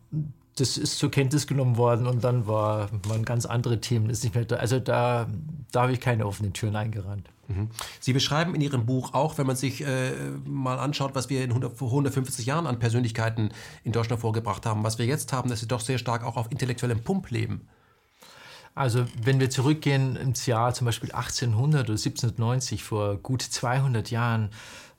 [0.55, 4.09] das ist zur Kenntnis genommen worden und dann war, waren ganz andere Themen.
[4.09, 4.57] Ist nicht mehr da.
[4.57, 5.27] Also da,
[5.71, 7.27] da habe ich keine offenen Türen eingerannt.
[7.51, 7.69] Mhm.
[7.99, 10.11] Sie beschreiben in Ihrem Buch auch, wenn man sich äh,
[10.45, 13.49] mal anschaut, was wir in 100, vor 150 Jahren an Persönlichkeiten
[13.83, 16.51] in Deutschland vorgebracht haben, was wir jetzt haben, dass sie doch sehr stark auch auf
[16.51, 17.67] intellektuellem Pump leben.
[18.73, 24.49] Also wenn wir zurückgehen ins Jahr zum Beispiel 1800 oder 1790, vor gut 200 Jahren,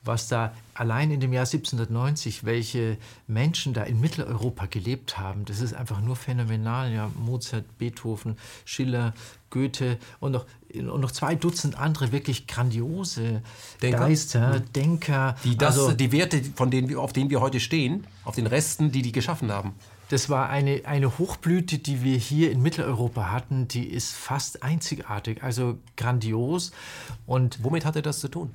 [0.03, 5.61] was da allein in dem Jahr 1790, welche Menschen da in Mitteleuropa gelebt haben, das
[5.61, 6.91] ist einfach nur phänomenal.
[6.91, 9.13] Ja, Mozart, Beethoven, Schiller,
[9.49, 10.45] Goethe und noch,
[10.75, 13.41] und noch zwei Dutzend andere wirklich grandiose
[13.81, 13.99] Denker.
[13.99, 14.59] Geister.
[14.59, 15.35] Denker.
[15.43, 18.47] Die, das, also, die Werte, von denen wir, auf denen wir heute stehen, auf den
[18.47, 19.73] Resten, die die geschaffen haben.
[20.09, 25.43] Das war eine, eine Hochblüte, die wir hier in Mitteleuropa hatten, die ist fast einzigartig,
[25.43, 26.71] also grandios.
[27.25, 28.51] Und womit hatte das zu tun?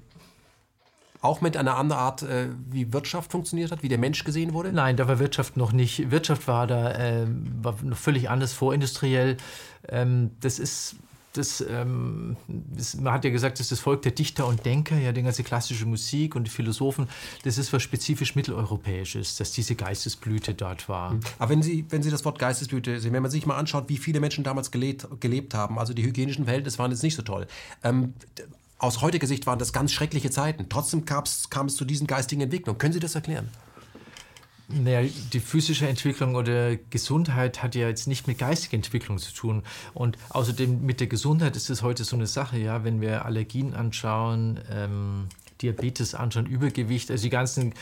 [1.20, 4.72] Auch mit einer anderen Art, äh, wie Wirtschaft funktioniert hat, wie der Mensch gesehen wurde?
[4.72, 6.12] Nein, da war Wirtschaft noch nicht.
[6.12, 7.26] Wirtschaft war da äh,
[7.60, 9.36] war noch völlig anders, vorindustriell.
[9.88, 10.94] Ähm, das ist
[11.34, 14.96] das, ähm, das, man hat ja gesagt, das ist das Volk der Dichter und Denker,
[14.96, 17.08] ja, die ganze klassische Musik und die Philosophen,
[17.44, 21.14] das ist was spezifisch mitteleuropäisches, dass diese Geistesblüte dort war.
[21.14, 21.20] Mhm.
[21.38, 23.98] Aber wenn Sie, wenn Sie das Wort Geistesblüte sehen, wenn man sich mal anschaut, wie
[23.98, 27.46] viele Menschen damals gelebt, gelebt haben, also die hygienischen Verhältnisse waren jetzt nicht so toll.
[27.84, 28.14] Ähm,
[28.78, 30.66] aus heutiger Sicht waren das ganz schreckliche Zeiten.
[30.68, 32.78] Trotzdem kam es zu diesen geistigen Entwicklungen.
[32.78, 33.48] Können Sie das erklären?
[34.70, 39.62] Naja, die physische Entwicklung oder Gesundheit hat ja jetzt nicht mit geistiger Entwicklung zu tun.
[39.94, 43.74] Und außerdem mit der Gesundheit ist es heute so eine Sache, ja, wenn wir Allergien
[43.74, 45.28] anschauen, ähm,
[45.62, 47.72] Diabetes anschauen, Übergewicht, also die ganzen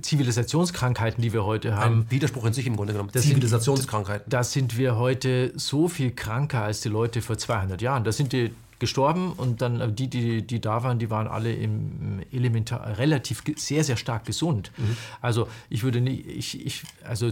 [0.00, 2.00] Zivilisationskrankheiten, die wir heute haben.
[2.00, 3.10] Ein Widerspruch in sich im Grunde genommen.
[3.12, 4.28] Das Zivilisationskrankheiten.
[4.28, 8.04] da sind wir heute so viel kranker als die Leute vor 200 Jahren.
[8.04, 11.54] Da sind die gestorben und dann äh, die, die, die da waren, die waren alle
[11.54, 14.72] im Elementar relativ sehr, sehr stark gesund.
[14.76, 14.96] Mhm.
[15.20, 17.30] Also ich würde nicht, ich, ich, also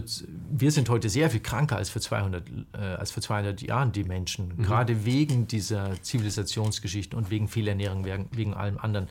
[0.49, 2.43] wir sind heute sehr viel kranker als vor 200,
[2.73, 4.53] äh, als vor 200 Jahren, die Menschen.
[4.55, 4.63] Mhm.
[4.63, 9.09] Gerade wegen dieser Zivilisationsgeschichten und wegen Fehlernährung, wegen, wegen allem anderen.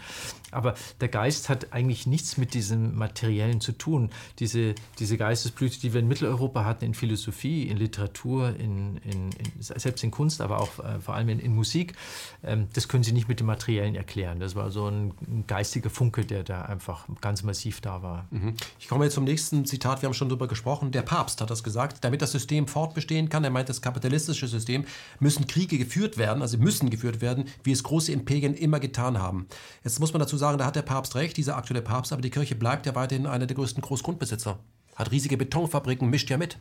[0.51, 4.11] Aber der Geist hat eigentlich nichts mit diesem Materiellen zu tun.
[4.39, 9.53] Diese, diese Geistesblüte, die wir in Mitteleuropa hatten, in Philosophie, in Literatur, in, in, in
[9.61, 11.95] selbst in Kunst, aber auch äh, vor allem in, in Musik,
[12.43, 14.41] ähm, das können Sie nicht mit dem Materiellen erklären.
[14.41, 18.27] Das war so ein, ein geistiger Funke, der da einfach ganz massiv da war.
[18.31, 18.55] Mhm.
[18.79, 20.93] Ich komme jetzt zum nächsten Zitat, wir haben schon darüber gesprochen.
[20.93, 24.85] Der Papst hat das gesagt, damit das System fortbestehen kann, er meint, das kapitalistische System,
[25.19, 29.47] müssen Kriege geführt werden, also müssen geführt werden, wie es große Imperien immer getan haben.
[29.85, 32.31] Jetzt muss man dazu sagen, da hat der Papst recht, dieser aktuelle Papst, aber die
[32.31, 34.59] Kirche bleibt ja weiterhin einer der größten Großgrundbesitzer.
[34.97, 36.59] Hat riesige Betonfabriken, mischt ja mit.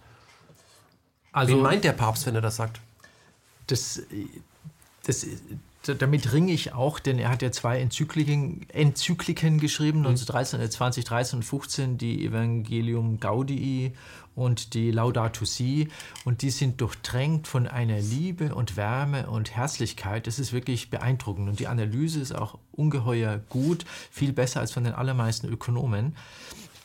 [1.32, 2.80] Also, Wen meint der Papst, wenn er das sagt?
[3.68, 4.02] Das,
[5.06, 5.26] das,
[5.84, 11.40] damit ringe ich auch, denn er hat ja zwei Enzykliken, Enzykliken geschrieben, 1913, 20, 13
[11.40, 13.94] und 15, die Evangelium Gaudii
[14.36, 15.90] und die Laudato Si.
[16.26, 20.28] Und die sind durchdrängt von einer Liebe und Wärme und Herzlichkeit.
[20.28, 21.50] Das ist wirklich beeindruckend.
[21.50, 26.16] Und die Analyse ist auch ungeheuer gut, viel besser als von den allermeisten Ökonomen.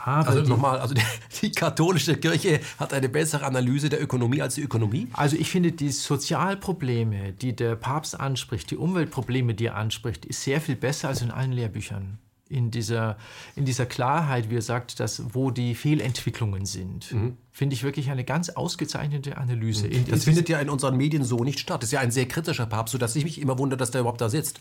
[0.04, 1.02] Aber also nochmal, also die,
[1.40, 5.08] die, katholische Kirche hat eine bessere Analyse der Ökonomie als die Ökonomie?
[5.14, 10.42] Also ich finde, die Sozialprobleme, die der Papst anspricht, die Umweltprobleme, die er anspricht, ist
[10.42, 12.18] sehr viel besser als in allen Lehrbüchern.
[12.48, 13.16] In dieser,
[13.56, 17.10] in dieser Klarheit, wie er sagt, dass, wo die Fehlentwicklungen sind.
[17.12, 17.38] Mhm.
[17.50, 19.88] Finde ich wirklich eine ganz ausgezeichnete Analyse.
[19.88, 20.04] Mhm.
[20.08, 21.82] Das findet ja in unseren Medien so nicht statt.
[21.82, 24.20] Das ist ja ein sehr kritischer Papst, sodass ich mich immer wundere, dass der überhaupt
[24.20, 24.60] da sitzt.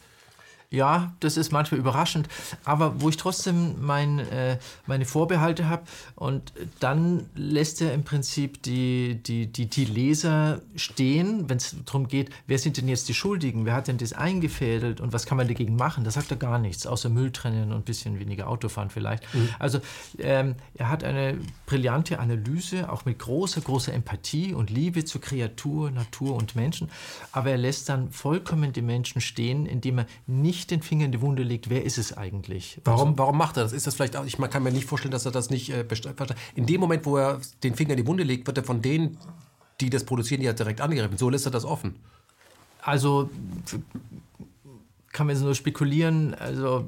[0.73, 2.27] Ja, das ist manchmal überraschend,
[2.65, 4.57] aber wo ich trotzdem mein, äh,
[4.87, 5.83] meine Vorbehalte habe
[6.15, 12.07] und dann lässt er im Prinzip die, die, die, die Leser stehen, wenn es darum
[12.07, 14.99] geht, wer sind denn jetzt die Schuldigen, wer hat denn das eingefädelt?
[14.99, 17.77] Und was kann man dagegen machen, da sagt er gar nichts, außer Müll trennen und
[17.77, 19.31] ein bisschen weniger Autofahren vielleicht.
[19.35, 19.49] Mhm.
[19.59, 19.79] Also
[20.17, 25.91] ähm, er hat eine brillante Analyse, auch mit großer, großer Empathie und Liebe zur Kreatur,
[25.91, 26.89] Natur und Menschen,
[27.31, 31.11] aber er lässt dann vollkommen die Menschen stehen, indem er nicht nicht den Finger in
[31.11, 32.79] die Wunde legt, wer ist es eigentlich?
[32.85, 33.73] Warum, also, warum macht er das?
[33.73, 35.85] Ist das vielleicht, ich kann mir nicht vorstellen, dass er das nicht äh,
[36.55, 39.17] In dem Moment, wo er den Finger in die Wunde legt, wird er von denen,
[39.81, 41.17] die das produzieren, ja direkt angegriffen.
[41.17, 41.95] So lässt er das offen.
[42.81, 43.29] Also
[45.13, 46.85] kann man jetzt nur spekulieren, also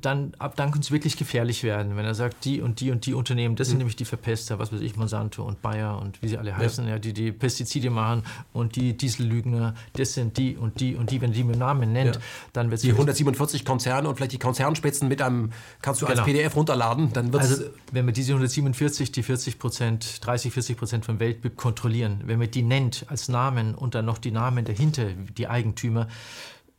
[0.00, 3.06] dann, ab dann könnte es wirklich gefährlich werden, wenn er sagt, die und die und
[3.06, 3.82] die Unternehmen, das sind mhm.
[3.82, 6.94] nämlich die Verpester, was weiß ich, Monsanto und Bayer und wie sie alle heißen, ja.
[6.94, 11.20] ja die die Pestizide machen und die Diesellügner, das sind die und die und die,
[11.20, 12.22] wenn er die mit Namen nennt, ja.
[12.52, 12.82] dann wird es...
[12.82, 16.26] Die 147 Konzerne und vielleicht die Konzernspitzen mit einem, kannst du als genau.
[16.26, 21.04] PDF runterladen, dann wird Also wenn wir diese 147, die 40 Prozent, 30, 40 Prozent
[21.04, 25.06] von Weltbild kontrollieren, wenn man die nennt als Namen und dann noch die Namen dahinter,
[25.38, 26.08] die Eigentümer,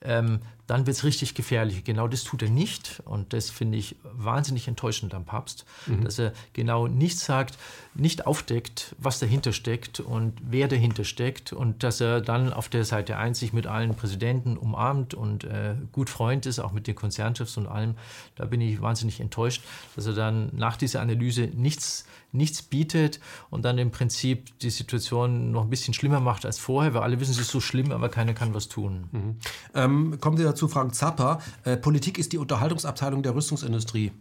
[0.02, 1.84] ähm, dann wird es richtig gefährlich.
[1.84, 6.04] Genau das tut er nicht und das finde ich wahnsinnig enttäuschend am Papst, mhm.
[6.04, 7.58] dass er genau nichts sagt,
[7.94, 12.84] nicht aufdeckt, was dahinter steckt und wer dahinter steckt und dass er dann auf der
[12.84, 16.96] Seite 1 sich mit allen Präsidenten umarmt und äh, gut Freund ist, auch mit den
[16.96, 17.96] Konzernchefs und allem.
[18.36, 19.64] Da bin ich wahnsinnig enttäuscht,
[19.96, 22.06] dass er dann nach dieser Analyse nichts
[22.36, 26.94] nichts bietet und dann im Prinzip die Situation noch ein bisschen schlimmer macht als vorher,
[26.94, 29.08] weil alle wissen, es ist so schlimm, aber keiner kann was tun.
[29.12, 29.36] Mhm.
[29.74, 31.42] Ähm, kommen wir zu Frank Zappa.
[31.64, 34.12] Äh, Politik ist die Unterhaltungsabteilung der Rüstungsindustrie.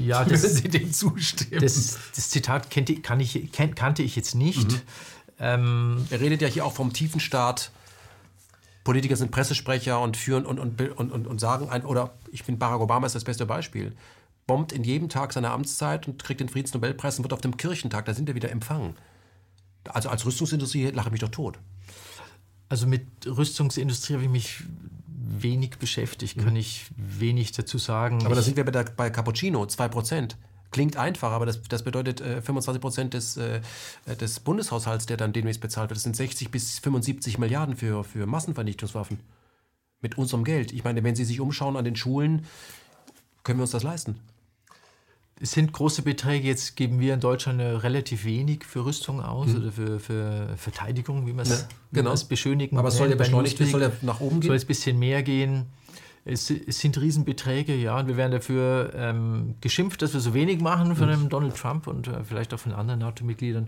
[0.00, 1.60] Ja, das, Sie dem zustimmen.
[1.60, 4.72] Das, das Zitat kannte, kann ich, kannte ich jetzt nicht.
[4.72, 4.80] Mhm.
[5.38, 7.70] Ähm, er redet ja hier auch vom tiefen Staat.
[8.84, 12.58] Politiker sind Pressesprecher und führen und, und, und, und, und sagen ein, oder ich finde
[12.58, 13.94] Barack Obama ist das beste Beispiel
[14.46, 18.04] bombt in jedem Tag seiner Amtszeit und kriegt den Friedensnobelpreis und wird auf dem Kirchentag,
[18.04, 18.96] da sind wir wieder empfangen.
[19.88, 21.58] Also als Rüstungsindustrie lache ich mich doch tot.
[22.72, 24.62] Also mit Rüstungsindustrie habe ich mich
[25.06, 26.60] wenig beschäftigt, kann mhm.
[26.60, 28.24] ich wenig dazu sagen.
[28.24, 30.36] Aber da sind wir bei, der, bei Cappuccino, 2%.
[30.70, 33.60] Klingt einfach, aber das, das bedeutet äh, 25 Prozent des, äh,
[34.18, 35.98] des Bundeshaushalts, der dann demnächst bezahlt wird.
[35.98, 39.20] Das sind 60 bis 75 Milliarden für, für Massenvernichtungswaffen.
[40.00, 40.72] Mit unserem Geld.
[40.72, 42.46] Ich meine, wenn Sie sich umschauen an den Schulen,
[43.44, 44.18] können wir uns das leisten?
[45.42, 46.46] Es sind große Beträge.
[46.46, 49.56] Jetzt geben wir in Deutschland relativ wenig für Rüstung aus mhm.
[49.56, 52.14] oder für, für, Verteidigung, wie man es ja, genau.
[52.28, 54.48] beschönigen Aber es soll ja beschleunigt, es soll ja nach oben gehen.
[54.48, 55.66] Soll es ein bisschen mehr gehen.
[56.24, 60.60] Es, es, sind Riesenbeträge, ja, und wir werden dafür ähm, geschimpft, dass wir so wenig
[60.60, 61.28] machen von mhm.
[61.28, 63.66] Donald Trump und äh, vielleicht auch von anderen NATO-Mitgliedern.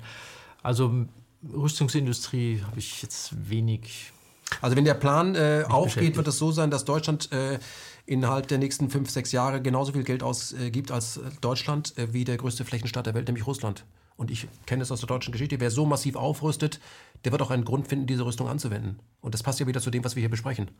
[0.62, 1.06] Also
[1.52, 4.12] Rüstungsindustrie habe ich jetzt wenig.
[4.60, 7.58] Also wenn der Plan äh, aufgeht, wird es so sein, dass Deutschland äh,
[8.06, 12.36] innerhalb der nächsten fünf, sechs Jahre genauso viel Geld ausgibt als Deutschland äh, wie der
[12.36, 13.84] größte Flächenstaat der Welt, nämlich Russland.
[14.16, 15.58] Und ich kenne es aus der deutschen Geschichte.
[15.58, 16.80] Wer so massiv aufrüstet,
[17.24, 19.00] der wird auch einen Grund finden, diese Rüstung anzuwenden.
[19.20, 20.70] Und das passt ja wieder zu dem, was wir hier besprechen.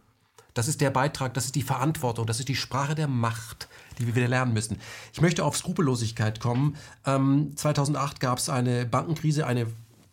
[0.53, 3.69] Das ist der Beitrag, das ist die Verantwortung, das ist die Sprache der Macht,
[3.99, 4.79] die wir wieder lernen müssen.
[5.13, 6.77] Ich möchte auf Skrupellosigkeit kommen.
[7.05, 9.67] Ähm, 2008 gab es eine Bankenkrise, eine,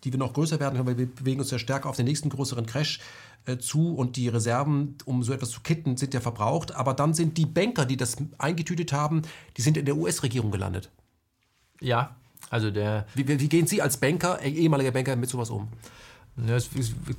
[0.03, 2.29] die wir noch größer werden können, weil wir bewegen uns ja stärker auf den nächsten
[2.29, 3.01] größeren Crash
[3.45, 6.75] äh, zu und die Reserven, um so etwas zu kitten, sind ja verbraucht.
[6.75, 9.23] Aber dann sind die Banker, die das eingetütet haben,
[9.57, 10.89] die sind in der US-Regierung gelandet.
[11.79, 12.15] Ja,
[12.49, 13.05] also der.
[13.15, 15.69] Wie, wie, gehen Sie als Banker, äh, ehemaliger Banker, mit sowas um?
[16.47, 16.69] Ja, es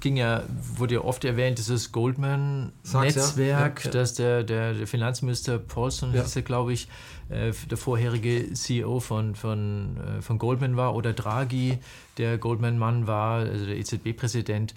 [0.01, 0.43] ging ja,
[0.77, 3.85] wurde ja oft erwähnt, dieses Goldman-Netzwerk, ja.
[3.85, 6.25] ja, dass der, der, der, Finanzminister Paulson, ja.
[6.35, 6.89] er, glaube ich,
[7.29, 11.79] äh, der vorherige CEO von, von, äh, von Goldman war, oder Draghi,
[12.17, 14.75] der Goldman-Mann war, also der EZB-Präsident.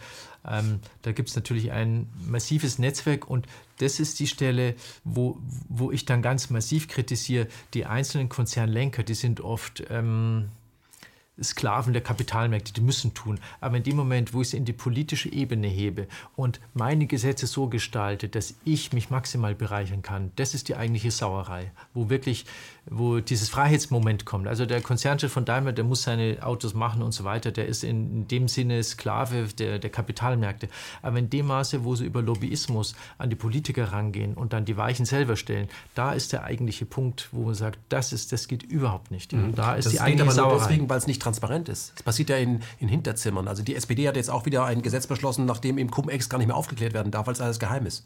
[0.47, 3.47] Ähm, da gibt es natürlich ein massives Netzwerk und
[3.79, 9.15] das ist die Stelle, wo, wo ich dann ganz massiv kritisiere, die einzelnen Konzernlenker, die
[9.15, 9.83] sind oft...
[9.89, 10.49] Ähm,
[11.41, 13.39] Sklaven der Kapitalmärkte, die müssen tun.
[13.59, 17.47] Aber in dem Moment, wo ich sie in die politische Ebene hebe und meine Gesetze
[17.47, 22.45] so gestalte, dass ich mich maximal bereichern kann, das ist die eigentliche Sauerei, wo wirklich,
[22.87, 24.47] wo dieses Freiheitsmoment kommt.
[24.47, 27.83] Also der Konzernchef von Daimler, der muss seine Autos machen und so weiter, der ist
[27.83, 30.69] in, dem Sinne Sklave der, der Kapitalmärkte.
[31.01, 34.77] Aber in dem Maße, wo sie über Lobbyismus an die Politiker rangehen und dann die
[34.77, 38.63] Weichen selber stellen, da ist der eigentliche Punkt, wo man sagt, das ist, das geht
[38.63, 39.33] überhaupt nicht.
[39.33, 39.55] Mhm.
[39.55, 40.59] Da ist das die eigentliche Sauerei.
[40.59, 41.93] Deswegen, weil es nicht transparent ist.
[41.95, 43.47] Es passiert ja in, in Hinterzimmern.
[43.47, 46.47] Also die SPD hat jetzt auch wieder ein Gesetz beschlossen, nachdem im Cum-Ex gar nicht
[46.47, 48.05] mehr aufgeklärt werden darf, weil es alles geheim ist.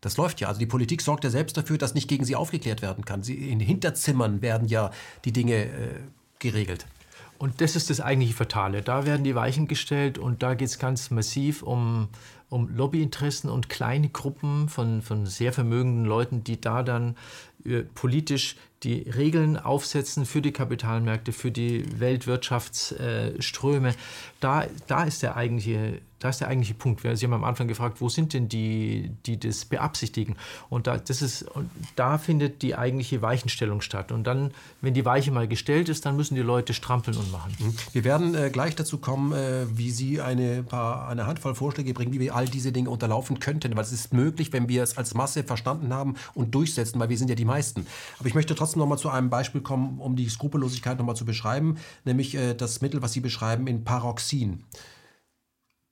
[0.00, 0.48] Das läuft ja.
[0.48, 3.22] Also die Politik sorgt ja selbst dafür, dass nicht gegen sie aufgeklärt werden kann.
[3.22, 4.90] Sie, in Hinterzimmern werden ja
[5.24, 6.00] die Dinge äh,
[6.38, 6.86] geregelt.
[7.38, 8.82] Und das ist das eigentliche Fatale.
[8.82, 12.08] Da werden die Weichen gestellt und da geht es ganz massiv um,
[12.48, 17.16] um Lobbyinteressen und kleine Gruppen von, von sehr vermögenden Leuten, die da dann
[17.94, 23.94] politisch die Regeln aufsetzen für die Kapitalmärkte, für die Weltwirtschaftsströme.
[24.40, 27.00] Da, da ist der eigentliche da ist der eigentliche Punkt.
[27.00, 30.36] Sie haben am Anfang gefragt, wo sind denn die, die das beabsichtigen?
[30.68, 34.10] Und da, das ist, und da findet die eigentliche Weichenstellung statt.
[34.10, 37.54] Und dann, wenn die Weiche mal gestellt ist, dann müssen die Leute strampeln und machen.
[37.58, 37.74] Mhm.
[37.92, 42.12] Wir werden äh, gleich dazu kommen, äh, wie Sie eine, paar, eine Handvoll Vorschläge bringen,
[42.12, 43.76] wie wir all diese Dinge unterlaufen könnten.
[43.76, 47.18] Weil es ist möglich, wenn wir es als Masse verstanden haben und durchsetzen, weil wir
[47.18, 47.86] sind ja die meisten.
[48.20, 51.16] Aber ich möchte trotzdem noch mal zu einem Beispiel kommen, um die Skrupellosigkeit noch mal
[51.16, 54.64] zu beschreiben, nämlich äh, das Mittel, was Sie beschreiben, in Paroxin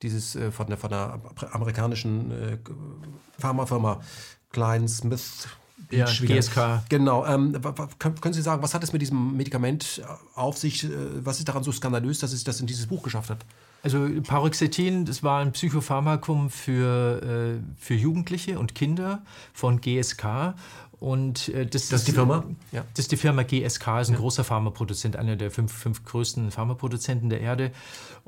[0.03, 1.21] dieses äh, von, der, von der
[1.53, 2.59] amerikanischen äh,
[3.39, 4.01] Pharmafirma
[4.51, 5.49] Klein Smith.
[5.91, 6.85] Ja, GSK.
[6.89, 7.25] Genau.
[7.27, 7.61] Ähm,
[7.99, 10.03] können Sie sagen, was hat es mit diesem Medikament
[10.35, 10.85] auf sich?
[10.85, 10.89] Äh,
[11.25, 13.45] was ist daran so skandalös, dass es das in dieses Buch geschafft hat?
[13.83, 19.23] Also Paroxetin, das war ein Psychopharmakum für, äh, für Jugendliche und Kinder
[19.53, 20.55] von GSK.
[20.99, 22.45] Und äh, das, das, ist die Firma?
[22.73, 22.85] Ja.
[22.95, 24.19] Das ist die Firma GSK, ist ein ja.
[24.19, 27.73] großer Pharmaproduzent, einer der fünf, fünf größten Pharmaproduzenten der Erde.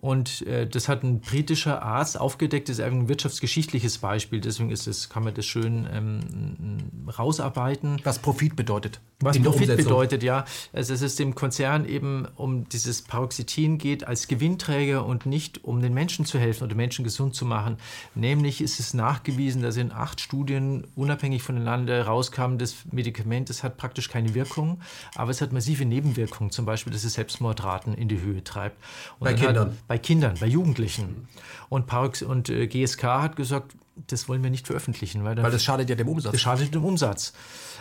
[0.01, 4.87] Und äh, das hat ein britischer Arzt aufgedeckt, das ist ein wirtschaftsgeschichtliches Beispiel, deswegen ist
[4.87, 6.79] es, kann man das schön ähm,
[7.19, 8.01] rausarbeiten.
[8.05, 9.01] Was Profit bedeutet.
[9.19, 10.45] Was Profit bedeutet, ja.
[10.73, 15.83] Also dass es dem Konzern eben um dieses Paroxetin geht als Gewinnträger und nicht um
[15.83, 17.79] den Menschen zu helfen oder Menschen gesund zu machen.
[18.15, 23.77] Nämlich ist es nachgewiesen, dass in acht Studien unabhängig voneinander rauskam, das Medikament, das hat
[23.77, 24.79] praktisch keine Wirkung,
[25.17, 28.77] aber es hat massive Nebenwirkungen, zum Beispiel, dass es Selbstmordraten in die Höhe treibt.
[29.19, 29.71] Und bei Kindern?
[29.71, 31.27] Hat, bei Kindern, bei Jugendlichen.
[31.69, 33.75] Und, Parox und äh, GSK hat gesagt,
[34.07, 35.25] das wollen wir nicht veröffentlichen.
[35.25, 36.33] Weil, weil das schadet ja dem Umsatz.
[36.33, 37.33] Das schadet dem Umsatz.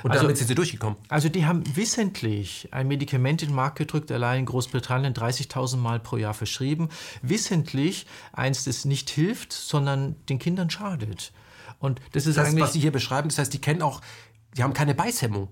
[0.03, 0.97] Und also, damit sind sie durchgekommen.
[1.09, 5.99] Also die haben wissentlich ein Medikament in den Markt gedrückt, allein in Großbritannien 30.000 Mal
[5.99, 6.89] pro Jahr verschrieben.
[7.21, 11.33] Wissentlich eins, das nicht hilft, sondern den Kindern schadet.
[11.79, 14.01] Und das ist das, was Sie hier beschreiben, das heißt, die kennen auch,
[14.55, 15.49] die haben keine Beißhemmung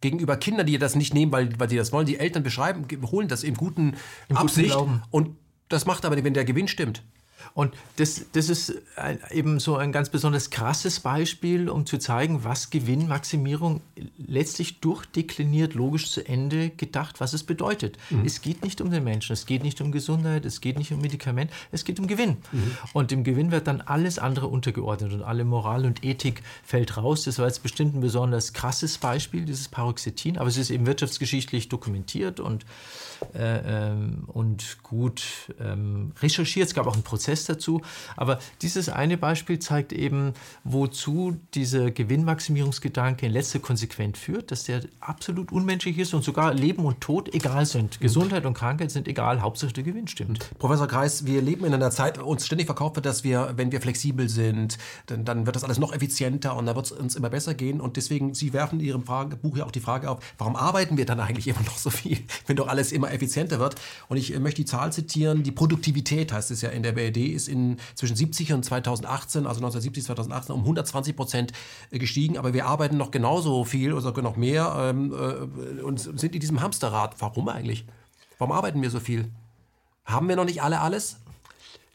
[0.00, 2.06] gegenüber Kindern, die das nicht nehmen, weil, weil die das wollen.
[2.06, 3.96] Die Eltern beschreiben, holen das im guten
[4.28, 5.36] Im Absicht guten und
[5.68, 7.02] das macht aber, wenn der Gewinn stimmt.
[7.52, 8.74] Und das, das ist
[9.30, 13.82] eben so ein ganz besonders krasses Beispiel, um zu zeigen, was Gewinnmaximierung
[14.16, 17.98] letztlich durchdekliniert, logisch zu Ende gedacht, was es bedeutet.
[18.10, 18.24] Mhm.
[18.24, 21.00] Es geht nicht um den Menschen, es geht nicht um Gesundheit, es geht nicht um
[21.00, 22.38] Medikament, es geht um Gewinn.
[22.50, 22.76] Mhm.
[22.92, 27.24] Und im Gewinn wird dann alles andere untergeordnet und alle Moral und Ethik fällt raus.
[27.24, 31.68] Das war jetzt bestimmt ein besonders krasses Beispiel, dieses Paroxetin, aber es ist eben wirtschaftsgeschichtlich
[31.68, 32.64] dokumentiert und,
[34.26, 35.22] und gut
[35.60, 36.68] ähm, recherchiert.
[36.68, 37.82] Es gab auch einen Prozess dazu.
[38.16, 40.34] Aber dieses eine Beispiel zeigt eben,
[40.64, 46.84] wozu dieser Gewinnmaximierungsgedanke in letzter Konsequenz führt, dass der absolut unmenschlich ist und sogar Leben
[46.84, 48.00] und Tod egal sind.
[48.00, 50.50] Gesundheit und Krankheit sind egal, Hauptsache der Gewinn stimmt.
[50.58, 53.80] Professor Kreis, wir leben in einer Zeit, uns ständig verkauft wird, dass wir, wenn wir
[53.80, 57.30] flexibel sind, dann, dann wird das alles noch effizienter und da wird es uns immer
[57.30, 57.80] besser gehen.
[57.80, 60.96] Und deswegen, Sie werfen in Ihrem Frage, Buch ja auch die Frage auf, warum arbeiten
[60.96, 63.76] wir dann eigentlich immer noch so viel, wenn doch alles immer effizienter wird?
[64.08, 67.48] Und ich möchte die Zahl zitieren, die Produktivität heißt es ja in der BRD ist
[67.48, 71.52] in zwischen 70 und 2018, also 1970 2018 um 120 Prozent
[71.90, 76.00] äh, gestiegen, aber wir arbeiten noch genauso viel oder sogar noch mehr ähm, äh, und
[76.00, 77.14] sind in diesem Hamsterrad.
[77.20, 77.86] Warum eigentlich?
[78.38, 79.30] Warum arbeiten wir so viel?
[80.04, 81.16] Haben wir noch nicht alle alles?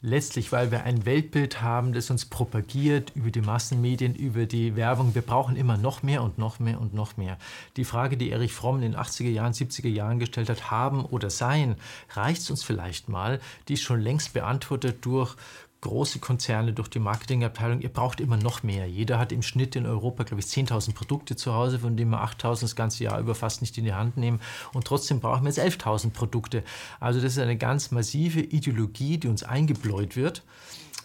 [0.02, 5.14] Letztlich, weil wir ein Weltbild haben, das uns propagiert über die Massenmedien, über die Werbung.
[5.14, 7.36] Wir brauchen immer noch mehr und noch mehr und noch mehr.
[7.76, 11.28] Die Frage, die Erich Fromm in den 80er Jahren, 70er Jahren gestellt hat, haben oder
[11.28, 11.76] sein,
[12.14, 15.36] reicht es uns vielleicht mal, die ist schon längst beantwortet durch
[15.80, 18.86] große Konzerne, durch die Marketingabteilung, ihr braucht immer noch mehr.
[18.86, 22.22] Jeder hat im Schnitt in Europa, glaube ich, 10.000 Produkte zu Hause, von denen wir
[22.22, 24.40] 8.000 das ganze Jahr über fast nicht in die Hand nehmen.
[24.72, 26.64] Und trotzdem brauchen wir jetzt 11.000 Produkte.
[26.98, 30.42] Also das ist eine ganz massive Ideologie, die uns eingebläut wird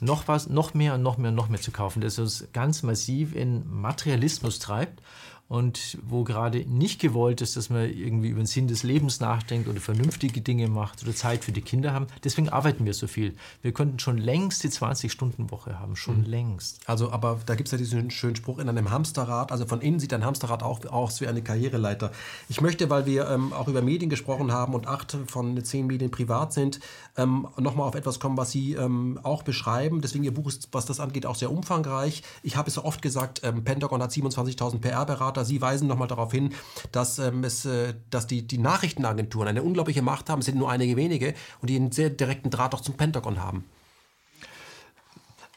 [0.01, 2.83] noch was, noch mehr und noch mehr und noch mehr zu kaufen, das uns ganz
[2.83, 5.01] massiv in Materialismus treibt
[5.47, 9.67] und wo gerade nicht gewollt ist, dass man irgendwie über den Sinn des Lebens nachdenkt
[9.67, 12.07] oder vernünftige Dinge macht oder Zeit für die Kinder haben.
[12.23, 13.35] Deswegen arbeiten wir so viel.
[13.61, 16.25] Wir könnten schon längst die 20-Stunden-Woche haben, schon mhm.
[16.25, 16.79] längst.
[16.87, 19.99] Also, aber da gibt es ja diesen schönen Spruch in einem Hamsterrad, also von innen
[19.99, 22.11] sieht ein Hamsterrad auch aus wie eine Karriereleiter.
[22.49, 26.09] Ich möchte, weil wir ähm, auch über Medien gesprochen haben und acht von zehn Medien
[26.09, 26.79] privat sind,
[27.17, 30.01] ähm, nochmal auf etwas kommen, was Sie ähm, auch beschreiben.
[30.01, 32.23] Deswegen Ihr Buch ist, was das angeht, auch sehr umfangreich.
[32.41, 36.31] Ich habe es so oft gesagt, ähm, Pentagon hat 27.000 PR-Berater Sie weisen nochmal darauf
[36.31, 36.53] hin,
[36.91, 40.69] dass, ähm, es, äh, dass die, die Nachrichtenagenturen eine unglaubliche Macht haben, es sind nur
[40.69, 43.65] einige wenige und die einen sehr direkten Draht auch zum Pentagon haben.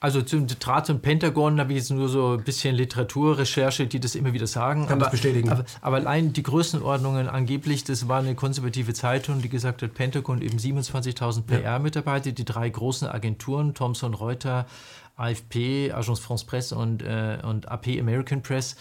[0.01, 4.15] Also zum Draht zum Pentagon habe ich jetzt nur so ein bisschen Literaturrecherche, die das
[4.15, 4.87] immer wieder sagen.
[4.87, 5.51] Kann aber, das bestätigen.
[5.51, 10.41] Aber, aber, allein die Größenordnungen angeblich, das war eine konservative Zeitung, die gesagt hat, Pentagon
[10.41, 14.67] eben 27.000 PR-Mitarbeiter, die drei großen Agenturen, Thomson Reuters,
[15.17, 18.77] AFP, Agence France Presse und, äh, und AP American Press,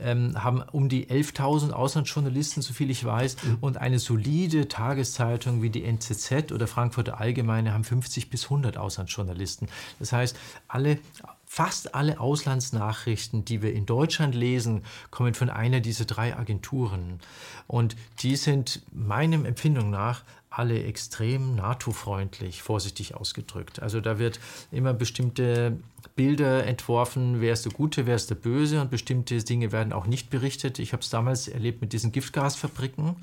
[0.00, 3.58] ähm, haben um die 11.000 Auslandsjournalisten, soviel ich weiß, mhm.
[3.60, 9.68] und eine solide Tageszeitung wie die NZZ oder Frankfurter Allgemeine haben 50 bis 100 Auslandsjournalisten.
[9.98, 10.36] Das heißt,
[10.68, 10.98] alle
[11.50, 17.20] Fast alle Auslandsnachrichten, die wir in Deutschland lesen, kommen von einer dieser drei Agenturen.
[17.66, 23.80] Und die sind meinem Empfindung nach alle extrem NATO-freundlich, vorsichtig ausgedrückt.
[23.82, 25.78] Also da wird immer bestimmte
[26.16, 30.06] Bilder entworfen, wer ist der Gute, wer ist der Böse und bestimmte Dinge werden auch
[30.06, 30.78] nicht berichtet.
[30.78, 33.16] Ich habe es damals erlebt mit diesen Giftgasfabriken,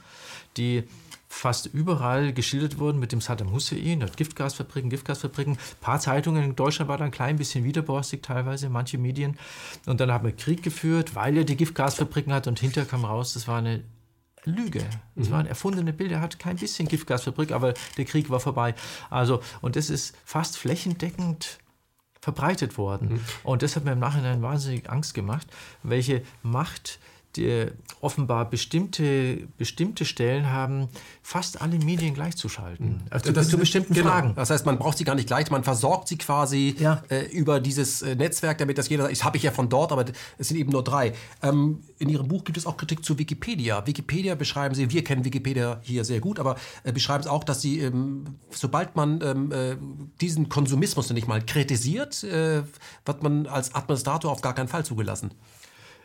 [0.58, 0.84] die
[1.28, 5.54] fast überall geschildert wurden mit dem Saddam Hussein, hat Giftgasfabriken, Giftgasfabriken.
[5.54, 9.38] Ein paar Zeitungen in Deutschland waren dann ein klein bisschen widerborstig teilweise, manche Medien.
[9.86, 13.34] Und dann haben wir Krieg geführt, weil er die Giftgasfabriken hat und hinterher kam raus,
[13.34, 13.84] das war eine
[14.46, 14.84] Lüge.
[15.16, 15.32] Das mhm.
[15.34, 16.16] waren erfundene Bilder.
[16.16, 18.76] Er hat kein bisschen Giftgasfabrik, aber der Krieg war vorbei.
[19.10, 21.60] Also, und das ist fast flächendeckend
[22.22, 23.14] verbreitet worden.
[23.14, 23.20] Mhm.
[23.44, 25.48] Und das hat mir im Nachhinein wahnsinnig Angst gemacht,
[25.84, 27.00] welche Macht
[27.36, 27.68] die
[28.02, 30.90] offenbar bestimmte, bestimmte Stellen haben,
[31.22, 32.88] fast alle Medien gleichzuschalten.
[32.88, 33.02] Mhm.
[33.10, 34.10] Also das, zu bestimmten genau.
[34.10, 34.34] Fragen.
[34.36, 37.04] Das heißt, man braucht sie gar nicht gleich, man versorgt sie quasi ja.
[37.10, 39.92] äh, über dieses äh, Netzwerk, damit das jeder sagt, das habe ich ja von dort,
[39.92, 40.06] aber
[40.38, 41.14] es sind eben nur drei.
[41.42, 43.86] Ähm, in Ihrem Buch gibt es auch Kritik zu Wikipedia.
[43.88, 47.62] Wikipedia beschreiben Sie, wir kennen Wikipedia hier sehr gut, aber äh, beschreiben es auch, dass
[47.62, 49.78] Sie, ähm, sobald man ähm, äh,
[50.22, 52.64] diesen Konsumismus nicht mal kritisiert, äh,
[53.06, 55.32] wird man als Administrator auf gar keinen Fall zugelassen.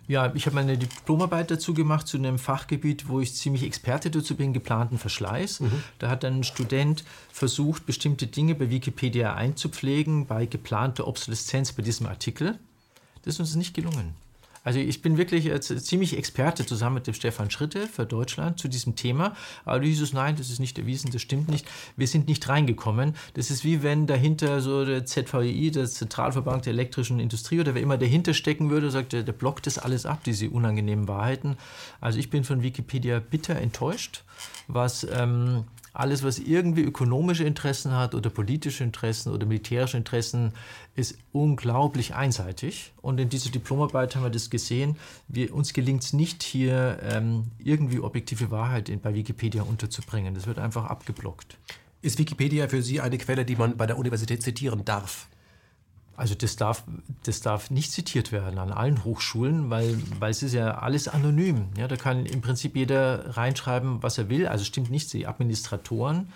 [0.08, 4.34] Ja, ich habe meine Diplomarbeit dazu gemacht, zu einem Fachgebiet, wo ich ziemlich Experte dazu
[4.34, 5.60] bin, geplanten Verschleiß.
[5.60, 5.82] Mhm.
[5.98, 12.06] Da hat ein Student versucht, bestimmte Dinge bei Wikipedia einzupflegen, bei geplanter Obsoleszenz bei diesem
[12.06, 12.58] Artikel.
[13.22, 14.14] Das ist uns nicht gelungen.
[14.62, 18.94] Also ich bin wirklich ziemlich Experte zusammen mit dem Stefan Schritte für Deutschland zu diesem
[18.94, 19.34] Thema.
[19.64, 21.66] Aber du hieß es, nein, das ist nicht erwiesen, das stimmt nicht.
[21.96, 23.14] Wir sind nicht reingekommen.
[23.34, 27.82] Das ist wie wenn dahinter so der ZVI, der Zentralverband der elektrischen Industrie oder wer
[27.82, 31.56] immer dahinter stecken würde, sagt, der, der blockt das alles ab, diese unangenehmen Wahrheiten.
[32.00, 34.24] Also ich bin von Wikipedia bitter enttäuscht,
[34.68, 40.52] was ähm, alles, was irgendwie ökonomische Interessen hat oder politische Interessen oder militärische Interessen,
[40.94, 42.92] ist unglaublich einseitig.
[43.00, 44.96] Und in dieser Diplomarbeit haben wir das gesehen.
[45.28, 50.34] Wir, uns gelingt es nicht, hier ähm, irgendwie objektive Wahrheit in, bei Wikipedia unterzubringen.
[50.34, 51.56] Das wird einfach abgeblockt.
[52.02, 55.28] Ist Wikipedia für Sie eine Quelle, die man bei der Universität zitieren darf?
[56.16, 56.84] Also das darf,
[57.24, 61.68] das darf nicht zitiert werden an allen Hochschulen, weil, weil es ist ja alles anonym.
[61.78, 64.46] Ja, da kann im Prinzip jeder reinschreiben, was er will.
[64.46, 66.30] Also stimmt nicht, die Administratoren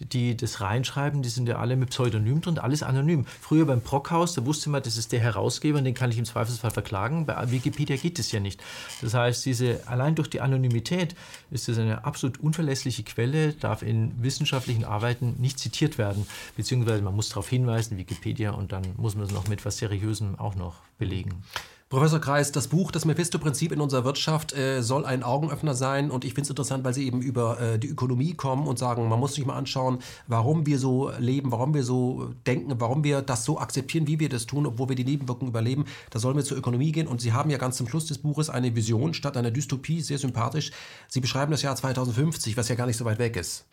[0.00, 3.24] die das reinschreiben, die sind ja alle mit Pseudonym drin, alles anonym.
[3.40, 6.24] Früher beim Brockhaus, da wusste man, das ist der Herausgeber und den kann ich im
[6.24, 7.26] Zweifelsfall verklagen.
[7.26, 8.62] Bei Wikipedia geht es ja nicht.
[9.00, 11.14] Das heißt, diese, allein durch die Anonymität
[11.50, 17.14] ist das eine absolut unverlässliche Quelle, darf in wissenschaftlichen Arbeiten nicht zitiert werden, beziehungsweise man
[17.14, 20.76] muss darauf hinweisen, Wikipedia, und dann muss man es noch mit etwas Seriösem auch noch
[20.98, 21.42] belegen.
[21.88, 26.24] Professor Kreis, das Buch Das Mephisto-Prinzip in unserer Wirtschaft äh, soll ein Augenöffner sein und
[26.24, 29.20] ich finde es interessant, weil Sie eben über äh, die Ökonomie kommen und sagen, man
[29.20, 33.44] muss sich mal anschauen, warum wir so leben, warum wir so denken, warum wir das
[33.44, 35.84] so akzeptieren, wie wir das tun, obwohl wir die Nebenwirkungen überleben.
[36.10, 38.50] Da sollen wir zur Ökonomie gehen und Sie haben ja ganz zum Schluss des Buches
[38.50, 40.72] eine Vision statt einer Dystopie, sehr sympathisch.
[41.06, 43.64] Sie beschreiben das Jahr 2050, was ja gar nicht so weit weg ist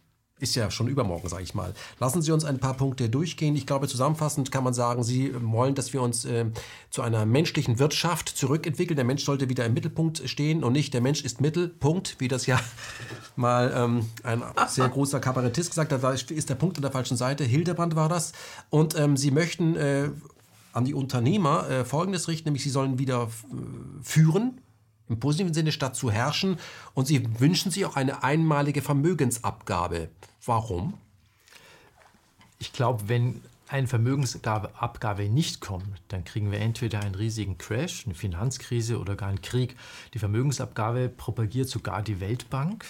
[0.43, 1.73] ist ja schon übermorgen, sage ich mal.
[1.99, 3.55] Lassen Sie uns ein paar Punkte durchgehen.
[3.55, 6.45] Ich glaube, zusammenfassend kann man sagen, Sie wollen, dass wir uns äh,
[6.89, 8.95] zu einer menschlichen Wirtschaft zurückentwickeln.
[8.95, 12.45] Der Mensch sollte wieder im Mittelpunkt stehen und nicht der Mensch ist Mittelpunkt, wie das
[12.45, 12.59] ja
[13.35, 16.03] mal ähm, ein sehr großer Kabarettist gesagt hat.
[16.03, 17.43] Da ist der Punkt an der falschen Seite.
[17.43, 18.33] Hildebrand war das.
[18.69, 20.09] Und ähm, Sie möchten äh,
[20.73, 23.55] an die Unternehmer äh, Folgendes richten, nämlich sie sollen wieder äh,
[24.03, 24.59] führen,
[25.09, 26.57] im positiven Sinne statt zu herrschen.
[26.93, 30.09] Und sie wünschen sich auch eine einmalige Vermögensabgabe.
[30.45, 30.95] Warum?
[32.59, 38.13] Ich glaube, wenn eine Vermögensabgabe nicht kommt, dann kriegen wir entweder einen riesigen Crash, eine
[38.13, 39.75] Finanzkrise oder gar einen Krieg.
[40.13, 42.85] Die Vermögensabgabe propagiert sogar die Weltbank.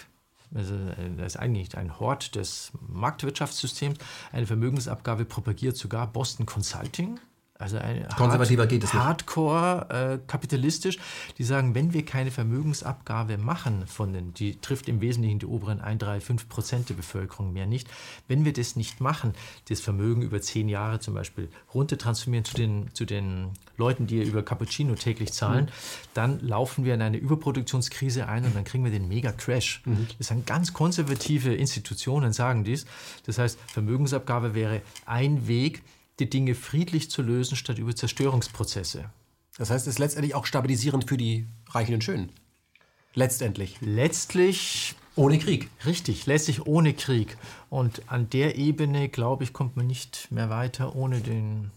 [0.54, 3.98] Also äh, das ist eigentlich ein Hort des Marktwirtschaftssystems.
[4.32, 7.20] Eine Vermögensabgabe propagiert sogar Boston Consulting.
[7.60, 9.04] Also ein Konservativer Hard geht es nicht.
[9.04, 10.98] Hardcore äh, kapitalistisch.
[11.38, 15.80] Die sagen, wenn wir keine Vermögensabgabe machen von den, die trifft im Wesentlichen die oberen
[15.80, 17.88] 1, 3, 5 Prozent der Bevölkerung mehr nicht.
[18.28, 19.34] Wenn wir das nicht machen,
[19.70, 24.42] das Vermögen über zehn Jahre zum Beispiel runtertransformieren zu den, zu den Leuten, die über
[24.42, 25.70] Cappuccino täglich zahlen, mhm.
[26.16, 29.84] dann laufen wir in eine Überproduktionskrise ein und dann kriegen wir den Mega-Crash.
[29.86, 30.08] Mhm.
[30.18, 32.86] Das sind ganz konservative Institutionen, sagen dies.
[33.28, 35.84] Das heißt, Vermögensabgabe wäre ein Weg,
[36.24, 39.10] die Dinge friedlich zu lösen, statt über Zerstörungsprozesse.
[39.58, 42.32] Das heißt, es ist letztendlich auch stabilisierend für die Reichen und Schönen.
[43.14, 43.78] Letztendlich.
[43.82, 44.96] Letztlich.
[45.16, 45.70] Ohne Krieg.
[45.86, 47.38] Richtig, letztlich ohne Krieg.
[47.70, 51.70] Und an der Ebene, glaube ich, kommt man nicht mehr weiter ohne den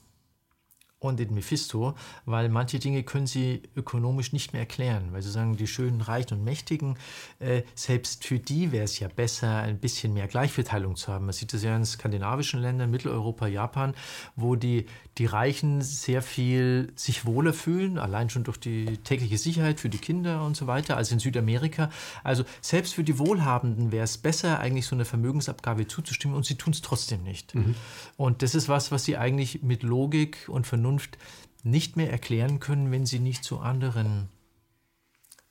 [1.06, 5.56] und den Mephisto, weil manche Dinge können sie ökonomisch nicht mehr erklären, weil sie sagen,
[5.56, 6.96] die schönen, reichen und mächtigen,
[7.38, 11.26] äh, selbst für die wäre es ja besser, ein bisschen mehr Gleichverteilung zu haben.
[11.26, 13.94] Man sieht das ja in skandinavischen Ländern, Mitteleuropa, Japan,
[14.36, 14.86] wo die,
[15.18, 19.98] die Reichen sehr viel sich wohler fühlen, allein schon durch die tägliche Sicherheit für die
[19.98, 21.90] Kinder und so weiter, als in Südamerika.
[22.24, 26.56] Also selbst für die Wohlhabenden wäre es besser, eigentlich so eine Vermögensabgabe zuzustimmen und sie
[26.56, 27.54] tun es trotzdem nicht.
[27.54, 27.74] Mhm.
[28.16, 31.18] Und das ist was, was sie eigentlich mit Logik und Vernunft Vernunft
[31.62, 34.28] nicht mehr erklären können, wenn sie nicht zu anderen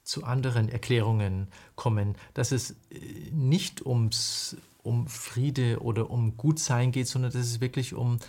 [0.04, 7.08] zu anderen Erklärungen kommen, dass es äh, nicht ums, um Friede oder um Gutsein geht,
[7.08, 8.20] sondern dass es wirklich um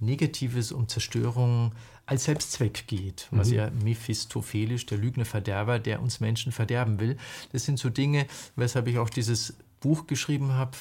[0.00, 1.72] Negatives, um Zerstörung
[2.06, 3.54] als Selbstzweck geht, was mhm.
[3.54, 7.16] ja Mephistophelisch, der Lügner Verderber, der uns Menschen verderben will.
[7.52, 10.72] Das sind so Dinge, weshalb ich auch dieses Buch geschrieben habe,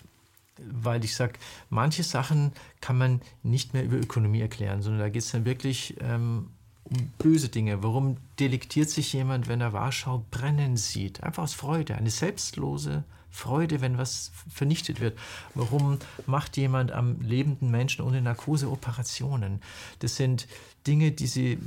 [0.58, 1.34] weil ich sage,
[1.70, 2.52] manche Sachen
[2.82, 6.48] kann man nicht mehr über Ökonomie erklären, sondern da geht es dann wirklich ähm,
[6.84, 7.84] um böse Dinge.
[7.84, 11.24] Warum delektiert sich jemand, wenn er Warschau brennen sieht?
[11.24, 13.04] Einfach aus Freude, eine selbstlose
[13.40, 15.18] Freude, wenn was vernichtet wird.
[15.56, 19.62] Warum macht jemand am lebenden Menschen ohne Narkose Operationen?
[20.00, 20.48] Das sind
[20.86, 21.58] Dinge, die sie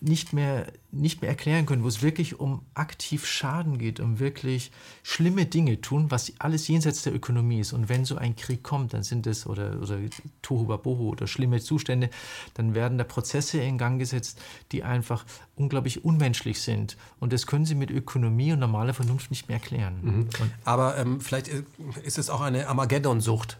[0.00, 4.70] nicht mehr, nicht mehr erklären können, wo es wirklich um aktiv Schaden geht, um wirklich
[5.02, 7.72] schlimme Dinge tun, was alles jenseits der Ökonomie ist.
[7.72, 9.98] Und wenn so ein Krieg kommt, dann sind es, oder, oder
[10.42, 12.10] Tohuwabohu oder schlimme Zustände,
[12.54, 14.40] dann werden da Prozesse in Gang gesetzt,
[14.72, 15.24] die einfach
[15.56, 16.96] unglaublich unmenschlich sind.
[17.18, 20.00] Und das können sie mit Ökonomie und normaler Vernunft nicht mehr erklären.
[20.02, 20.28] Mhm.
[20.64, 21.62] Aber ähm, vielleicht äh,
[22.02, 23.58] ist es auch eine Armageddon-Sucht.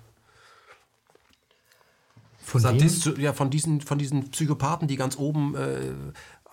[2.44, 5.94] Von Sadist, ja, von diesen, von diesen Psychopathen, die ganz oben äh,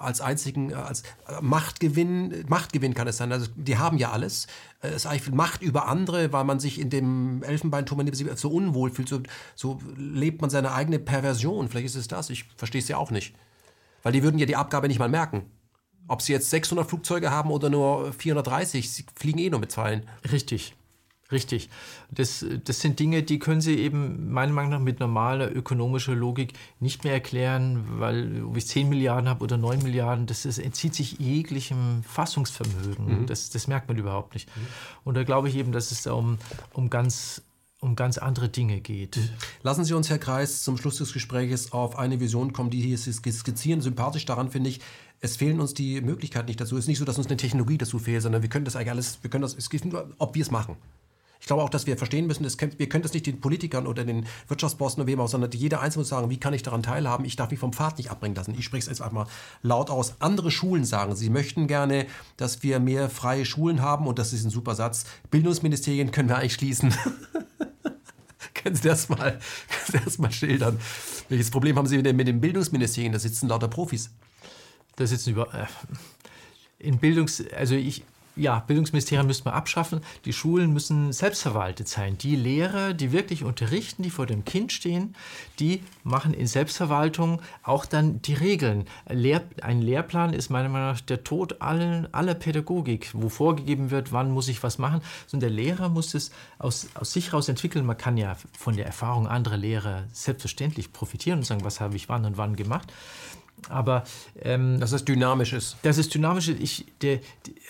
[0.02, 3.32] als einzigen, äh, als äh, Machtgewinn, Machtgewinn kann es sein.
[3.32, 4.48] Also die haben ja alles.
[4.82, 8.92] Äh, es ist eigentlich Macht über andere, weil man sich in dem Elfenbeinturm so unwohl
[8.92, 9.10] fühlt.
[9.10, 9.22] So,
[9.56, 11.70] so lebt man seine eigene Perversion.
[11.70, 12.30] Vielleicht ist es das.
[12.30, 13.36] Ich verstehe es ja auch nicht.
[14.04, 15.44] Weil die würden ja die Abgabe nicht mal merken.
[16.08, 20.06] Ob sie jetzt 600 Flugzeuge haben oder nur 430, sie fliegen eh nur mit Zeilen.
[20.32, 20.76] Richtig.
[21.32, 21.70] Richtig.
[22.10, 26.54] Das, das sind Dinge, die können Sie eben meiner Meinung nach mit normaler ökonomischer Logik
[26.80, 30.94] nicht mehr erklären, weil ob ich 10 Milliarden habe oder 9 Milliarden, das ist, entzieht
[30.94, 33.22] sich jeglichem Fassungsvermögen.
[33.22, 33.26] Mhm.
[33.28, 34.50] Das, das merkt man überhaupt nicht.
[34.56, 34.68] Mhm.
[35.06, 36.38] Und da glaube ich eben, dass es da um,
[36.74, 37.44] um ganz
[37.84, 39.18] um ganz andere Dinge geht.
[39.18, 39.30] Mhm.
[39.64, 42.98] Lassen Sie uns, Herr Kreis, zum Schluss des Gesprächs auf eine Vision kommen, die hier
[42.98, 43.82] skizzieren.
[43.82, 44.82] Sympathisch daran finde ich,
[45.20, 46.76] es fehlen uns die Möglichkeiten nicht dazu.
[46.76, 48.92] Es ist nicht so, dass uns eine Technologie dazu fehlt, sondern wir können das eigentlich
[48.92, 50.78] alles, wir können das, es geht nur, ob wir es machen.
[51.42, 54.04] Ich glaube auch, dass wir verstehen müssen, das wir können das nicht den Politikern oder
[54.04, 57.26] den Wirtschaftsbossen oder wem auch, sondern jeder Einzelne muss sagen, wie kann ich daran teilhaben?
[57.26, 58.54] Ich darf mich vom Pfad nicht abbringen lassen.
[58.58, 59.28] Ich spreche es jetzt einfach mal
[59.64, 60.14] laut aus.
[60.20, 62.06] Andere Schulen sagen, sie möchten gerne,
[62.38, 65.06] dass wir mehr freie Schulen haben und das ist ein super Satz.
[65.32, 66.94] Bildungsministerien können wir eigentlich schließen.
[68.54, 69.40] können Sie das mal,
[69.92, 70.80] das mal schildern?
[71.28, 73.14] Welches Problem haben Sie denn mit den Bildungsministerien?
[73.14, 74.12] Da sitzen lauter Profis.
[74.96, 75.52] das ist über.
[75.56, 75.66] Äh,
[76.78, 77.44] in Bildungs.
[77.56, 78.04] Also ich,
[78.36, 80.02] ja, Bildungsministerium müssen wir abschaffen.
[80.26, 82.18] Die Schulen müssen selbstverwaltet sein.
[82.18, 85.16] Die Lehrer, die wirklich unterrichten, die vor dem Kind stehen,
[85.60, 88.86] die machen in Selbstverwaltung auch dann die Regeln.
[89.06, 94.32] Ein Lehrplan ist meiner Meinung nach der Tod allen, aller Pädagogik, wo vorgegeben wird, wann
[94.32, 95.02] muss ich was machen.
[95.34, 97.86] Und der Lehrer muss es aus, aus sich heraus entwickeln.
[97.86, 102.08] Man kann ja von der Erfahrung anderer Lehrer selbstverständlich profitieren und sagen, was habe ich
[102.08, 102.92] wann und wann gemacht.
[103.70, 104.04] Aber
[104.42, 105.78] ähm, dass es dynamisch ist.
[105.84, 106.50] Das ist dynamisch.
[106.50, 107.20] Ich, der,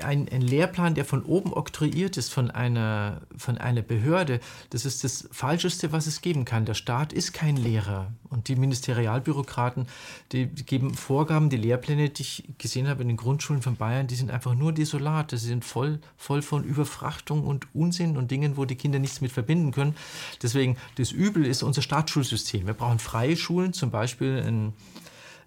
[0.03, 4.39] ein, ein, Lehrplan, der von oben oktroyiert ist von einer, von einer Behörde,
[4.69, 6.65] das ist das Falscheste, was es geben kann.
[6.65, 8.11] Der Staat ist kein Lehrer.
[8.30, 9.88] Und die Ministerialbürokraten,
[10.31, 14.15] die geben Vorgaben, die Lehrpläne, die ich gesehen habe in den Grundschulen von Bayern, die
[14.15, 15.31] sind einfach nur desolat.
[15.31, 19.31] Sie sind voll, voll von Überfrachtung und Unsinn und Dingen, wo die Kinder nichts mit
[19.31, 19.95] verbinden können.
[20.41, 22.65] Deswegen, das Übel ist unser Staatsschulsystem.
[22.65, 24.73] Wir brauchen freie Schulen, zum Beispiel in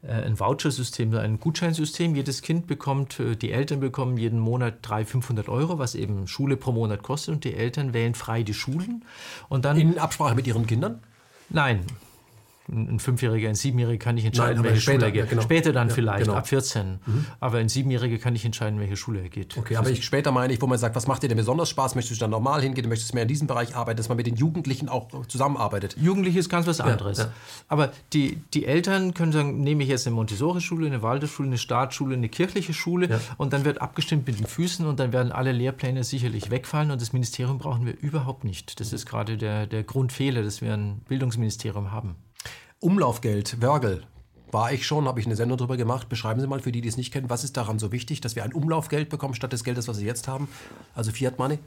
[0.09, 2.15] ein Vouchersystem, ein Gutscheinsystem.
[2.15, 6.57] Jedes Kind bekommt, äh, die Eltern bekommen jeden Monat 300, 500 Euro, was eben Schule
[6.57, 7.35] pro Monat kostet.
[7.35, 9.05] Und die Eltern wählen frei die Schulen.
[9.49, 11.01] Und dann In Absprache mit ihren Kindern?
[11.49, 11.81] Nein,
[12.69, 15.25] ein Fünfjähriger, ein Siebenjähriger kann nicht entscheiden, Nein, welche später, Schule er geht.
[15.25, 15.43] Ja, genau.
[15.43, 16.37] Später dann ja, vielleicht, genau.
[16.37, 16.99] ab 14.
[17.05, 17.27] Mhm.
[17.41, 19.59] Aber ein Siebenjähriger kann nicht entscheiden, welche Schule er geht.
[19.59, 21.95] Okay, aber ich, später meine ich, wo man sagt, was macht dir denn besonders Spaß?
[21.95, 22.89] Möchtest du dann normal hingehen?
[22.89, 23.99] Möchtest du mehr in diesem Bereich arbeiten?
[23.99, 25.97] Dass man mit den Jugendlichen auch zusammenarbeitet?
[25.99, 27.19] Jugendliche ist ganz was anderes.
[27.19, 27.33] Ja,
[27.69, 32.15] aber die, die Eltern können sagen, nehme ich jetzt eine Montessori-Schule, eine Waldorfschule, eine Staatsschule,
[32.15, 36.03] eine kirchliche Schule und dann wird abgestimmt mit den Füßen und dann werden alle Lehrpläne
[36.03, 38.81] sicherlich wegfallen und das Ministerium brauchen wir überhaupt nicht.
[38.81, 42.17] Das ist gerade der, der Grundfehler, dass wir ein Bildungsministerium haben.
[42.85, 44.03] Umlaufgeld, Wörgl,
[44.53, 46.11] war ich schon, habe ich eine Sendung darüber gemacht.
[46.11, 48.37] Beschreiben Sie mal für die, die es nicht kennen, was ist daran so wichtig, dass
[48.37, 50.49] wir ein Umlaufgeld bekommen statt des Geldes, was Sie jetzt haben,
[50.95, 51.59] also Fiat Money?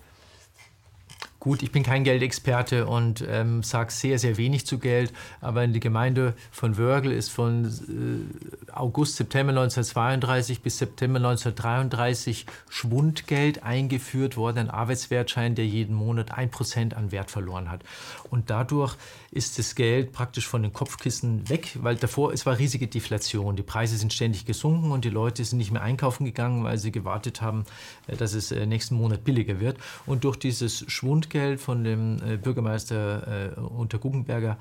[1.40, 5.72] Gut, ich bin kein Geldexperte und ähm, sage sehr, sehr wenig zu Geld, aber in
[5.72, 14.36] die Gemeinde von Wörgl ist von äh, August, September 1932 bis September 1933 Schwundgeld eingeführt
[14.36, 17.82] worden, ein Arbeitswertschein, der jeden Monat ein Prozent an Wert verloren hat.
[18.30, 18.96] Und dadurch
[19.32, 23.56] ist das Geld praktisch von den Kopfkissen weg, weil davor es war riesige Deflation.
[23.56, 26.92] Die Preise sind ständig gesunken und die Leute sind nicht mehr einkaufen gegangen, weil sie
[26.92, 27.66] gewartet haben,
[28.08, 29.78] äh, dass es äh, nächsten Monat billiger wird.
[30.06, 34.58] Und durch dieses Schwundgeld von dem äh, Bürgermeister unter Guggenberger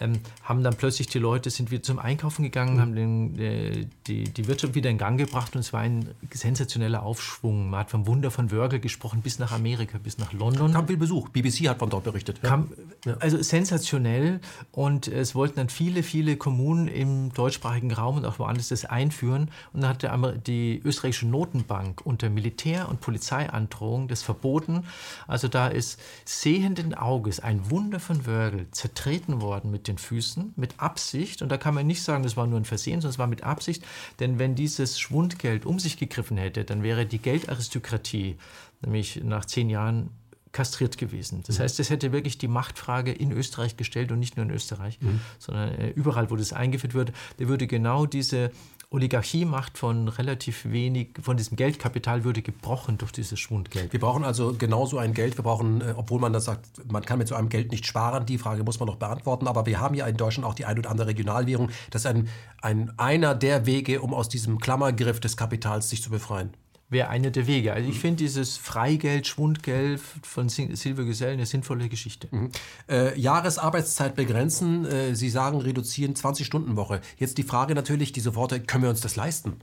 [0.00, 2.80] ähm, haben dann plötzlich die Leute sind wieder zum Einkaufen gegangen, mhm.
[2.80, 7.02] haben den, äh, die, die Wirtschaft wieder in Gang gebracht und es war ein sensationeller
[7.02, 7.70] Aufschwung.
[7.70, 10.72] Man hat vom Wunder von Wörgl gesprochen bis nach Amerika, bis nach London.
[10.72, 11.28] Kam viel Besuch.
[11.30, 12.42] BBC hat von dort berichtet.
[12.42, 12.72] Kam,
[13.04, 13.16] ja.
[13.18, 14.40] Also sensationell
[14.72, 19.50] und es wollten dann viele, viele Kommunen im deutschsprachigen Raum und auch woanders das einführen
[19.72, 24.84] und dann hat die österreichische Notenbank unter Militär- und Polizeiandrohung das verboten.
[25.26, 30.74] Also da ist sehenden Auges ein Wunder von Wörgl zertreten worden mit den Füßen, mit
[30.78, 31.42] Absicht.
[31.42, 33.42] Und da kann man nicht sagen, das war nur ein Versehen, sondern es war mit
[33.42, 33.84] Absicht.
[34.20, 38.36] Denn wenn dieses Schwundgeld um sich gegriffen hätte, dann wäre die Geldaristokratie,
[38.82, 40.10] nämlich nach zehn Jahren
[40.52, 41.42] kastriert gewesen.
[41.46, 41.62] Das mhm.
[41.62, 45.20] heißt, es hätte wirklich die Machtfrage in Österreich gestellt und nicht nur in Österreich, mhm.
[45.38, 48.50] sondern äh, überall, wo das eingeführt wird, der würde genau diese
[48.90, 53.92] Oligarchiemacht von relativ wenig, von diesem Geldkapital würde gebrochen durch dieses Schwundgeld.
[53.92, 55.36] Wir brauchen also genauso ein Geld.
[55.36, 58.24] Wir brauchen, äh, obwohl man das sagt, man kann mit so einem Geld nicht sparen,
[58.24, 59.46] die Frage muss man noch beantworten.
[59.46, 61.68] Aber wir haben ja in Deutschland auch die ein oder andere Regionalwährung.
[61.90, 62.28] Das ist ein,
[62.62, 66.50] ein, einer der Wege, um aus diesem Klammergriff des Kapitals sich zu befreien
[66.90, 67.72] wäre einer der Wege.
[67.72, 68.00] Also ich mhm.
[68.00, 72.28] finde dieses Freigeld, Schwundgeld von Silvio Gesell eine sinnvolle Geschichte.
[72.30, 72.50] Mhm.
[72.88, 77.00] Äh, Jahresarbeitszeit begrenzen, äh, Sie sagen reduzieren 20-Stunden-Woche.
[77.18, 79.60] Jetzt die Frage natürlich, die sofort, können wir uns das leisten?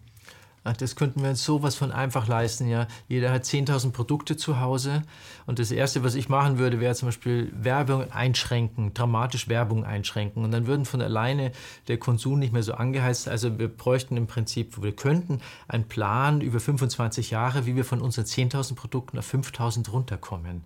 [0.68, 2.68] Ach, das könnten wir uns sowas von einfach leisten.
[2.68, 2.88] Ja.
[3.07, 5.03] Jeder hat 10.000 Produkte zu Hause.
[5.45, 10.43] Und das Erste, was ich machen würde, wäre zum Beispiel Werbung einschränken, dramatisch Werbung einschränken.
[10.43, 11.51] Und dann würden von alleine
[11.88, 13.27] der Konsum nicht mehr so angeheizt.
[13.27, 18.01] Also wir bräuchten im Prinzip, wir könnten einen Plan über 25 Jahre, wie wir von
[18.01, 20.63] unseren 10.000 Produkten auf 5.000 runterkommen.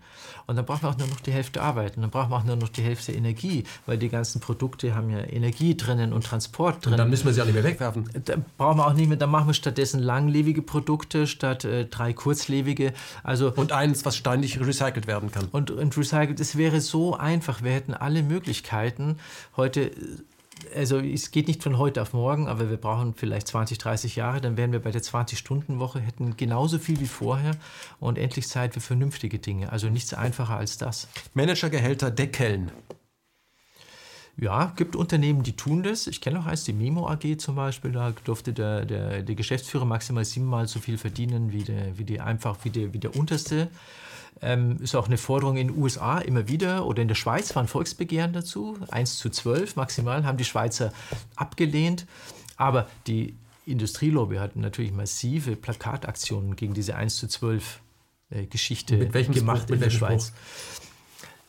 [0.48, 2.02] Und dann brauchen wir auch nur noch die Hälfte arbeiten.
[2.02, 5.20] Dann brauchen wir auch nur noch die Hälfte Energie, weil die ganzen Produkte haben ja
[5.20, 6.94] Energie drinnen und Transport drinnen.
[6.94, 8.10] Und dann müssen wir sie auch nicht mehr wegwerfen.
[8.26, 12.14] Da brauchen wir auch nicht mehr, dann machen wir stattdessen langlebige Produkte statt äh, drei
[12.14, 12.94] kurzlebige.
[13.24, 15.48] Also und eins, was ständig recycelt werden kann.
[15.52, 17.64] Und, und recycelt, es wäre so einfach.
[17.64, 19.18] Wir hätten alle Möglichkeiten.
[19.58, 19.92] Heute
[20.76, 24.42] also es geht nicht von heute auf morgen, aber wir brauchen vielleicht 20, 30 Jahre,
[24.42, 27.56] dann wären wir bei der 20-Stunden-Woche, hätten genauso viel wie vorher
[28.00, 29.72] und endlich Zeit für vernünftige Dinge.
[29.72, 31.08] Also nichts einfacher als das.
[31.34, 32.72] Managergehälter deckeln.
[34.38, 36.08] Ja, gibt Unternehmen, die tun das.
[36.08, 37.92] Ich kenne auch eins, die Memo AG zum Beispiel.
[37.92, 42.22] Da durfte der, der, der Geschäftsführer maximal siebenmal so viel verdienen wie der, wie die
[42.22, 43.70] einfach wie der, wie der unterste.
[44.42, 47.68] Ähm, ist auch eine Forderung in den USA immer wieder oder in der Schweiz waren
[47.68, 48.78] Volksbegehren dazu.
[48.90, 50.94] 1 zu 12 maximal haben die Schweizer
[51.36, 52.06] abgelehnt.
[52.56, 53.36] Aber die
[53.66, 57.80] Industrielobby hat natürlich massive Plakataktionen gegen diese 1 zu 12
[58.30, 60.28] äh, Geschichte mit welchem gemacht Spruch, mit in der Schweiz.
[60.28, 60.80] Spruch?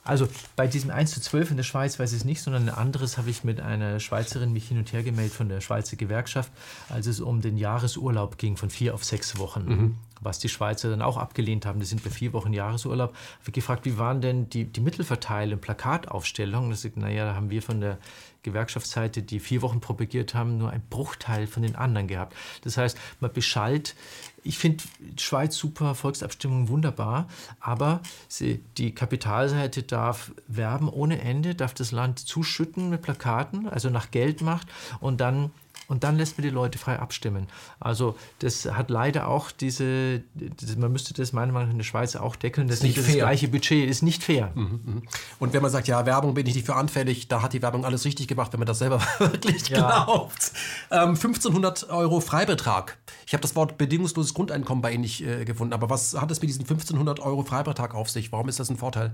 [0.03, 2.75] Also bei diesem 1 zu 12 in der Schweiz weiß ich es nicht, sondern ein
[2.75, 6.51] anderes habe ich mit einer Schweizerin mich hin und her gemeldet von der Schweizer Gewerkschaft,
[6.89, 9.65] als es um den Jahresurlaub ging von vier auf sechs Wochen.
[9.65, 9.97] Mhm.
[10.21, 13.15] Was die Schweizer dann auch abgelehnt haben, die sind bei vier Wochen Jahresurlaub.
[13.41, 16.77] Habe gefragt, wie waren denn die, die Mittelverteilung, Plakataufstellungen?
[16.97, 17.99] Naja, da haben wir von der
[18.43, 22.35] Gewerkschaftsseite, die vier Wochen propagiert haben, nur ein Bruchteil von den anderen gehabt.
[22.63, 23.95] Das heißt, man beschallt
[24.43, 24.85] ich finde
[25.19, 27.29] Schweiz super, Volksabstimmung wunderbar,
[27.61, 33.91] aber sie, die Kapitalseite darf werben ohne Ende, darf das Land zuschütten mit Plakaten, also
[33.91, 34.69] nach Geldmacht
[35.01, 35.51] und dann
[35.91, 37.49] und dann lässt man die Leute frei abstimmen.
[37.81, 41.85] Also das hat leider auch diese, das, man müsste das meiner Meinung nach in der
[41.85, 44.53] Schweiz auch deckeln, das ist nicht das gleiche Budget ist nicht fair.
[44.55, 45.03] Mhm, mhm.
[45.41, 47.85] Und wenn man sagt, ja, Werbung bin ich nicht für anfällig, da hat die Werbung
[47.85, 50.05] alles richtig gemacht, wenn man das selber wirklich ja.
[50.05, 50.53] glaubt.
[50.93, 52.97] Ähm, 1500 Euro Freibetrag.
[53.27, 56.41] Ich habe das Wort bedingungsloses Grundeinkommen bei Ihnen nicht äh, gefunden, aber was hat es
[56.41, 58.31] mit diesem 1500 Euro Freibetrag auf sich?
[58.31, 59.13] Warum ist das ein Vorteil?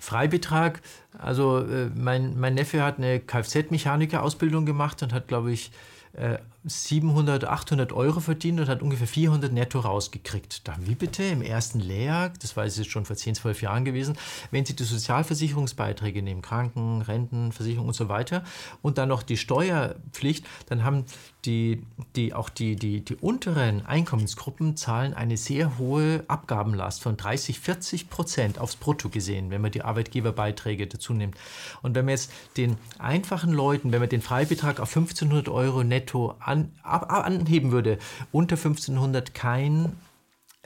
[0.00, 0.80] Freibetrag,
[1.18, 5.70] also äh, mein, mein Neffe hat eine Kfz-Mechaniker-Ausbildung gemacht und hat, glaube ich,
[6.18, 6.36] uh,
[6.66, 10.66] 700, äh, 800 Euro verdient und hat ungefähr 400 netto rausgekriegt.
[10.66, 11.22] Da, wie bitte?
[11.22, 14.16] Im ersten Lehrjahr, das war jetzt schon vor 10, 12 Jahren gewesen,
[14.50, 18.42] wenn Sie die Sozialversicherungsbeiträge nehmen, Kranken, Renten, Versicherung und so weiter,
[18.82, 21.04] und dann noch die Steuerpflicht, dann haben
[21.46, 21.82] die,
[22.16, 28.10] die, auch die, die, die unteren Einkommensgruppen zahlen eine sehr hohe Abgabenlast von 30, 40
[28.10, 31.36] Prozent aufs Brutto gesehen, wenn man die Arbeitgeberbeiträge dazu nimmt.
[31.82, 36.34] Und wenn man jetzt den einfachen Leuten, wenn man den Freibetrag auf 1500 Euro netto
[36.40, 37.98] an, ab, anheben würde,
[38.32, 39.92] unter 1500 kein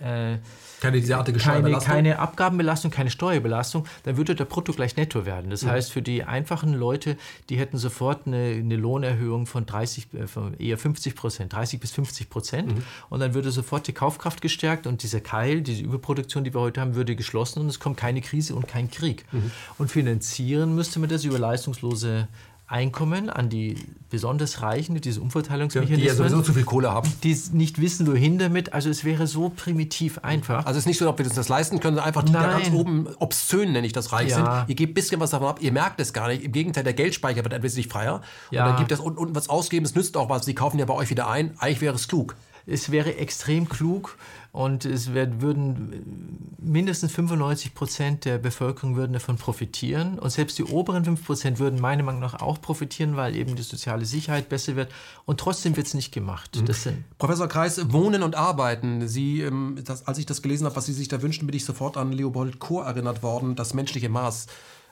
[0.00, 0.38] äh,
[0.80, 5.50] keine derartige keine, keine Abgabenbelastung, keine Steuerbelastung, dann würde der Brutto gleich netto werden.
[5.50, 5.70] Das mhm.
[5.70, 7.18] heißt, für die einfachen Leute,
[7.50, 11.90] die hätten sofort eine, eine Lohnerhöhung von 30, äh, von eher 50 Prozent, 30 bis
[11.92, 12.74] 50 Prozent.
[12.74, 12.82] Mhm.
[13.10, 16.80] Und dann würde sofort die Kaufkraft gestärkt und dieser Keil, diese Überproduktion, die wir heute
[16.80, 19.26] haben, würde geschlossen und es kommt keine Krise und kein Krieg.
[19.32, 19.50] Mhm.
[19.76, 22.28] Und finanzieren müsste man das über leistungslose
[22.70, 23.74] Einkommen an die
[24.10, 28.06] besonders Reichen, die diese Umverteilungsmechanismen, die ja sowieso zu viel Kohle haben, die nicht wissen,
[28.06, 28.72] wohin damit.
[28.72, 30.66] Also es wäre so primitiv einfach.
[30.66, 32.38] Also es ist nicht so, ob wir uns das leisten können, sondern einfach die, die
[32.38, 34.36] ganz oben obszön, nenne ich das, reich ja.
[34.36, 34.68] sind.
[34.68, 36.44] Ihr gebt ein bisschen was davon ab, ihr merkt es gar nicht.
[36.44, 38.22] Im Gegenteil, der Geldspeicher wird ein bisschen freier.
[38.52, 38.64] Ja.
[38.64, 40.47] Und dann gibt es unten was ausgeben, es nützt auch was.
[40.47, 41.55] Die kaufen ja bei euch wieder ein.
[41.59, 42.36] Eigentlich wäre es klug.
[42.70, 44.16] Es wäre extrem klug
[44.52, 50.18] und es wird, würden mindestens 95 Prozent der Bevölkerung würden davon profitieren.
[50.18, 53.62] Und selbst die oberen 5 Prozent würden meiner Meinung nach auch profitieren, weil eben die
[53.62, 54.90] soziale Sicherheit besser wird.
[55.24, 56.56] Und trotzdem wird es nicht gemacht.
[56.56, 57.05] Mhm.
[57.18, 59.06] Professor Kreis, Wohnen und Arbeiten.
[59.06, 61.64] Sie, ähm, das, als ich das gelesen habe, was Sie sich da wünschen, bin ich
[61.64, 64.47] sofort an Leopold Kohr erinnert worden, das menschliche Maß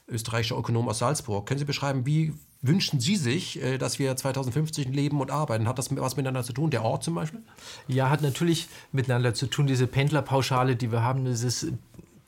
[0.09, 1.47] österreichischer Ökonom aus Salzburg.
[1.47, 2.33] Können Sie beschreiben, wie
[2.63, 5.69] wünschen Sie sich, äh, dass wir 2050 leben und arbeiten?
[5.69, 7.43] Hat das was miteinander zu tun, der Ort zum Beispiel?
[7.87, 9.67] Ja, hat natürlich miteinander zu tun.
[9.67, 11.67] Diese Pendlerpauschale, die wir haben, das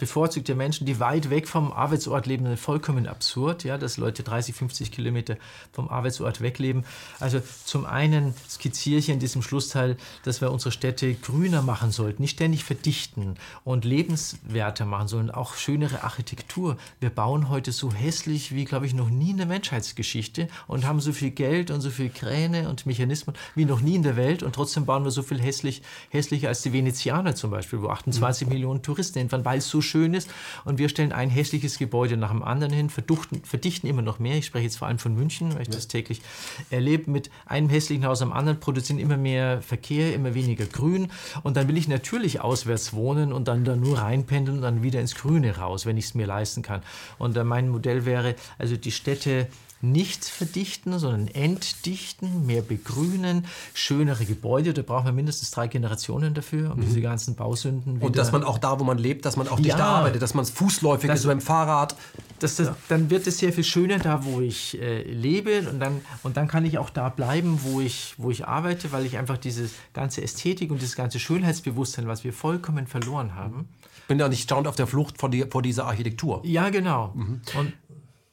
[0.02, 4.55] ist bevorzugte Menschen, die weit weg vom Arbeitsort leben, vollkommen absurd, ja, dass Leute 30,
[4.55, 5.36] 50 Kilometer
[5.72, 6.85] vom Arbeitsort wegleben.
[7.18, 12.22] Also zum einen skizziere ich in diesem Schlussteil, dass wir unsere Städte grüner machen sollten,
[12.22, 16.77] nicht ständig verdichten und lebenswerter machen sollen, auch schönere Architektur.
[16.98, 21.01] Wir bauen heute so hässlich wie, glaube ich, noch nie in der Menschheitsgeschichte und haben
[21.01, 24.43] so viel Geld und so viel Kräne und Mechanismen wie noch nie in der Welt
[24.43, 28.47] und trotzdem bauen wir so viel hässlich, hässlicher als die Venezianer zum Beispiel, wo 28
[28.47, 28.52] mhm.
[28.52, 30.30] Millionen Touristen hinfahren, weil es so schön ist.
[30.64, 34.36] Und wir stellen ein hässliches Gebäude nach dem anderen hin, verdichten, verdichten immer noch mehr.
[34.36, 35.74] Ich spreche jetzt vor allem von München, weil ich ja.
[35.74, 36.22] das täglich
[36.70, 37.10] erlebe.
[37.10, 41.10] Mit einem hässlichen Haus am anderen produzieren immer mehr Verkehr, immer weniger Grün.
[41.42, 45.00] Und dann will ich natürlich auswärts wohnen und dann da nur reinpendeln und dann wieder
[45.00, 46.82] ins Grüne raus, wenn ich es mir leisten kann.
[47.18, 49.48] Und äh, mein Modell wäre, also die Städte
[49.82, 54.74] nicht verdichten, sondern entdichten, mehr begrünen, schönere Gebäude.
[54.74, 56.82] Da braucht man mindestens drei Generationen dafür, um mhm.
[56.82, 58.07] diese ganzen Bausünden wieder...
[58.07, 60.35] Und dass man auch da, wo man lebt, dass man auch dichter ja, arbeitet, dass
[60.35, 61.97] man es fußläufig das, ist, beim Fahrrad.
[62.40, 62.77] Das, das, ja.
[62.89, 66.47] Dann wird es sehr viel schöner da, wo ich äh, lebe und dann, und dann
[66.48, 70.23] kann ich auch da bleiben, wo ich, wo ich arbeite, weil ich einfach diese ganze
[70.23, 73.69] Ästhetik und dieses ganze Schönheitsbewusstsein, was wir vollkommen verloren haben...
[74.02, 76.40] Ich bin ja nicht staunt auf der Flucht vor, die, vor dieser Architektur.
[76.44, 77.12] Ja, genau.
[77.15, 77.43] Mhm.
[77.57, 77.73] Und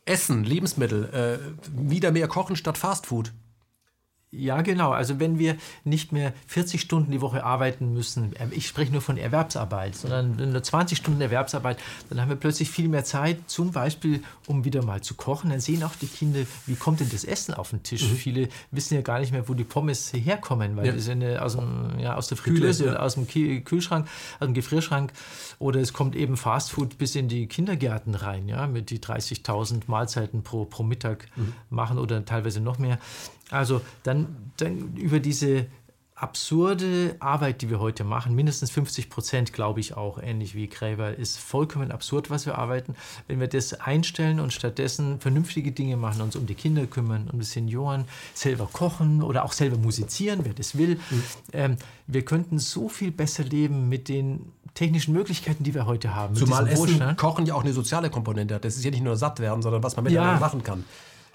[0.08, 3.34] Essen, Lebensmittel, äh, wieder mehr kochen statt Fastfood.
[4.32, 4.92] Ja, genau.
[4.92, 5.56] Also wenn wir
[5.86, 10.52] nicht mehr 40 Stunden die Woche arbeiten müssen, ähm, ich spreche nur von Erwerbsarbeit, sondern
[10.52, 11.78] nur 20 Stunden Erwerbsarbeit,
[12.10, 15.50] dann haben wir plötzlich viel mehr Zeit, zum Beispiel, um wieder mal zu kochen.
[15.50, 18.04] Dann sehen auch die Kinder, wie kommt denn das Essen auf den Tisch.
[18.04, 18.16] Mhm.
[18.16, 20.92] Viele wissen ja gar nicht mehr, wo die Pommes herkommen, weil ja.
[20.92, 22.92] die sind aus, dem, ja, aus der Fritteuse ja.
[22.92, 24.08] oder aus dem Kühlschrank,
[24.40, 25.14] aus dem Gefrierschrank.
[25.60, 30.44] Oder es kommt eben Fastfood bis in die Kindergärten rein, ja, mit die 30.000 Mahlzeiten
[30.44, 31.54] pro, pro Mittag mhm.
[31.70, 33.00] machen oder teilweise noch mehr.
[33.50, 35.68] Also dann, dann über diese
[36.18, 41.16] absurde Arbeit, die wir heute machen, mindestens 50 Prozent, glaube ich auch, ähnlich wie Gräber,
[41.16, 42.96] ist vollkommen absurd, was wir arbeiten.
[43.28, 47.40] Wenn wir das einstellen und stattdessen vernünftige Dinge machen, uns um die Kinder kümmern, um
[47.40, 51.24] die Senioren, selber kochen oder auch selber musizieren, wer das will, mhm.
[51.54, 56.36] ähm, wir könnten so viel besser leben mit den technischen Möglichkeiten, die wir heute haben.
[56.36, 58.66] Zumal Essen, Kochen ja auch eine soziale Komponente hat.
[58.66, 60.40] Das ist ja nicht nur satt werden, sondern was man miteinander ja.
[60.40, 60.84] machen kann.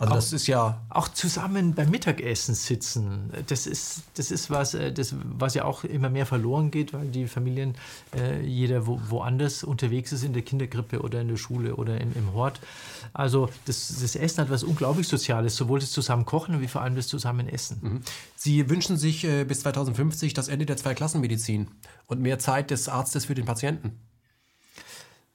[0.03, 3.31] Also auch, das ist ja auch zusammen beim Mittagessen sitzen.
[3.47, 7.07] Das ist das ist was äh, das was ja auch immer mehr verloren geht, weil
[7.07, 7.77] die Familien
[8.17, 12.13] äh, jeder wo, woanders unterwegs ist in der Kindergrippe oder in der Schule oder im,
[12.17, 12.59] im Hort.
[13.13, 17.07] Also das, das Essen hat was unglaublich Soziales, sowohl das Zusammenkochen wie vor allem das
[17.07, 17.79] Zusammenessen.
[17.81, 18.01] Mhm.
[18.35, 21.69] Sie wünschen sich äh, bis 2050 das Ende der Zweiklassenmedizin
[22.09, 24.01] und mehr Zeit des Arztes für den Patienten.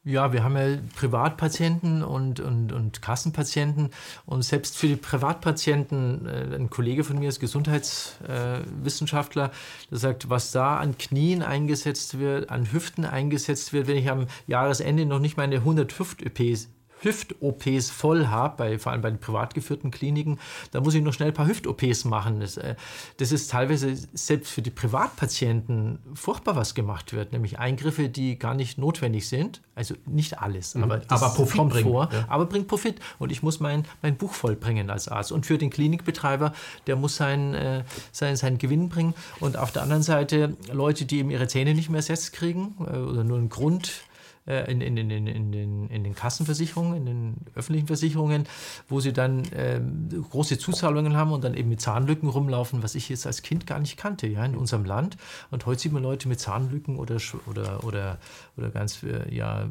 [0.08, 3.90] Ja, wir haben ja Privatpatienten und, und, und Kassenpatienten.
[4.26, 9.50] Und selbst für die Privatpatienten, äh, ein Kollege von mir ist Gesundheitswissenschaftler, äh,
[9.92, 14.28] der sagt, was da an Knien eingesetzt wird, an Hüften eingesetzt wird, wenn ich am
[14.48, 16.70] Jahresende noch nicht meine 100 Hüft-OPs
[17.02, 20.40] Hüft-OPs voll habe, bei, vor allem bei den privat geführten Kliniken,
[20.72, 22.40] da muss ich noch schnell ein paar Hüft-OPs machen.
[22.40, 22.76] Das, äh,
[23.18, 28.56] das, ist teilweise selbst für die Privatpatienten furchtbar, was gemacht wird, nämlich Eingriffe, die gar
[28.56, 29.62] nicht notwendig sind.
[29.76, 30.84] Also nicht alles, mhm.
[30.84, 31.84] aber, aber Profit bringen.
[31.84, 32.26] vor, ja.
[32.28, 33.00] aber bringt Profit.
[33.20, 35.32] Und ich muss mein, mein Buch vollbringen als Arzt.
[35.32, 36.54] Und für den Klinikbetreiber,
[36.88, 39.14] der muss sein, äh, sein, seinen Gewinn bringen.
[39.40, 42.98] Und auf der anderen Seite Leute, die eben ihre Zähne nicht mehr ersetzt kriegen äh,
[42.98, 44.07] oder nur einen Grund
[44.48, 48.46] in, in, in, in, den, in den Kassenversicherungen, in den öffentlichen Versicherungen,
[48.88, 49.82] wo sie dann äh,
[50.30, 53.80] große Zuzahlungen haben und dann eben mit Zahnlücken rumlaufen, was ich jetzt als Kind gar
[53.80, 55.18] nicht kannte, ja, in unserem Land.
[55.52, 57.18] Und heute sieht man Leute mit Zahnlücken oder,
[57.48, 58.18] oder, oder,
[58.56, 59.70] oder ganz, äh, ja,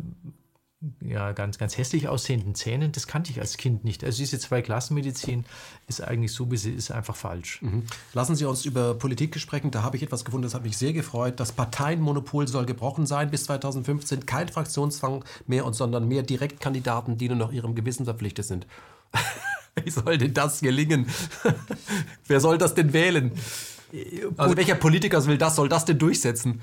[1.01, 4.05] ja, ganz, ganz hässlich aussehenden Zähnen, das kannte ich als Kind nicht.
[4.05, 5.45] Also diese Zweiklassenmedizin
[5.89, 7.63] ist eigentlich so, wie sie ist, einfach falsch.
[7.63, 7.85] Mhm.
[8.13, 9.71] Lassen Sie uns über Politik sprechen.
[9.71, 11.41] Da habe ich etwas gefunden, das hat mich sehr gefreut.
[11.41, 14.27] Das Parteienmonopol soll gebrochen sein bis 2015.
[14.27, 18.67] Kein Fraktionszwang mehr, und sondern mehr Direktkandidaten, die nur noch ihrem Gewissen verpflichtet sind.
[19.85, 21.07] wie soll denn das gelingen?
[22.27, 23.33] Wer soll das denn wählen?
[24.37, 26.61] Also welcher Politiker will das, soll das denn durchsetzen?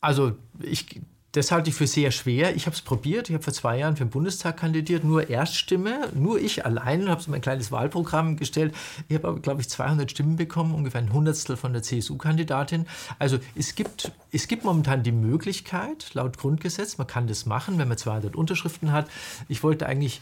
[0.00, 1.00] Also ich
[1.38, 2.56] das halte ich für sehr schwer.
[2.56, 3.28] Ich habe es probiert.
[3.28, 7.22] Ich habe vor zwei Jahren für den Bundestag kandidiert, nur Erststimme, nur ich allein habe
[7.22, 8.74] so mein kleines Wahlprogramm gestellt.
[9.08, 12.86] Ich habe aber, glaube ich, 200 Stimmen bekommen, ungefähr ein Hundertstel von der CSU-Kandidatin.
[13.18, 17.88] Also es gibt, es gibt momentan die Möglichkeit, laut Grundgesetz, man kann das machen, wenn
[17.88, 19.08] man 200 Unterschriften hat.
[19.48, 20.20] Ich wollte eigentlich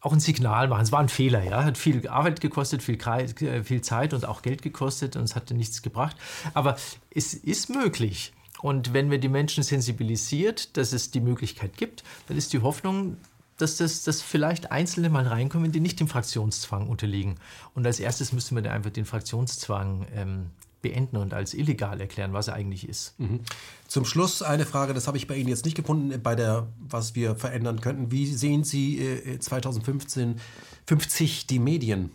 [0.00, 0.82] auch ein Signal machen.
[0.82, 1.64] Es war ein Fehler, ja.
[1.64, 5.54] Hat viel Arbeit gekostet, viel, äh, viel Zeit und auch Geld gekostet und es hatte
[5.54, 6.16] nichts gebracht.
[6.54, 6.76] Aber
[7.10, 8.32] es ist möglich.
[8.60, 13.16] Und wenn wir die Menschen sensibilisiert, dass es die Möglichkeit gibt, dann ist die Hoffnung,
[13.56, 17.36] dass, das, dass vielleicht Einzelne mal reinkommen, die nicht dem Fraktionszwang unterliegen.
[17.74, 20.46] Und als erstes müssten wir dann einfach den Fraktionszwang ähm,
[20.80, 23.18] beenden und als illegal erklären, was er eigentlich ist.
[23.18, 23.40] Mhm.
[23.88, 27.16] Zum Schluss eine Frage, das habe ich bei Ihnen jetzt nicht gefunden, bei der, was
[27.16, 28.12] wir verändern könnten.
[28.12, 30.40] Wie sehen Sie äh, 2015
[30.86, 32.10] 50 die Medien?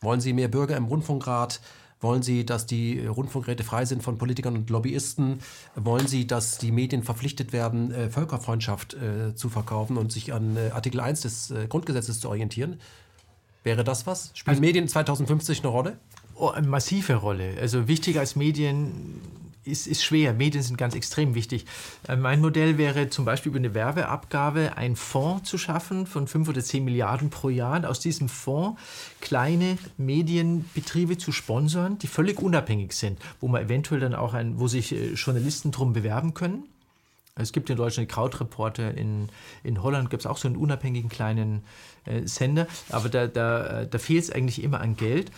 [0.00, 1.60] Wollen Sie mehr Bürger im Rundfunkrat?
[2.00, 5.40] Wollen Sie, dass die Rundfunkräte frei sind von Politikern und Lobbyisten?
[5.74, 10.56] Wollen Sie, dass die Medien verpflichtet werden, äh, Völkerfreundschaft äh, zu verkaufen und sich an
[10.56, 12.80] äh, Artikel 1 des Grundgesetzes zu orientieren?
[13.64, 14.30] Wäre das was?
[14.32, 15.98] Spielen also, Medien 2050 eine Rolle?
[16.34, 17.56] Oh, eine massive Rolle.
[17.60, 19.20] Also wichtiger als Medien
[19.64, 20.32] ist, ist schwer.
[20.32, 21.66] Medien sind ganz extrem wichtig.
[22.08, 26.48] Äh, mein Modell wäre zum Beispiel über eine Werbeabgabe einen Fonds zu schaffen von 5
[26.48, 27.76] oder 10 Milliarden pro Jahr.
[27.76, 28.80] Und aus diesem Fonds
[29.20, 34.68] kleine Medienbetriebe zu sponsern, die völlig unabhängig sind, wo man eventuell dann auch ein, wo
[34.68, 36.64] sich äh, Journalisten drum bewerben können.
[37.36, 39.28] Es gibt in Deutschland Krautreporter, in,
[39.62, 41.62] in Holland gibt es auch so einen unabhängigen kleinen
[42.04, 45.30] äh, Sender, aber da, da, da fehlt es eigentlich immer an Geld.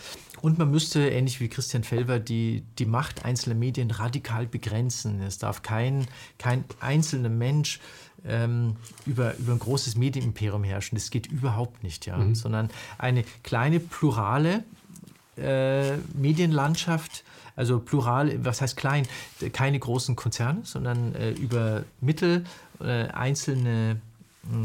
[0.43, 5.23] Und man müsste, ähnlich wie Christian Felber, die, die Macht einzelner Medien radikal begrenzen.
[5.23, 7.79] Es darf kein, kein einzelner Mensch
[8.27, 8.75] ähm,
[9.07, 10.97] über, über ein großes Medienimperium herrschen.
[10.99, 12.17] Das geht überhaupt nicht, ja.
[12.17, 12.35] Mhm.
[12.35, 14.65] Sondern eine kleine, plurale
[15.37, 17.23] äh, Medienlandschaft,
[17.55, 19.07] also plural, was heißt klein?
[19.53, 22.45] Keine großen Konzerne, sondern äh, über Mittel
[22.81, 24.01] äh, einzelne,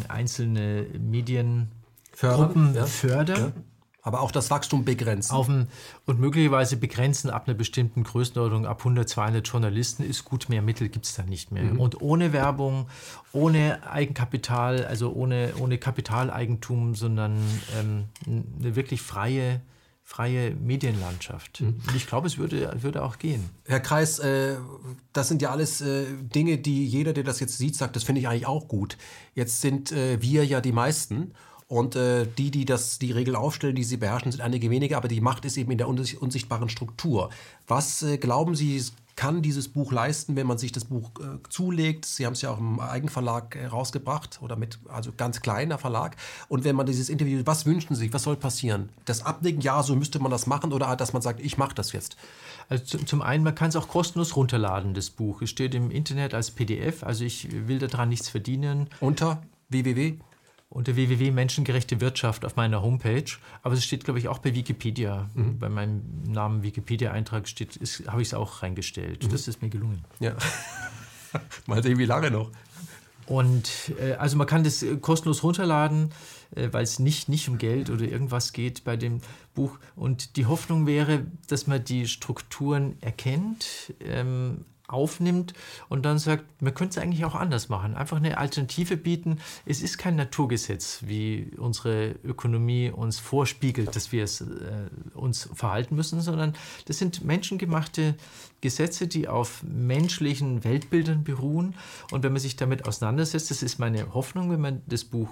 [0.08, 1.70] einzelne Mediengruppen
[2.14, 2.74] fördern.
[2.74, 2.86] Ja.
[2.88, 3.54] fördern.
[3.56, 3.62] Ja
[4.08, 5.34] aber auch das Wachstum begrenzen.
[5.34, 5.68] Auf ein,
[6.06, 10.88] und möglicherweise begrenzen ab einer bestimmten Größenordnung, ab 100, 200 Journalisten ist gut, mehr Mittel
[10.88, 11.64] gibt es dann nicht mehr.
[11.64, 11.80] Mhm.
[11.82, 12.88] Und ohne Werbung,
[13.34, 17.38] ohne Eigenkapital, also ohne, ohne Kapitaleigentum, sondern
[17.78, 19.60] ähm, eine wirklich freie,
[20.06, 21.60] freie Medienlandschaft.
[21.60, 21.82] Mhm.
[21.86, 23.50] Und ich glaube, es würde, würde auch gehen.
[23.66, 24.56] Herr Kreis, äh,
[25.12, 28.22] das sind ja alles äh, Dinge, die jeder, der das jetzt sieht, sagt, das finde
[28.22, 28.98] ich eigentlich auch gut.
[29.36, 31.34] Jetzt sind äh, wir ja die meisten
[31.68, 35.10] Und äh, die, die das, die Regel aufstellen, die sie beherrschen, sind einige wenige, aber
[35.10, 37.30] die Macht ist eben in der unsichtbaren Struktur.
[37.68, 38.82] Was äh, glauben Sie,
[39.18, 42.06] kann dieses Buch leisten, wenn man sich das Buch äh, zulegt.
[42.06, 46.16] Sie haben es ja auch im Eigenverlag äh, rausgebracht oder mit also ganz kleiner Verlag.
[46.48, 48.90] Und wenn man dieses Interview, was wünschen Sie sich, was soll passieren?
[49.06, 51.92] Das Abnicken, ja, so müsste man das machen oder dass man sagt, ich mache das
[51.92, 52.16] jetzt.
[52.70, 55.42] Also zum einen, man kann es auch kostenlos runterladen, das Buch.
[55.42, 58.88] Es steht im Internet als PDF, also ich will daran nichts verdienen.
[59.02, 60.18] Unter www?
[60.70, 63.32] Unter www Menschengerechte Wirtschaft auf meiner Homepage.
[63.64, 65.30] Aber es steht, glaube ich, auch bei Wikipedia.
[65.34, 65.60] Mhm.
[65.60, 69.24] Bei meinem Namen Wikipedia-Eintrag steht, habe ich es auch reingestellt.
[69.24, 69.30] Mhm.
[69.30, 70.04] Das ist mir gelungen.
[70.20, 70.36] Ja.
[71.68, 72.52] Mal sehen, wie lange noch.
[73.28, 76.12] Und äh, also man kann das äh, kostenlos runterladen,
[76.56, 79.20] äh, weil es nicht, nicht um Geld oder irgendwas geht bei dem
[79.54, 79.78] Buch.
[79.96, 85.54] Und die Hoffnung wäre, dass man die Strukturen erkennt, ähm, aufnimmt
[85.90, 87.96] und dann sagt, man könnte es eigentlich auch anders machen.
[87.96, 89.40] Einfach eine Alternative bieten.
[89.66, 94.46] Es ist kein Naturgesetz, wie unsere Ökonomie uns vorspiegelt, dass wir es, äh,
[95.14, 96.54] uns verhalten müssen, sondern
[96.86, 98.16] das sind menschengemachte
[98.62, 101.76] Gesetze, die auf menschlichen Weltbildern beruhen.
[102.12, 105.30] Und wenn man sich damit auseinandersetzt, das ist meine Hoffnung, wenn man das Buch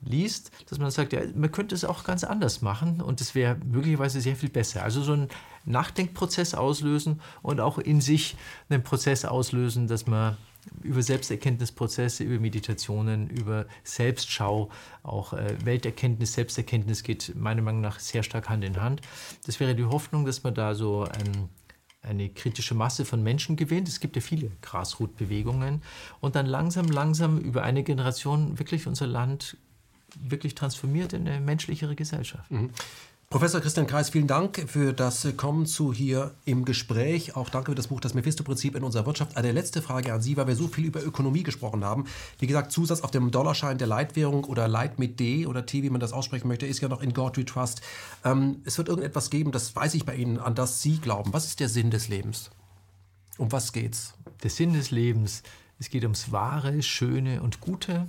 [0.00, 3.56] liest, dass man sagt, ja, man könnte es auch ganz anders machen und es wäre
[3.64, 4.84] möglicherweise sehr viel besser.
[4.84, 5.28] Also so ein
[5.68, 8.36] Nachdenkprozess auslösen und auch in sich
[8.68, 10.36] einen Prozess auslösen, dass man
[10.82, 14.70] über Selbsterkenntnisprozesse, über Meditationen, über Selbstschau,
[15.02, 19.00] auch äh, Welterkenntnis, Selbsterkenntnis geht meiner Meinung nach sehr stark Hand in Hand.
[19.46, 21.48] Das wäre die Hoffnung, dass man da so ein
[22.00, 23.88] eine kritische Masse von Menschen gewinnt.
[23.88, 25.82] Es gibt ja viele Grasroot-Bewegungen
[26.20, 29.56] und dann langsam, langsam über eine Generation wirklich unser Land
[30.18, 32.50] wirklich transformiert in eine menschlichere Gesellschaft.
[32.50, 32.70] Mhm.
[33.30, 37.36] Professor Christian Kreis, vielen Dank für das Kommen zu hier im Gespräch.
[37.36, 39.36] Auch danke für das Buch Das Mephisto-Prinzip in unserer Wirtschaft.
[39.36, 42.06] Eine letzte Frage an Sie, weil wir so viel über Ökonomie gesprochen haben.
[42.38, 45.90] Wie gesagt, Zusatz auf dem Dollarschein der Leitwährung oder Leit mit D oder T, wie
[45.90, 47.82] man das aussprechen möchte, ist ja noch in God We Trust.
[48.24, 51.34] Ähm, es wird irgendetwas geben, das weiß ich bei Ihnen, an das Sie glauben.
[51.34, 52.50] Was ist der Sinn des Lebens?
[53.36, 54.14] Um was geht's?
[54.42, 55.42] Der Sinn des Lebens,
[55.78, 58.06] es geht ums Wahre, Schöne und Gute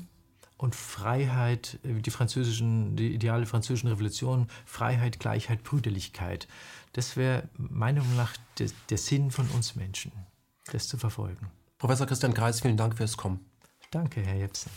[0.59, 6.47] und Freiheit, äh, die französischen, die ideale französischen Revolution, Freiheit, Gleichheit, Brüderlichkeit.
[6.93, 10.11] Das wäre meiner Meinung nach der, der Sinn von uns Menschen,
[10.71, 11.49] das zu verfolgen.
[11.77, 13.39] Professor Christian Kreis, vielen Dank fürs Kommen.
[13.89, 14.69] Danke, Herr Jepsen.